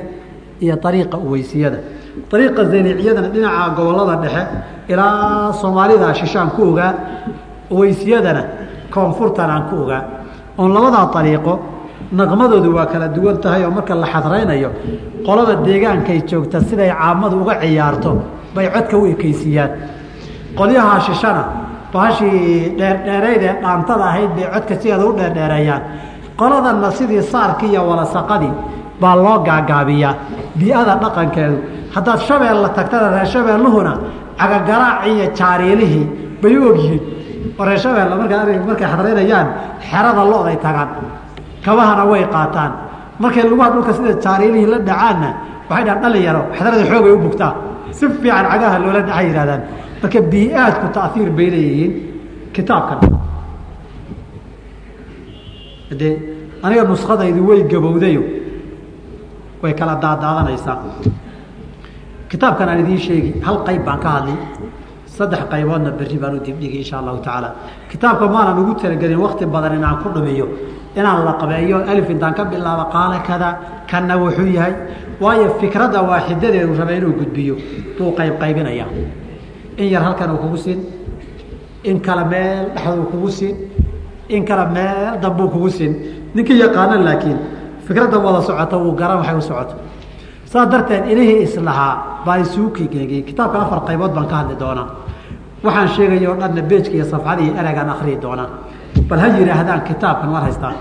iyo 0.63 0.75
ariiqa 0.89 1.17
uweysiyada 1.25 1.77
ariiqa 2.33 2.61
zayliciyadana 2.71 3.27
dhinaca 3.33 3.69
gobollada 3.77 4.15
dhexe 4.23 4.43
ilaa 4.91 5.53
soomaalida 5.61 6.13
shishaan 6.19 6.49
ku 6.55 6.61
ogaa 6.71 6.91
uweysiyadana 7.71 8.43
koonfurtan 8.93 9.49
aan 9.49 9.63
ku 9.69 9.75
ogaa. 9.83 10.01
Oon 10.57 10.73
labadaa 10.73 11.11
ariiqo 11.19 11.53
naqmadoodu 12.11 12.69
waa 12.77 12.85
kala 12.91 13.07
duwan 13.15 13.37
tahay 13.43 13.63
oo 13.65 13.71
marka 13.71 13.93
la 13.95 14.07
xadraynayo 14.13 14.69
qolada 15.25 15.55
deegaankay 15.65 16.19
joogta 16.29 16.57
siday 16.61 16.89
caamadu 16.99 17.35
uga 17.43 17.53
ciyaarto 17.61 18.11
bay 18.55 18.67
codka 18.73 18.97
u 18.97 19.05
ekeysiiyaan 19.13 19.69
qolyaha 20.59 20.95
shishana 21.07 21.43
bahashii 21.93 22.75
dheerdheerayd 22.79 23.43
ee 23.49 23.53
dhaantada 23.63 24.03
ahayd 24.11 24.31
bay 24.37 24.45
codka 24.53 24.75
sideeda 24.81 25.05
u 25.09 25.11
dheerdheereeyaan 25.19 25.81
qoladanna 26.39 26.89
sidii 26.97 27.23
saarkii 27.33 27.69
iyo 27.73 27.81
walasaqadii 27.89 28.53
baa 29.01 29.15
loo 29.25 29.37
gaagaabiyaa. 29.47 30.13
Bi-ada 30.59 30.93
dhaqankeedu 31.03 31.55
haddaad 31.95 32.19
shabeella 32.27 32.69
tagtada 32.77 33.07
reer 33.15 33.27
shabeelluhuna 33.33 33.93
cagagaraaci 34.39 35.09
iyo 35.15 35.25
jaariilihii 35.39 36.05
bay 36.41 36.53
u 36.57 36.61
ogyihiin. 36.71 37.01
Oo 37.59 37.63
reer 37.69 37.79
shabeella 37.85 38.13
markaa 38.21 38.43
markay 38.69 38.87
xadraynayaan 38.93 39.47
xerada 39.89 40.23
lo-day 40.31 40.57
tagaan 40.65 40.89
kabahana 41.65 42.03
way 42.11 42.23
qaataan. 42.35 42.71
Markay 43.23 43.43
lugaha 43.51 43.69
dhulka 43.73 43.91
sida 43.97 44.11
jaariilihii 44.25 44.69
la 44.73 44.77
dhacaanna 44.89 45.29
waxay 45.69 45.83
dhahan 45.87 45.99
dhalinyaro 46.03 46.41
xadrada 46.57 46.83
xoogay 46.91 47.11
u 47.17 47.19
bugtaa. 47.25 47.53
Si 47.97 48.05
fiican 48.21 48.45
cagaha 48.51 48.77
loola 48.83 49.01
dhaca 49.09 49.21
yihahdaan 49.27 49.61
marka 50.01 50.19
bii-aadku 50.31 50.87
taiir 50.97 51.29
bay 51.37 51.49
leeyihiin 51.53 51.93
kitaabkan. 52.55 52.99
De 56.01 56.09
aniga 56.63 56.83
nuskadaydu 56.83 57.41
way 57.49 57.63
gabowdayo 57.71 58.21
way 59.63 59.73
kala 59.79 59.95
daadaadanaysaa 60.03 60.77
kitaabkan 62.31 62.69
aan 62.69 62.79
idiin 62.83 62.99
sheegi 63.05 63.31
hal 63.45 63.57
qayb 63.67 63.81
baan 63.87 63.99
ka 64.03 64.09
hadli 64.15 64.35
saddex 65.17 65.41
qayboodna 65.51 65.91
berri 65.99 66.17
baan 66.23 66.35
u 66.37 66.39
dibdhigi 66.47 66.77
insha 66.83 66.95
allahu 67.01 67.17
tacaala. 67.25 67.49
Kitaabka 67.91 68.25
maanan 68.33 68.59
ugu 68.61 68.73
talagelin 68.81 69.19
wakti 69.25 69.45
badan 69.45 69.73
inaan 69.79 69.97
ku 70.03 70.09
dhumiyo 70.15 70.45
inaan 70.95 71.25
la 71.25 71.33
qabeeyo 71.41 71.77
alif 71.91 72.09
intaan 72.09 72.33
ka 72.37 72.43
bilaabo 72.45 72.85
qaala 72.93 73.17
kada 73.27 73.49
kanna 73.89 74.15
wuxuu 74.21 74.47
yahay. 74.57 74.73
Waayo 75.19 75.57
fikradda 75.59 75.99
waaxidadeedu 76.09 76.73
raba 76.79 76.93
inuu 76.99 77.13
gudbiyo 77.19 77.55
buu 77.97 78.13
qayb 78.19 78.33
qaybinaya 78.39 78.85
in 79.81 79.87
yar 79.93 80.03
halkan 80.07 80.29
uu 80.33 80.37
kugu 80.43 80.57
siin 80.57 80.79
in 81.89 81.97
kale 82.05 82.23
meel 82.31 82.65
dhexduu 82.75 83.05
kugu 83.11 83.29
siin 83.37 83.55
in 84.35 84.41
kale 84.49 84.65
meel 84.75 85.17
dambuu 85.21 85.47
kugu 85.53 85.69
siin. 85.77 85.93
Ninkii 86.35 86.59
yaqaano 86.63 86.95
laakiin 87.07 87.37
fikradda 87.87 88.17
wada 88.25 88.41
socota 88.47 88.75
wuu 88.83 88.93
garan 88.99 89.17
waxay 89.21 89.35
u 89.37 89.41
socoto. 89.41 89.75
Saas 90.45 90.67
darteed 90.71 91.03
ilihii 91.11 91.41
islahaa 91.47 91.93
baa 92.25 92.37
isuukii 92.43 92.87
geegiyey 92.93 93.23
kitaabka 93.29 93.57
afar 93.65 93.79
qaybood 93.87 94.11
baan 94.15 94.27
ka 94.31 94.35
hadli 94.39 94.55
doonaa. 94.59 94.87
Waxaan 95.63 95.87
sheegaya 95.95 96.29
o 96.31 96.35
dhanna 96.41 96.61
beejka 96.69 96.93
iyo 96.97 97.05
safxadii 97.11 97.49
eragaan 97.59 97.89
akriyi 97.93 98.17
doonaa. 98.23 98.47
Bal 99.09 99.19
ha 99.19 99.27
yidhaahdaan 99.27 99.81
kitaabkan 99.89 100.29
war 100.33 100.43
haystaan 100.45 100.75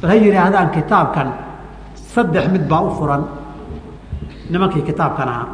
bal 0.00 0.10
ha 0.10 0.14
yidhaahdaan 0.24 0.68
kitaabkan 0.76 1.28
saddex 2.14 2.44
mid 2.54 2.64
baa 2.70 2.80
u 2.86 2.90
furan 2.98 3.22
nimankii 4.50 4.82
kitaabkan 4.88 5.28
ahaa 5.28 5.46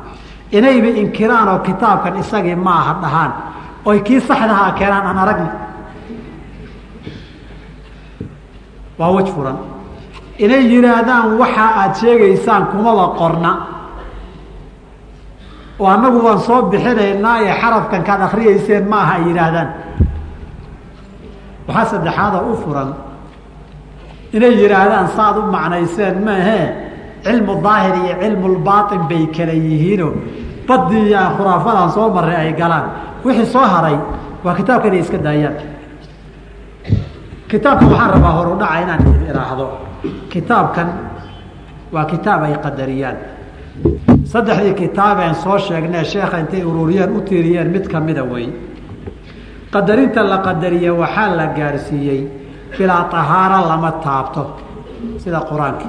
inayba 0.57 0.89
inkiraan 1.03 1.49
oo 1.53 1.59
kitaabkan 1.67 2.15
isagii 2.23 2.57
ma 2.67 2.73
aha 2.81 2.93
dhahaan. 3.03 3.33
Oy 3.89 3.99
kii 4.07 4.21
saxdahaa 4.29 4.73
keenaan 4.79 5.07
aan 5.11 5.19
aragni 5.25 5.51
waa 8.99 9.11
wej 9.17 9.29
furan. 9.35 9.59
Inay 10.45 10.63
yidhaahdaan 10.73 11.27
waxa 11.41 11.65
aada 11.81 11.95
sheegaysaan 12.01 12.63
kumaba 12.73 13.07
qorna. 13.19 13.53
Oo 15.79 15.87
annagu 15.95 16.19
waan 16.27 16.41
soo 16.47 16.63
bixinaynaa 16.71 17.37
ee 17.47 17.55
xarafkan 17.61 18.03
kaad 18.09 18.21
akriyeyseen 18.27 18.85
ma 18.91 18.97
aha 19.05 19.15
ay 19.19 19.23
yidhaahdaan. 19.29 19.69
Waxaa 21.69 21.91
saddexaada 21.91 22.39
u 22.51 22.55
furan. 22.63 22.91
Inay 24.37 24.53
yidhaahdaan 24.63 25.09
saaad 25.17 25.37
u 25.39 25.43
macnayseen 25.55 26.17
maahee 26.27 26.65
cilmu 27.25 27.55
daahir 27.65 27.95
iyo 28.05 28.15
cilmulbaain 28.23 29.03
bay 29.11 29.25
kala 29.37 29.53
yihiino 29.67 30.09
badii 30.69 31.07
iyo 31.11 31.21
khuraafadan 31.37 31.91
soo 31.95 32.09
maray 32.17 32.37
ay 32.37 32.53
galaan. 32.61 32.87
Wixii 33.25 33.47
soo 33.55 33.65
haray 33.73 33.97
waa 34.45 34.55
kitaabka 34.59 34.89
inay 34.89 35.01
iska 35.05 35.19
daayaan. 35.27 35.57
Kitaabkan 37.51 37.89
waxaan 37.93 38.11
rabaa 38.15 38.33
horu 38.39 38.55
dhaca 38.61 38.81
inaan 38.83 39.01
idin 39.07 39.27
iraahdo 39.31 39.67
kitaabkan 40.33 40.89
waa 41.95 42.05
kitaab 42.13 42.43
ay 42.49 42.55
qadariyaan. 42.65 43.17
Saddexdii 44.25 44.75
kitaabeen 44.75 45.35
soo 45.35 45.59
sheegnee 45.59 46.05
sheekha 46.05 46.39
intay 46.43 46.63
ururiyeen 46.65 47.11
u 47.17 47.21
tiiriyeen 47.21 47.69
mid 47.71 47.85
kamida 47.93 48.25
wey 48.25 48.47
qadarinta 49.73 50.23
la 50.31 50.39
qadariye 50.47 50.91
waxaa 50.91 51.37
la 51.37 51.47
gaarsiiyey 51.59 52.21
bilaa 52.79 53.05
tahaaro 53.13 53.69
lama 53.69 53.91
taabto. 54.05 54.43
Sida 55.23 55.41
qur'aanka. 55.51 55.87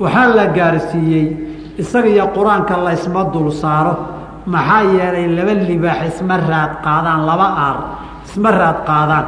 Waxaa 0.00 0.28
la 0.36 0.46
gaarsiiyey 0.58 1.26
isaga 1.82 2.08
iyo 2.14 2.26
qur'aanka 2.36 2.74
laysma 2.86 3.22
dul 3.32 3.48
saaro 3.62 3.94
maxaa 4.52 4.82
yeelay 4.96 5.26
laba 5.36 5.54
libaax 5.68 6.00
isma 6.10 6.36
raad 6.50 6.72
qaadaan 6.84 7.20
laba 7.28 7.46
aar 7.66 7.76
isma 8.26 8.50
raad 8.60 8.78
qaadaan. 8.88 9.26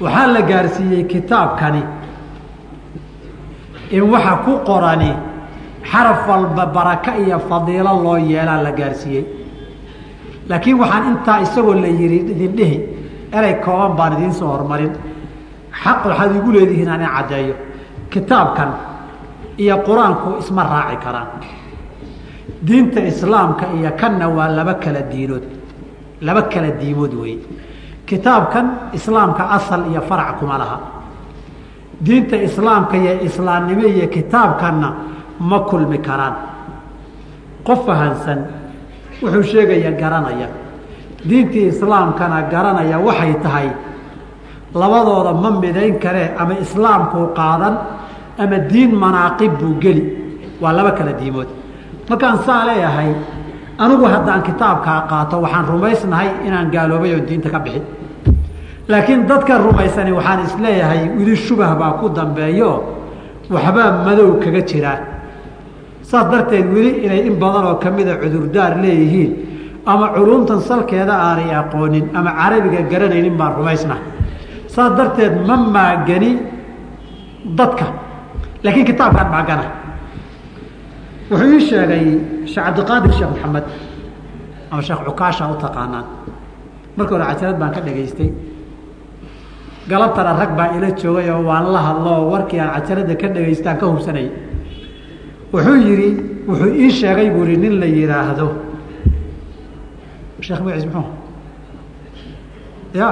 Waxaa 0.00 0.26
la 0.34 0.42
gaarsiiyey 0.50 1.04
kitaabkani 1.12 1.82
in 3.90 4.02
waxa 4.12 4.34
ku 4.44 4.52
qorani 4.68 5.10
xaraf 5.90 6.20
walba 6.28 6.64
baraka 6.76 7.10
iyo 7.18 7.38
fadiilo 7.48 7.92
loo 8.04 8.16
yeelaa 8.30 8.62
la 8.62 8.72
gaarsiiyey. 8.72 9.24
Laakiin 10.48 10.78
waxaan 10.82 11.04
intaa 11.12 11.38
isagoo 11.44 11.74
la 11.74 11.88
yihi 11.88 12.18
idin 12.32 12.52
dhihi 12.58 12.76
erey 13.32 13.54
kooban 13.64 13.92
baan 13.98 14.12
idiin 14.16 14.32
soo 14.38 14.48
hormarin. 14.54 14.92
Xaq 15.82 16.00
waxaad 16.08 16.36
igu 16.36 16.50
leedihiin 16.52 16.88
aan 16.88 17.02
in 17.02 17.08
caddeeyo 17.16 17.54
kitaabkan 18.10 18.70
iyo 19.58 19.76
qur'aanku 19.86 20.38
isma 20.40 20.62
raaci 20.64 20.96
karaan. 21.04 21.28
Diinta 22.66 23.00
islaamka 23.00 23.66
iyo 23.76 23.90
kanna 24.00 24.28
waa 24.28 24.48
laba 24.48 24.74
kala 24.74 25.02
diinood 25.12 25.44
laba 26.20 26.42
kala 26.52 26.70
diimood 26.80 27.14
weeye 27.14 27.38
kitaabkan 28.06 28.66
islaamka 28.92 29.42
asal 29.56 29.86
iyo 29.90 30.00
farac 30.08 30.38
kuma 30.38 30.58
laha. 30.58 30.78
Diinta 32.00 32.36
islaamka 32.36 32.96
iyo 32.96 33.22
islaamnimo 33.28 33.84
iyo 33.86 34.06
kitaabkanna 34.08 34.88
ma 35.40 35.58
kulmi 35.68 35.98
karaan. 35.98 36.34
Qof 37.66 37.86
fahansan 37.86 38.40
wuxuu 39.22 39.42
sheegaya 39.42 39.92
garanaya. 39.92 40.48
Diintii 41.28 41.66
islaamkana 41.74 42.42
garanaya 42.50 42.98
waxay 42.98 43.34
tahay 43.42 43.68
labadooda 44.74 45.32
ma 45.42 45.50
midayn 45.62 45.98
karee 46.04 46.28
ama 46.38 46.54
islaamkuu 46.64 47.26
qaadan 47.38 47.74
ama 48.42 48.58
diin 48.70 48.92
manaaqib 48.94 49.52
buu 49.60 49.74
geli. 49.82 50.02
Waa 50.62 50.72
laba 50.72 50.92
kala 50.98 51.12
diimood. 51.20 51.48
Markaan 52.08 52.38
saa 52.46 52.64
leeyahay 52.68 53.10
anigu 53.78 54.04
haddaan 54.14 54.42
kitaabkaa 54.42 55.00
qaato 55.10 55.36
waxaan 55.44 55.64
rumaysnahay 55.72 56.28
inaan 56.46 56.70
gaaloobay 56.74 57.12
oo 57.14 57.22
diinta 57.28 57.48
ka 57.54 57.58
bixin 57.64 57.84
laakiin 58.90 59.26
dadka 59.30 59.58
rumaysani 59.58 60.12
waxaan 60.18 60.40
is 60.46 60.54
leeyahay 60.64 61.00
wili 61.18 61.36
shubah 61.36 61.70
baa 61.80 61.92
ku 62.00 62.08
dambeeyo 62.08 62.70
waxbaa 63.54 64.02
madow 64.06 64.30
kaga 64.42 64.62
jiraa 64.70 64.98
saas 66.02 66.26
darteed 66.32 66.66
weli 66.74 66.90
inay 67.04 67.20
in 67.28 67.36
badan 67.42 67.64
oo 67.70 67.74
kamida 67.84 68.16
cudurdaar 68.22 68.72
leeyihiin 68.82 69.30
ama 69.86 70.06
culumtan 70.16 70.60
salkeeda 70.68 71.14
aanay 71.26 71.50
aqoonin 71.60 72.04
ama 72.18 72.30
carabiga 72.40 72.80
garanaynin 72.90 73.36
baan 73.40 73.52
rumaysnahay 73.58 74.02
saas 74.78 74.92
darteed 74.98 75.34
ma 75.48 75.56
maagani 75.76 76.30
dadka 77.58 77.86
laakiin 78.64 78.86
kitaabkaan 78.90 79.28
maagana 79.34 79.64
wuxuu 81.30 81.50
ii 81.54 81.60
sheegay 81.70 82.04
sheekh 82.52 82.64
cabdiqaadir 82.66 83.12
sheekh 83.18 83.30
maxamed 83.34 83.66
ama 84.70 84.82
sheekh 84.86 85.00
cukaasha 85.08 85.44
u 85.50 85.56
taqaanaan. 85.64 86.06
Marka 86.96 87.10
hore 87.14 87.24
cajalad 87.30 87.56
baan 87.60 87.72
ka 87.76 87.80
dhegaystay. 87.86 88.30
Galabtana 89.90 90.32
rag 90.40 90.50
baa 90.58 90.68
ila 90.76 90.88
joogay 91.00 91.26
oo 91.34 91.42
waan 91.48 91.66
la 91.74 91.80
hadlo 91.86 92.10
oo 92.18 92.24
warkii 92.32 92.60
aan 92.60 92.70
cajalada 92.76 93.14
ka 93.22 93.26
dhegaystaan 93.34 93.76
ka 93.80 93.86
hubsanayay 93.90 94.30
wuxuu 95.52 95.76
yidhi 95.86 96.08
wuxuu 96.48 96.70
ii 96.82 96.90
sheegay 97.00 97.28
buu 97.34 97.44
ihi 97.50 97.56
nin 97.62 97.74
la 97.80 97.86
yidhaahdo 97.96 98.46
sheekh 100.46 100.60
magaciis 100.64 100.86
muxuu 100.86 101.06
ya 103.00 103.08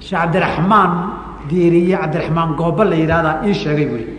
sheekh 0.00 0.20
cabdiraxmaan 0.20 0.90
diiriye 1.50 1.96
cabdiraxmaan 2.02 2.48
gooba 2.60 2.84
la 2.90 2.96
yidhahdaa 3.02 3.34
ii 3.48 3.54
sheegay 3.62 3.86
buu 3.90 3.96
ihi 4.02 4.12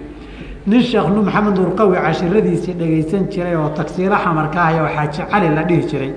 nin 0.69 0.81
sheekh 0.89 1.07
nu 1.15 1.21
maxamed 1.27 1.55
nuurqawi 1.59 1.95
cashiradiisii 2.05 2.73
dhegaysan 2.79 3.23
jiray 3.31 3.55
oo 3.55 3.69
tagsiilo 3.77 4.15
xamarka 4.23 4.59
ahy 4.67 4.77
oo 4.83 4.89
xaaji 4.95 5.21
cali 5.31 5.47
la 5.55 5.63
dhihi 5.69 5.81
jiray 5.91 6.11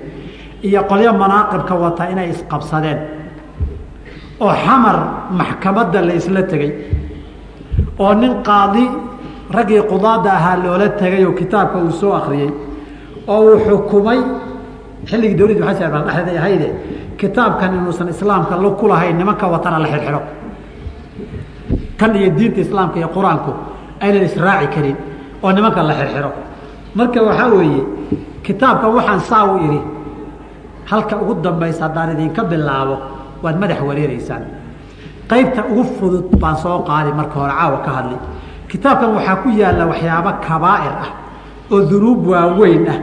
iyo 0.67 0.81
qolyo 0.89 1.11
manaaqibka 1.21 1.73
wata 1.83 2.03
inay 2.13 2.27
isqabsadeen 2.33 2.99
oo 4.45 4.53
xamar 4.65 4.97
maxkamadda 5.39 5.99
la 6.07 6.13
isla 6.19 6.41
tegey 6.51 6.71
oo 8.03 8.13
nin 8.21 8.33
qaadi 8.47 8.85
raggii 9.55 9.81
qudaada 9.91 10.29
ahaa 10.39 10.55
loola 10.63 10.87
tegay 11.01 11.23
oo 11.25 11.33
kitaabka 11.39 11.77
uu 11.85 11.91
soo 12.01 12.13
akriyey 12.19 12.51
oo 13.33 13.39
uu 13.47 13.57
xukumay 13.65 14.19
xilligii 15.09 15.37
dhexdeed 16.07 16.29
ay 16.33 16.37
ahayde 16.41 16.67
kitaabkan 17.21 17.69
inuusan 17.77 18.09
islaamka 18.13 18.55
lo 18.63 18.69
ku 18.79 18.85
lahayn 18.91 19.15
nimanka 19.19 19.45
watana 19.53 19.77
la 19.83 19.87
xirxiro 19.93 20.21
kan 21.99 22.11
iyo 22.17 22.29
diinta 22.37 22.59
islaamka 22.65 22.97
iyo 23.01 23.09
qur'aanku 23.15 23.51
aynan 24.03 24.23
israaci 24.29 24.67
karin 24.75 24.97
oo 25.43 25.51
nimanka 25.57 25.81
la 25.89 25.93
xirxiro 25.99 26.31
marka 26.97 27.19
waxaa 27.27 27.49
weeye 27.55 27.81
kitaabkan 28.45 28.89
waxaan 28.97 29.21
saa 29.29 29.43
u 29.53 29.55
idhi 29.65 29.79
halka 30.91 31.15
ugu 31.21 31.33
dambaysa 31.45 31.81
haddaan 31.85 32.09
idinka 32.17 32.41
bilaabo 32.51 32.95
waad 33.43 33.55
madax 33.61 33.79
wareereysaan 33.89 34.43
qaybta 35.31 35.61
ugu 35.71 35.83
fudud 35.97 36.25
baan 36.41 36.57
soo 36.63 36.79
qaadi 36.89 37.11
marka 37.19 37.35
hore 37.39 37.53
caawa 37.59 37.77
ka 37.85 37.91
hadli. 37.97 38.17
Kitaabkan 38.71 39.09
waxaa 39.15 39.35
ku 39.43 39.49
yaalla 39.61 39.83
waxyaabo 39.91 40.31
kabaa'ir 40.47 40.93
ah 41.05 41.09
oo 41.73 41.79
dunuub 41.89 42.21
waaweyn 42.31 42.83
ah 42.93 42.97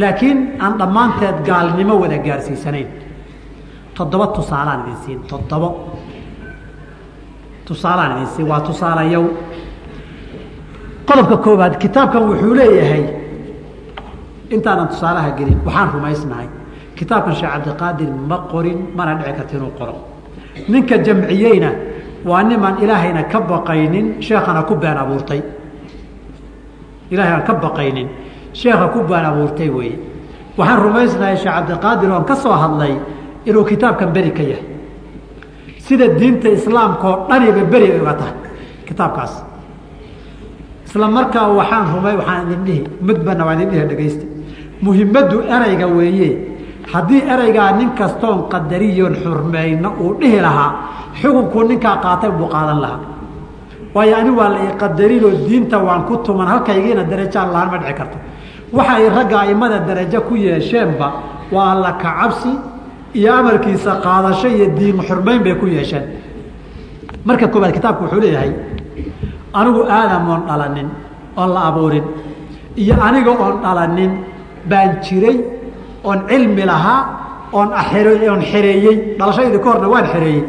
laakiin 0.00 0.38
aan 0.64 0.72
dhammaanteed 0.80 1.36
gaalnimo 1.48 1.94
wada 2.02 2.18
gaarsiisanayn 2.26 2.88
toddoba 3.96 4.26
tusaalaan 4.36 4.80
idin 4.84 4.96
siin 5.04 5.20
toddobo. 5.30 5.68
Tusaalaan 7.66 8.12
idin 8.16 8.26
siin 8.34 8.48
waa 8.50 8.60
tusaalayow 8.60 9.24
qodobka 11.08 11.36
koobaad 11.44 11.74
kitaabkan 11.82 12.22
wuxuu 12.28 12.54
leeyahay 12.58 13.04
intaanan 14.54 14.88
tusaalaha 14.88 15.30
gelin 15.38 15.58
waxaan 15.66 15.88
rumaysnahay. 15.94 16.48
Kitaabkan 16.98 17.34
sheekh 17.38 17.52
cabdiqaadir 17.52 18.10
ma 18.28 18.38
qorin 18.52 18.78
mana 18.96 19.12
dhici 19.18 19.32
karta 19.38 19.56
inuu 19.56 19.70
qoro. 19.78 19.94
Ninka 20.68 20.96
jamciyeyna 21.06 21.70
waa 22.28 22.42
nimaan 22.42 22.76
ilaahayna 22.82 23.22
ka 23.32 23.38
baqaynin 23.40 24.06
sheekhana 24.26 24.62
ku 24.68 24.74
been 24.76 24.96
abuurtay. 25.02 25.40
Ilahay 27.10 27.32
aan 27.32 27.42
ka 27.48 27.54
baqaynin 27.54 28.08
sheekha 28.52 28.88
ku 28.94 29.00
been 29.10 29.24
abuurtay 29.30 29.68
weeye. 29.76 29.98
Waxaan 30.58 30.78
rumaysnahay 30.84 31.36
sheekh 31.36 31.54
cabdiqaadir 31.54 32.10
oon 32.10 32.24
ka 32.24 32.34
soo 32.34 32.52
hadlay 32.62 32.94
inuu 33.48 33.64
kitaabkan 33.64 34.10
beri 34.14 34.30
ka 34.30 34.42
yahay. 34.42 34.64
Sida 35.86 36.06
diinta 36.18 36.48
islaamka 36.48 37.06
oo 37.08 37.18
dhaniba 37.30 37.62
beri 37.72 37.86
ay 37.94 38.00
uga 38.02 38.14
tahay 38.20 38.34
kitaabkaas. 38.88 39.32
Isla 40.86 41.06
markaa 41.16 41.48
waxaan 41.58 41.84
rumay 41.94 42.14
waxaan 42.20 42.42
idin 42.46 42.60
dhihi 42.66 42.80
mudbana 43.06 43.42
waa 43.46 43.54
idin 43.56 43.68
dhihi 43.70 43.84
dhegaysta 43.90 44.24
muhimaddu 44.82 45.36
erayga 45.54 45.86
weeye. 45.96 46.30
Haddii 46.92 47.22
ereygaa 47.32 47.70
nin 47.78 47.90
kastoon 47.98 48.38
qadariyoon 48.52 49.14
xurmayno 49.22 49.90
uu 50.00 50.12
dhihi 50.20 50.38
lahaa 50.46 50.70
xukunkuu 51.20 51.62
ninkaa 51.70 51.96
qaatay 52.04 52.30
buu 52.38 52.48
qaadan 52.54 52.78
lahaa. 52.84 53.00
Waayo 53.94 54.14
ani 54.20 54.30
waa 54.38 54.48
la 54.54 54.58
iqadarinoo 54.70 55.32
diinta 55.48 55.78
waan 55.86 56.02
ku 56.08 56.16
tuman 56.26 56.46
halkaygiina 56.52 57.02
darajaan 57.10 57.48
lahaan 57.52 57.68
ma 57.72 57.78
dhici 57.82 57.94
karto. 57.98 58.16
Waxa 58.72 58.92
ay 58.98 59.08
ragga 59.16 59.36
aimada 59.40 59.78
darajo 59.88 60.20
ku 60.28 60.34
yeesheenba 60.36 61.08
waa 61.54 61.70
alla 61.74 61.92
ka 62.02 62.08
iyo 63.18 63.30
amarkiisa 63.40 63.90
qaadasho 64.04 64.48
iyo 64.56 64.66
diin 64.78 64.98
xurmayn 65.08 65.40
bay 65.44 65.54
ku 65.60 65.66
yeesheen. 65.66 66.04
Marka 67.26 67.46
koobaad 67.52 67.72
kitaabku 67.76 68.02
wuxuu 68.04 68.20
leeyahay 68.24 68.52
anigu 69.58 69.80
aadam 69.98 70.28
oon 70.32 70.42
dhalanin 70.48 70.88
oon 71.36 71.50
la 71.54 71.60
abuurin 71.68 72.04
iyo 72.82 72.94
aniga 73.08 73.32
oon 73.44 73.56
dhalanin 73.64 74.12
baan 74.70 74.90
jiray 75.04 75.36
oon 76.04 76.18
cilmi 76.28 76.64
lahaa 76.70 77.00
oon 77.52 77.68
oon 78.30 78.42
xereeyey 78.50 78.96
dhalashadayda 79.18 79.58
ka 79.64 79.68
horna 79.72 79.88
waan 79.94 80.06
xereeyey 80.12 80.44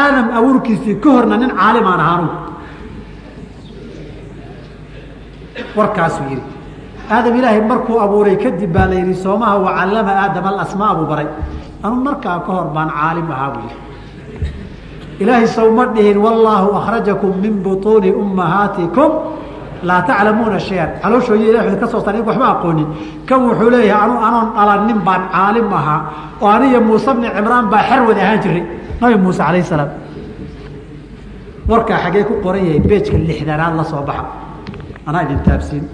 aadam 0.00 0.26
abuurkiisii 0.38 0.96
ka 1.04 1.10
horna 1.16 1.36
nin 1.42 1.50
caalimaan 1.60 2.00
ahaa 2.04 2.16
anugu 2.18 2.36
warkaasuu 5.76 6.26
yidhi 6.32 6.44
aadam 7.14 7.34
ilaahay 7.38 7.62
markuu 7.72 7.96
abuuray 8.06 8.36
kadib 8.44 8.72
baa 8.76 8.86
la 8.92 8.96
yidhi 9.00 9.14
soomaha 9.24 9.54
wacallama 9.66 10.12
aadam 10.24 10.44
alasmaa 10.52 10.94
buu 10.98 11.06
baray 11.12 11.28
anu 11.84 11.96
markaa 12.06 12.38
ka 12.46 12.50
hor 12.52 12.66
baan 12.74 12.88
caalim 12.90 13.28
ahaa 13.30 13.50
buu 13.54 13.62
yidhi. 13.66 13.78
Ilaahay 15.22 15.46
sawma 15.46 15.84
dhihin 15.94 16.18
wallaahu 16.24 16.68
akhrajakum 16.78 17.32
min 17.42 17.62
butuuni 17.62 18.10
ummahaatikum 18.22 19.10
laa 19.82 20.02
taclamuuna 20.08 20.58
shayan. 20.58 20.90
Calooshooyi 21.02 21.50
ilah 21.50 21.62
ka 21.80 21.86
soo 21.86 22.00
saar 22.04 22.16
waxba 22.28 22.46
aqoonin. 22.58 22.88
Kan 23.26 23.38
wuxuu 23.46 23.70
leeyahay 23.70 24.04
anu 24.06 24.14
anoon 24.26 24.46
dhalanin 24.56 24.98
baan 25.06 25.22
caalim 25.34 25.68
ahaa 25.72 26.00
oo 26.40 26.48
aniyo 26.48 26.80
muuse 26.80 27.10
bni 27.16 27.28
cimraan 27.36 27.66
baa 27.72 27.82
xer 27.88 28.00
wada 28.08 28.20
ahaan 28.22 28.40
jiray. 28.42 28.64
Nabi 29.00 29.14
muuse 29.24 29.42
calayh 29.42 29.62
salaam. 29.62 29.90
Warkaa 31.70 31.98
xagee 32.04 32.24
ku 32.28 32.34
qoran 32.42 32.62
yahay 32.66 32.80
beejka 32.80 33.16
lixdanaad 33.28 33.74
la 33.78 33.84
soo 33.84 34.02
baxa. 34.08 34.24
Anaa 35.06 35.22
idin 35.26 35.40
taabsiin. 35.46 35.84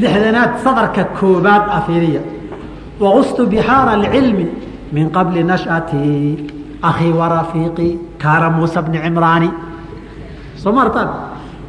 Lixdanaad 0.00 0.50
sadarka 0.64 1.04
koobaad 1.18 1.64
afiiriya 1.78 2.20
waqustu 3.02 3.42
bixaara 3.52 3.92
alcilmi 3.98 4.46
min 4.94 5.06
qabli 5.16 5.42
nash'ati 5.52 6.02
akhii 6.90 7.12
warafiiqi 7.20 7.88
kaana 8.22 8.48
muuse 8.56 8.78
bni 8.86 8.98
cimraani 9.04 9.50
soo 10.62 10.72
maartaan 10.78 11.08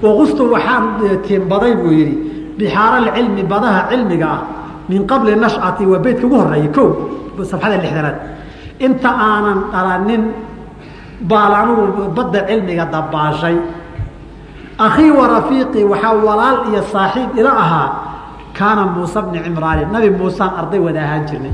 waqustu 0.05 0.41
waxaan 0.53 0.83
tiimbaday 1.25 1.73
buu 1.81 1.91
yidhi 1.99 2.15
bixaara 2.59 2.97
alcilmi 3.03 3.43
badaha 3.51 3.81
cilmiga 3.91 4.27
ah 4.35 4.41
min 4.89 5.01
qabli 5.11 5.31
nashcati 5.43 5.83
waa 5.91 5.99
beytka 6.05 6.25
ugu 6.27 6.37
horeeyey 6.41 6.69
ko 6.75 6.83
safxada 7.51 7.77
lixdanaad 7.83 8.17
inta 8.85 9.09
aanan 9.27 9.59
dhalanin 9.73 10.23
baal 11.29 11.53
anugu 11.61 11.83
badda 12.17 12.39
cilmiga 12.49 12.85
dabaashay 12.93 13.57
akhii 14.85 15.11
wa 15.19 15.25
rafiiqii 15.35 15.85
waxaa 15.91 16.13
walaal 16.27 16.57
iyo 16.69 16.81
saaxiib 16.93 17.29
ila 17.39 17.51
ahaa 17.63 17.89
kaana 18.57 18.81
muuse 18.95 19.19
bni 19.25 19.39
cimraanin 19.45 19.89
nabi 19.95 20.09
muusaan 20.19 20.51
arday 20.59 20.79
wada 20.85 21.01
ahaan 21.05 21.23
jirnay. 21.29 21.53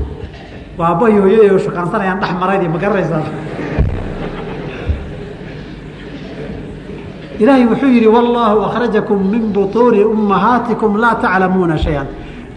Waa 0.78 0.88
aabbahi 0.92 1.16
hooyaday 1.24 1.50
oo 1.54 1.58
shukaansanayaan 1.64 2.18
dhex 2.22 2.32
maraydii 2.42 2.68
ma 2.74 2.78
garanaysaa? 2.82 3.22
Ilaahay 7.42 7.64
wuxuu 7.72 7.88
yidhi 7.96 8.08
wallaahu 8.16 8.58
akhrajakum 8.68 9.18
min 9.32 9.42
butuuni 9.54 10.04
ummahaatikum 10.04 10.92
laa 11.02 11.14
taclamuuna 11.22 11.76
shay-an. 11.84 12.06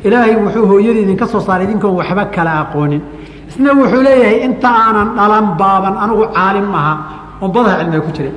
Ilaahay 0.04 0.36
wuxuu 0.44 0.66
hooyadii 0.72 1.04
idinka 1.08 1.26
soo 1.32 1.40
saaray 1.48 1.66
idinkoon 1.68 1.96
waxba 2.00 2.26
kala 2.36 2.52
aqoonin. 2.64 3.02
Isna 3.50 3.72
wuxuu 3.80 4.02
leeyahay 4.08 4.38
inta 4.48 4.70
aanan 4.84 5.08
dhalan 5.18 5.46
baaban 5.60 5.96
anigu 6.04 6.26
caalim 6.36 6.68
aha 6.80 6.94
oon 7.42 7.52
badaha 7.56 7.76
cilmiga 7.80 8.02
ku 8.08 8.12
jiray 8.18 8.34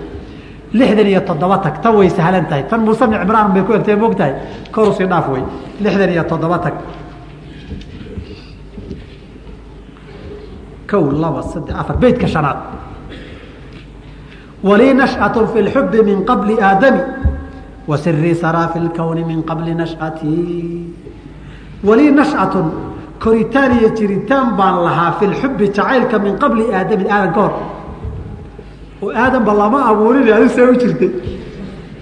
lixdan 0.79 1.07
iyo 1.07 1.20
toddoba 1.29 1.59
tag. 1.64 1.74
Tan 1.83 1.93
way 1.97 2.09
sahlan 2.11 2.45
tahay 2.51 2.64
tan 2.70 2.81
muuse 2.85 3.05
bn 3.07 3.16
cimraan 3.20 3.53
bay 3.55 3.62
ku 3.66 3.72
egtay 3.79 3.97
mogtahay 3.97 4.33
korusii 4.74 5.07
dhaaf 5.11 5.27
wey 5.33 5.43
lixdan 5.81 6.11
iyo 6.14 6.24
toddoba 6.31 6.59
tag. 6.64 6.74
Kow 10.91 11.05
laba 11.22 11.43
saddex 11.43 11.74
afar 11.81 11.97
beytka 12.03 12.27
shanaad. 12.27 12.59
Walii 14.62 14.95
nashatu 14.95 15.47
fi 15.53 15.59
lxubi 15.62 16.03
min 16.03 16.24
qabli 16.24 16.55
aadami 16.61 17.01
wa 17.87 17.97
saraa 17.97 18.68
fi 18.72 18.79
lkowni 18.81 19.24
min 19.24 19.43
qabli 19.43 19.74
nashatii 19.74 20.91
walii 21.85 22.11
nashatun 22.11 22.66
koritaan 23.20 23.79
iyo 23.79 23.89
jiritaan 23.95 24.57
baan 24.59 24.85
lahaa 24.85 25.12
fi 25.18 25.27
lxubi 25.27 25.68
jacaylka 25.70 26.18
min 26.18 26.35
qabli 26.39 26.64
aadami 26.72 27.05
aadan 27.11 27.33
ka 27.35 27.41
hor 27.41 27.76
oo 29.07 29.11
aadanba 29.22 29.52
lama 29.61 29.78
abuurin 29.90 30.26
adi 30.36 30.48
see 30.48 30.62
u 30.62 30.74
jirtay. 30.82 31.11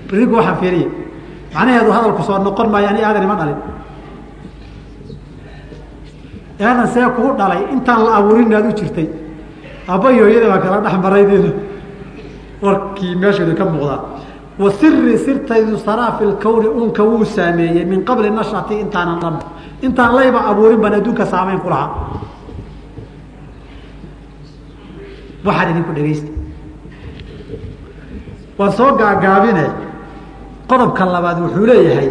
Berinku 0.09 0.35
waxaan 0.39 0.57
fiiriya. 0.61 0.89
Macnaheedu 1.55 1.91
hadalku 1.97 2.23
soo 2.29 2.39
noqon 2.47 2.69
maayo 2.73 2.89
ani 2.93 3.01
aadan 3.09 3.23
ima 3.29 3.37
dhalin. 3.41 3.59
Aadan 6.61 6.87
see 6.95 7.05
kuu 7.17 7.31
dhalay 7.39 7.61
intaan 7.75 8.01
la 8.07 8.11
abuurin 8.19 8.53
aad 8.55 8.67
u 8.71 8.73
jirtay. 8.79 9.09
Aabbayi 9.89 10.19
hooyada 10.25 10.49
baa 10.53 10.59
kala 10.65 10.77
dhex 10.85 10.95
maraydeeda 11.05 11.51
warkii 12.65 13.15
meesheedu 13.23 13.53
ka 13.59 13.65
muuqdaa 13.73 14.01
wa 14.63 14.71
siri 14.79 15.19
sirtaydu 15.19 15.77
saraa 15.87 16.13
fi 16.19 16.25
lkowni 16.31 16.69
unka 16.81 17.03
wuu 17.09 17.25
saameeyey 17.25 17.85
min 17.91 18.01
qabli 18.09 18.31
nashati 18.31 18.75
intaanan 18.85 19.19
dhan 19.23 19.35
intaan 19.87 20.13
layba 20.17 20.41
abuurin 20.51 20.81
baan 20.83 20.95
adduunka 20.99 21.25
saamayn 21.33 21.61
ku 21.65 21.69
lahaa. 21.69 21.91
Waxaan 25.47 25.69
idinku 25.73 25.93
dhegaysta 25.97 26.31
waan 28.59 28.73
soo 28.73 28.91
gaagaabine 29.01 29.65
qodobka 30.71 31.05
labaad 31.15 31.39
wuxuu 31.45 31.67
leeyahay 31.71 32.09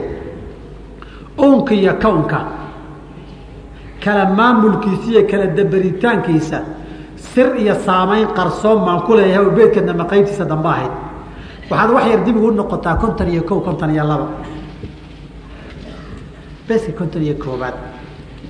unka 1.37 1.73
iyo 1.73 1.93
kownka 2.03 2.39
kala 4.03 4.25
maamulkiisa 4.37 5.07
iyo 5.11 5.23
kala 5.31 5.45
dabaritaankiisa. 5.57 6.59
Sir 7.15 7.47
iyo 7.57 7.75
saamayn 7.85 8.27
qarsoon 8.37 8.79
baan 8.85 9.01
ku 9.07 9.11
leeyahay 9.17 9.45
oo 9.45 9.51
beedkeedna 9.57 9.93
maqaybtiisa 10.01 10.45
dambe 10.51 10.67
ahayd. 10.69 10.91
Waxaad 11.69 11.89
wax 11.95 12.05
yar 12.11 12.21
dib 12.25 12.35
ugu 12.37 12.51
noqotaa 12.51 12.95
konton 13.01 13.27
iyo 13.33 13.43
kow 13.49 13.59
konton 13.67 13.89
iyo 13.95 14.03
laba. 14.03 14.27
Beska 16.67 16.91
konton 16.99 17.21
iyo 17.23 17.35
koobaad 17.43 17.73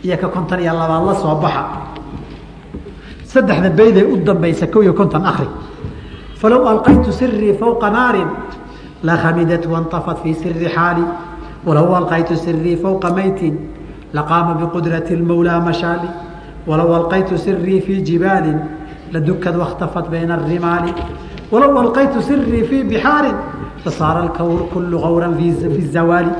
iyo 0.04 0.18
ka 0.18 0.28
konton 0.28 0.60
iyo 0.60 0.74
labaad 0.74 1.04
la 1.08 1.14
soo 1.22 1.36
baxa. 1.44 1.64
Saddexda 3.32 3.70
beyday 3.70 4.04
u 4.04 4.18
dambaysa 4.18 4.68
kow 4.68 4.82
iyo 4.84 4.94
konton 4.94 5.26
akri 5.26 5.48
falow 6.44 6.68
alqaytu 6.68 7.12
sirii 7.20 7.54
fowqa 7.62 7.90
naarin 7.90 8.28
lakamidat 9.04 9.66
wanطafat 9.66 10.18
fii 10.24 10.34
siri 10.42 10.68
xaali 10.76 11.04
walow 11.66 11.96
alqaytu 11.96 12.36
sirii 12.36 12.76
fowqa 12.84 13.10
maytin 13.18 13.56
laqaama 14.14 14.54
biqudrati 14.60 15.14
اlmawlaa 15.18 15.60
mashaali 15.70 16.10
walow 16.68 16.90
alqaytu 17.00 17.38
sirii 17.38 17.80
fii 17.86 18.02
jibaalin 18.10 18.60
ladukad 19.14 19.56
wakhtafat 19.56 20.10
bayna 20.12 20.34
arimaali 20.38 20.92
walow 21.52 21.80
alqaytu 21.86 22.22
sirii 22.22 22.64
fii 22.70 22.84
bixaarin 22.92 23.38
lasaara 23.86 24.20
alkawr 24.28 24.62
kullu 24.74 25.00
qawran 25.06 25.34
fi 25.40 25.82
zawaali 25.96 26.32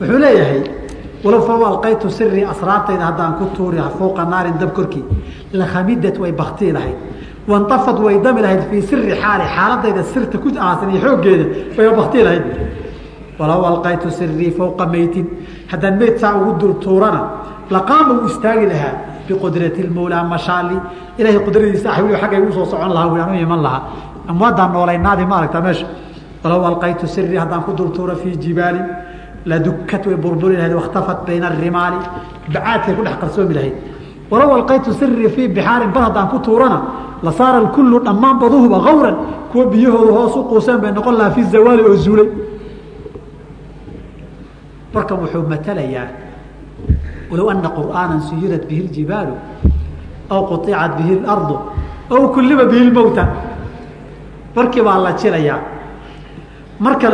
wuxuu 0.00 0.18
leeyahay 0.24 0.79
walow 1.24 1.40
falow 1.46 1.64
alqaytu 1.72 2.10
sirii 2.10 2.44
asraartayda 2.52 3.04
haddaan 3.10 3.32
ku 3.38 3.44
tuuri 3.56 3.78
fowqa 3.98 4.24
naarin 4.32 4.56
dab 4.60 4.72
korkii 4.78 5.04
lakhamidad 5.52 6.16
way 6.22 6.32
baktii 6.32 6.72
lahayd 6.76 6.96
waاntafad 7.48 7.98
way 8.04 8.16
dami 8.24 8.40
lahayd 8.42 8.62
fii 8.70 8.82
siri 8.82 9.12
xaali 9.22 9.44
xaaladayda 9.56 10.02
sirta 10.12 10.38
ku 10.38 10.48
aasan 10.66 10.90
iyo 10.90 11.00
xooggeeda 11.04 11.44
way 11.78 11.88
baktii 12.00 12.22
lahayd 12.26 12.44
walow 13.38 13.60
alqaytu 13.72 14.10
sirii 14.18 14.50
fowqa 14.58 14.86
meytin 14.86 15.26
haddaan 15.70 15.94
meyd 16.00 16.16
saa 16.22 16.34
ugu 16.40 16.52
dul 16.60 16.74
tuurana 16.84 17.20
laqaama 17.70 18.12
uu 18.20 18.26
istaagi 18.26 18.66
lahaa 18.72 18.94
biqudrati 19.28 19.82
mawlaa 19.96 20.24
mashaali 20.24 20.76
ilahay 21.18 21.38
qudradiisa 21.46 21.88
weli 22.04 22.16
aggay 22.26 22.40
u 22.48 22.52
soo 22.52 22.64
socon 22.72 22.92
lahaa 22.96 23.12
wi 23.12 23.20
aan 23.20 23.30
u 23.36 23.40
iman 23.46 23.60
lahaa 23.66 23.82
amwaadaan 24.30 24.72
noolaynaadi 24.72 25.24
ma 25.30 25.36
aragta 25.38 25.60
meesha 25.66 25.86
walow 26.44 26.62
alqaytu 26.70 27.06
sirii 27.14 27.38
haddaan 27.42 27.62
ku 27.66 27.72
dul 27.78 27.90
tuura 27.96 28.14
fii 28.22 28.36
jibaali 28.44 28.80
ladukad 29.46 30.02
way 30.06 30.16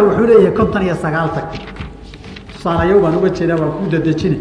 wuxuu 0.06 0.26
leeyahay 0.30 0.54
kontan 0.58 0.82
iyo 0.86 0.94
sagaaltan 1.04 1.44
tag 2.65 2.65
tusaalayo 2.65 2.99
baan 3.01 3.15
uga 3.15 3.29
jeedaa 3.29 3.57
waan 3.61 3.71
kuu 3.77 3.87
dadejina 3.91 4.37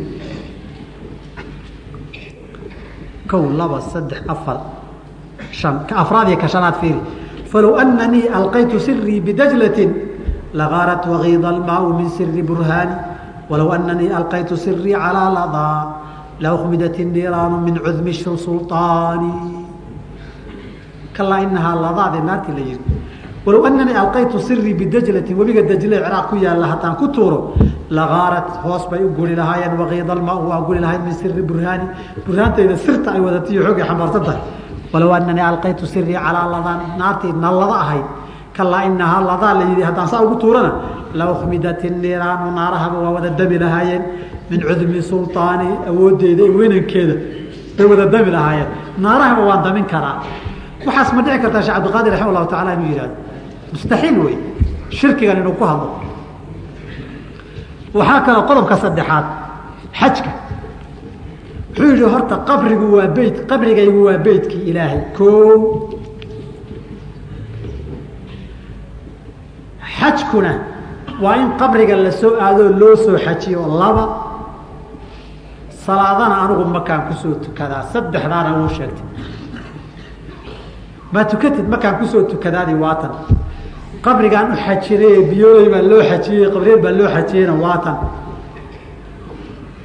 kow 3.31 3.45
laba 3.55 3.81
saddex 3.81 4.21
afar 4.29 4.59
an 5.65 5.87
ka 5.87 5.95
afraad 6.03 6.29
iyo 6.29 6.39
ka 6.39 6.49
shanaad 6.49 6.77
fiiri 6.81 7.01
falow 7.51 7.77
ananii 7.79 8.29
alqaytu 8.29 8.81
sirii 8.81 9.21
bidajlatin 9.21 9.91
lagaarat 10.55 11.07
wagiida 11.07 11.49
almaau 11.49 11.95
min 11.95 12.09
siri 12.11 12.43
burhaani 12.43 12.95
walow 13.51 13.71
ananii 13.73 14.11
alqaytu 14.11 14.57
sirii 14.57 14.95
calىa 14.95 15.29
ladaa 15.31 15.79
laukmidat 16.41 16.97
الniiraanu 16.99 17.61
min 17.67 17.77
cudmi 17.79 18.15
sulطaani 18.15 19.33
kalaa 21.13 21.41
inahaa 21.47 21.77
ladaade 21.85 22.19
naartii 22.25 22.55
la 22.59 22.63
yihi 22.69 22.81
walow 23.46 23.66
ananii 23.68 23.96
alqaytu 24.04 24.40
sirii 24.48 24.74
bidajlatin 24.80 25.36
webiga 25.40 25.62
dajle 25.70 25.98
ciraaq 26.04 26.26
ku 26.30 26.36
yaalla 26.46 26.66
haddaan 26.74 26.96
ku 27.00 27.08
tuuro 27.16 27.40
lagaarat 27.98 28.48
hoos 28.66 28.84
bay 28.92 29.02
u 29.08 29.10
guri 29.18 29.36
lahaayeen 29.36 29.74
wakiida 29.82 30.14
almaa 30.18 30.38
waa 30.50 30.62
guri 30.68 30.80
lahayd 30.86 31.02
min 31.08 31.14
siri 31.14 31.42
burhaani. 31.50 31.86
Burhaantayda 32.26 32.76
sirta 32.86 33.10
ay 33.16 33.22
wadatiyo 33.28 33.62
xoogay 33.68 33.86
xambaarsan 33.90 34.24
tahay 34.28 34.42
walow 34.94 35.12
ananii 35.18 35.46
alqaytu 35.52 35.86
sirii 35.94 36.18
calaa 36.26 36.48
ladaan 36.54 36.80
naartii 37.00 37.34
nallada 37.44 37.76
ahayd. 37.86 38.06
Kalaa 38.58 38.84
inahaa 38.90 39.22
ladaa 39.30 39.54
la 39.60 39.64
yidhi 39.70 39.84
haddaan 39.90 40.08
saa 40.12 40.22
ugu 40.26 40.36
tuurana 40.44 40.72
laukmidat 41.20 41.84
niiraanu 42.04 42.48
naarahaba 42.58 42.98
waa 43.04 43.12
wada 43.18 43.30
dami 43.40 43.58
lahaayeen. 43.64 44.04
Min 44.50 44.60
cudmi 44.68 45.02
sulطaani 45.12 45.70
awooddeeda 45.90 46.42
iyo 46.46 46.54
weynankeeda 46.60 47.16
bay 47.78 47.86
wada 47.92 48.06
dami 48.14 48.32
lahaayeen. 48.38 48.70
Naarahaba 49.06 49.42
waan 49.50 49.62
damin 49.66 49.86
karaa. 49.94 50.16
Waxaas 50.88 51.10
ma 51.16 51.22
dhici 51.26 51.40
kartaa 51.44 51.62
shee 51.66 51.74
cabdiqaadir 51.78 52.12
raxima 52.14 52.30
allahu 52.32 52.48
tacala 52.54 52.72
inuu 52.78 52.90
yihahdo 52.94 53.16
mustaxiil 53.76 54.18
wey 54.26 54.36
shirkigan 54.98 55.38
inuu 55.44 55.56
ku 55.60 55.64
hadlo. 55.72 55.90
Waxaa 57.98 58.22
kaloo 58.26 58.44
qodobka 58.50 58.76
saddexaad 58.84 59.26
xajka. 60.00 60.32
Wuxuu 61.76 61.92
yihi 61.96 62.08
horta 62.14 62.36
qabrigu 62.48 62.88
waa 62.96 63.08
beyt 63.18 63.36
qabrigaygu 63.50 64.00
waa 64.08 64.18
beytkii 64.26 64.64
ilaahay. 64.70 65.02
Koo 65.18 65.90
xajkuna 70.00 70.54
waa 71.24 71.36
in 71.42 71.50
qabriga 71.60 71.96
la 72.06 72.12
soo 72.12 72.34
aadoo 72.46 72.70
loo 72.80 72.96
soo 72.96 73.18
xajiyo 73.26 73.62
laba. 73.82 74.06
Salaadana 75.86 76.36
anigu 76.44 76.64
makaan 76.78 77.02
ku 77.08 77.14
soo 77.22 77.34
tukadaa 77.44 77.84
saddexdaana 77.94 78.50
wuu 78.58 78.70
sheegtay. 78.78 79.08
Maa 81.14 81.26
tukatid 81.32 81.68
makaan 81.74 81.96
ku 82.00 82.06
soo 82.12 82.24
tukadaadi 82.32 82.74
waatan 82.84 83.12
qabrigaan 84.06 84.48
u 84.54 84.56
xajinay 84.66 85.16
biyooley 85.32 85.68
baa 85.74 85.84
loo 85.92 86.04
xajiyey 86.10 86.48
qabriyad 86.54 86.82
baa 86.86 86.94
loo 87.00 87.10
xajiyeyna 87.16 87.54
waatan 87.64 87.98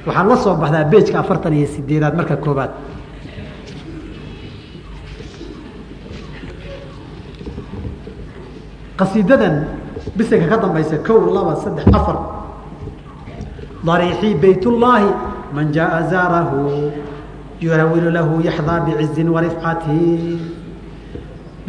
waxaad 0.05 0.27
la 0.31 0.35
soo 0.43 0.55
baxdaa 0.61 0.83
beejka 0.93 1.17
afartan 1.23 1.53
iyo 1.57 1.67
sideedaad 1.75 2.13
marka 2.19 2.35
koobaad 2.45 2.71
qasiidadan 8.99 9.55
bisinka 10.17 10.47
ka 10.51 10.57
dambaysa 10.61 10.97
kow 11.07 11.19
laba 11.33 11.55
saddex 11.63 11.85
afar. 11.93 12.17
Dariixii 13.81 14.35
baytullaahi 14.37 15.09
man 15.55 15.73
jaaa 15.73 16.01
zaarahu 16.11 16.91
yuhawilu 17.61 18.11
lahu 18.13 18.41
yaxdaa 18.45 18.85
bicizin 18.85 19.29
warifcati 19.29 20.37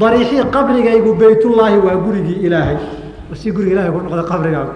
dariixii 0.03 0.45
qabrigaygu 0.55 1.11
baytullaahi 1.21 1.79
waa 1.87 1.97
gurigii 2.05 2.39
ilaahay. 2.47 2.77
Si 3.41 3.51
guriga 3.57 3.73
ilahay 3.75 3.91
ku 3.95 3.99
noqda 4.05 4.25
qabrigaagu. 4.33 4.73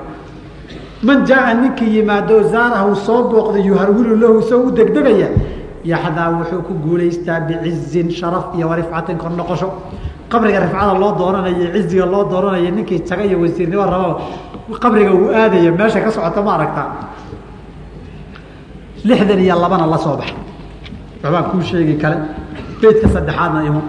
Man 1.07 1.19
jaaa 1.29 1.55
ninkii 1.61 1.91
yimaado 1.97 2.37
zaarahu 2.53 2.95
soo 3.07 3.21
booqday 3.31 3.63
yuhawilu 3.69 4.15
lahu 4.23 4.35
isagoo 4.43 4.69
u 4.69 4.71
degdegaya 4.79 5.29
yaxdaa 5.93 6.29
wuxuu 6.37 6.63
ku 6.67 6.73
guulaystaa 6.85 7.41
bicizin 7.47 8.09
sharaf 8.19 8.45
iyo 8.57 8.67
warifcatin 8.71 9.17
kor 9.23 9.31
noqosho. 9.41 9.69
Qabriga 10.33 10.59
rifcada 10.65 10.95
loo 11.03 11.13
dooranayo 11.21 11.67
ciziga 11.75 12.07
loo 12.13 12.25
dooranayo 12.33 12.71
ninkii 12.77 13.01
taga 13.09 13.23
iyo 13.29 13.37
wasiirnimo 13.43 13.85
rababa 13.93 14.15
qabriga 14.83 15.11
uu 15.19 15.29
aadaya 15.41 15.71
meesha 15.79 16.01
ka 16.05 16.11
socota 16.11 16.41
ma 16.47 16.53
aragtaa 16.57 16.89
lixdan 19.05 19.39
iyo 19.45 19.55
labana 19.63 19.87
la 19.87 19.99
soo 20.05 20.17
baxa 20.21 20.35
waxbaan 21.23 21.45
kuu 21.51 21.61
sheegi 21.69 21.95
kale 22.03 22.17
beydka 22.81 23.09
saddexaadna 23.15 23.61
imo 23.69 23.83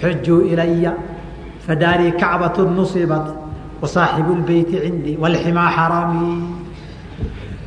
xujuu 0.00 0.40
ilaya 0.52 0.92
fadaarii 1.66 2.12
kacbatu 2.22 2.62
nusibat 2.76 3.26
wasaaxibu 3.82 4.32
lbeyti 4.40 4.76
cindii 4.84 5.16
walximaa 5.22 5.70
xaraami. 5.76 6.28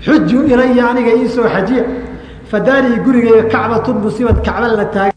Xujuu 0.05 0.43
ilaya 0.53 0.83
aniga 0.91 1.11
iisoo 1.19 1.47
xajiya 1.53 1.83
fadaarii 2.51 2.97
gurigayga 3.05 3.43
kacbatu 3.53 3.89
nusibat 4.03 4.37
kacba 4.47 4.67
la 4.79 4.85
taag 4.95 5.16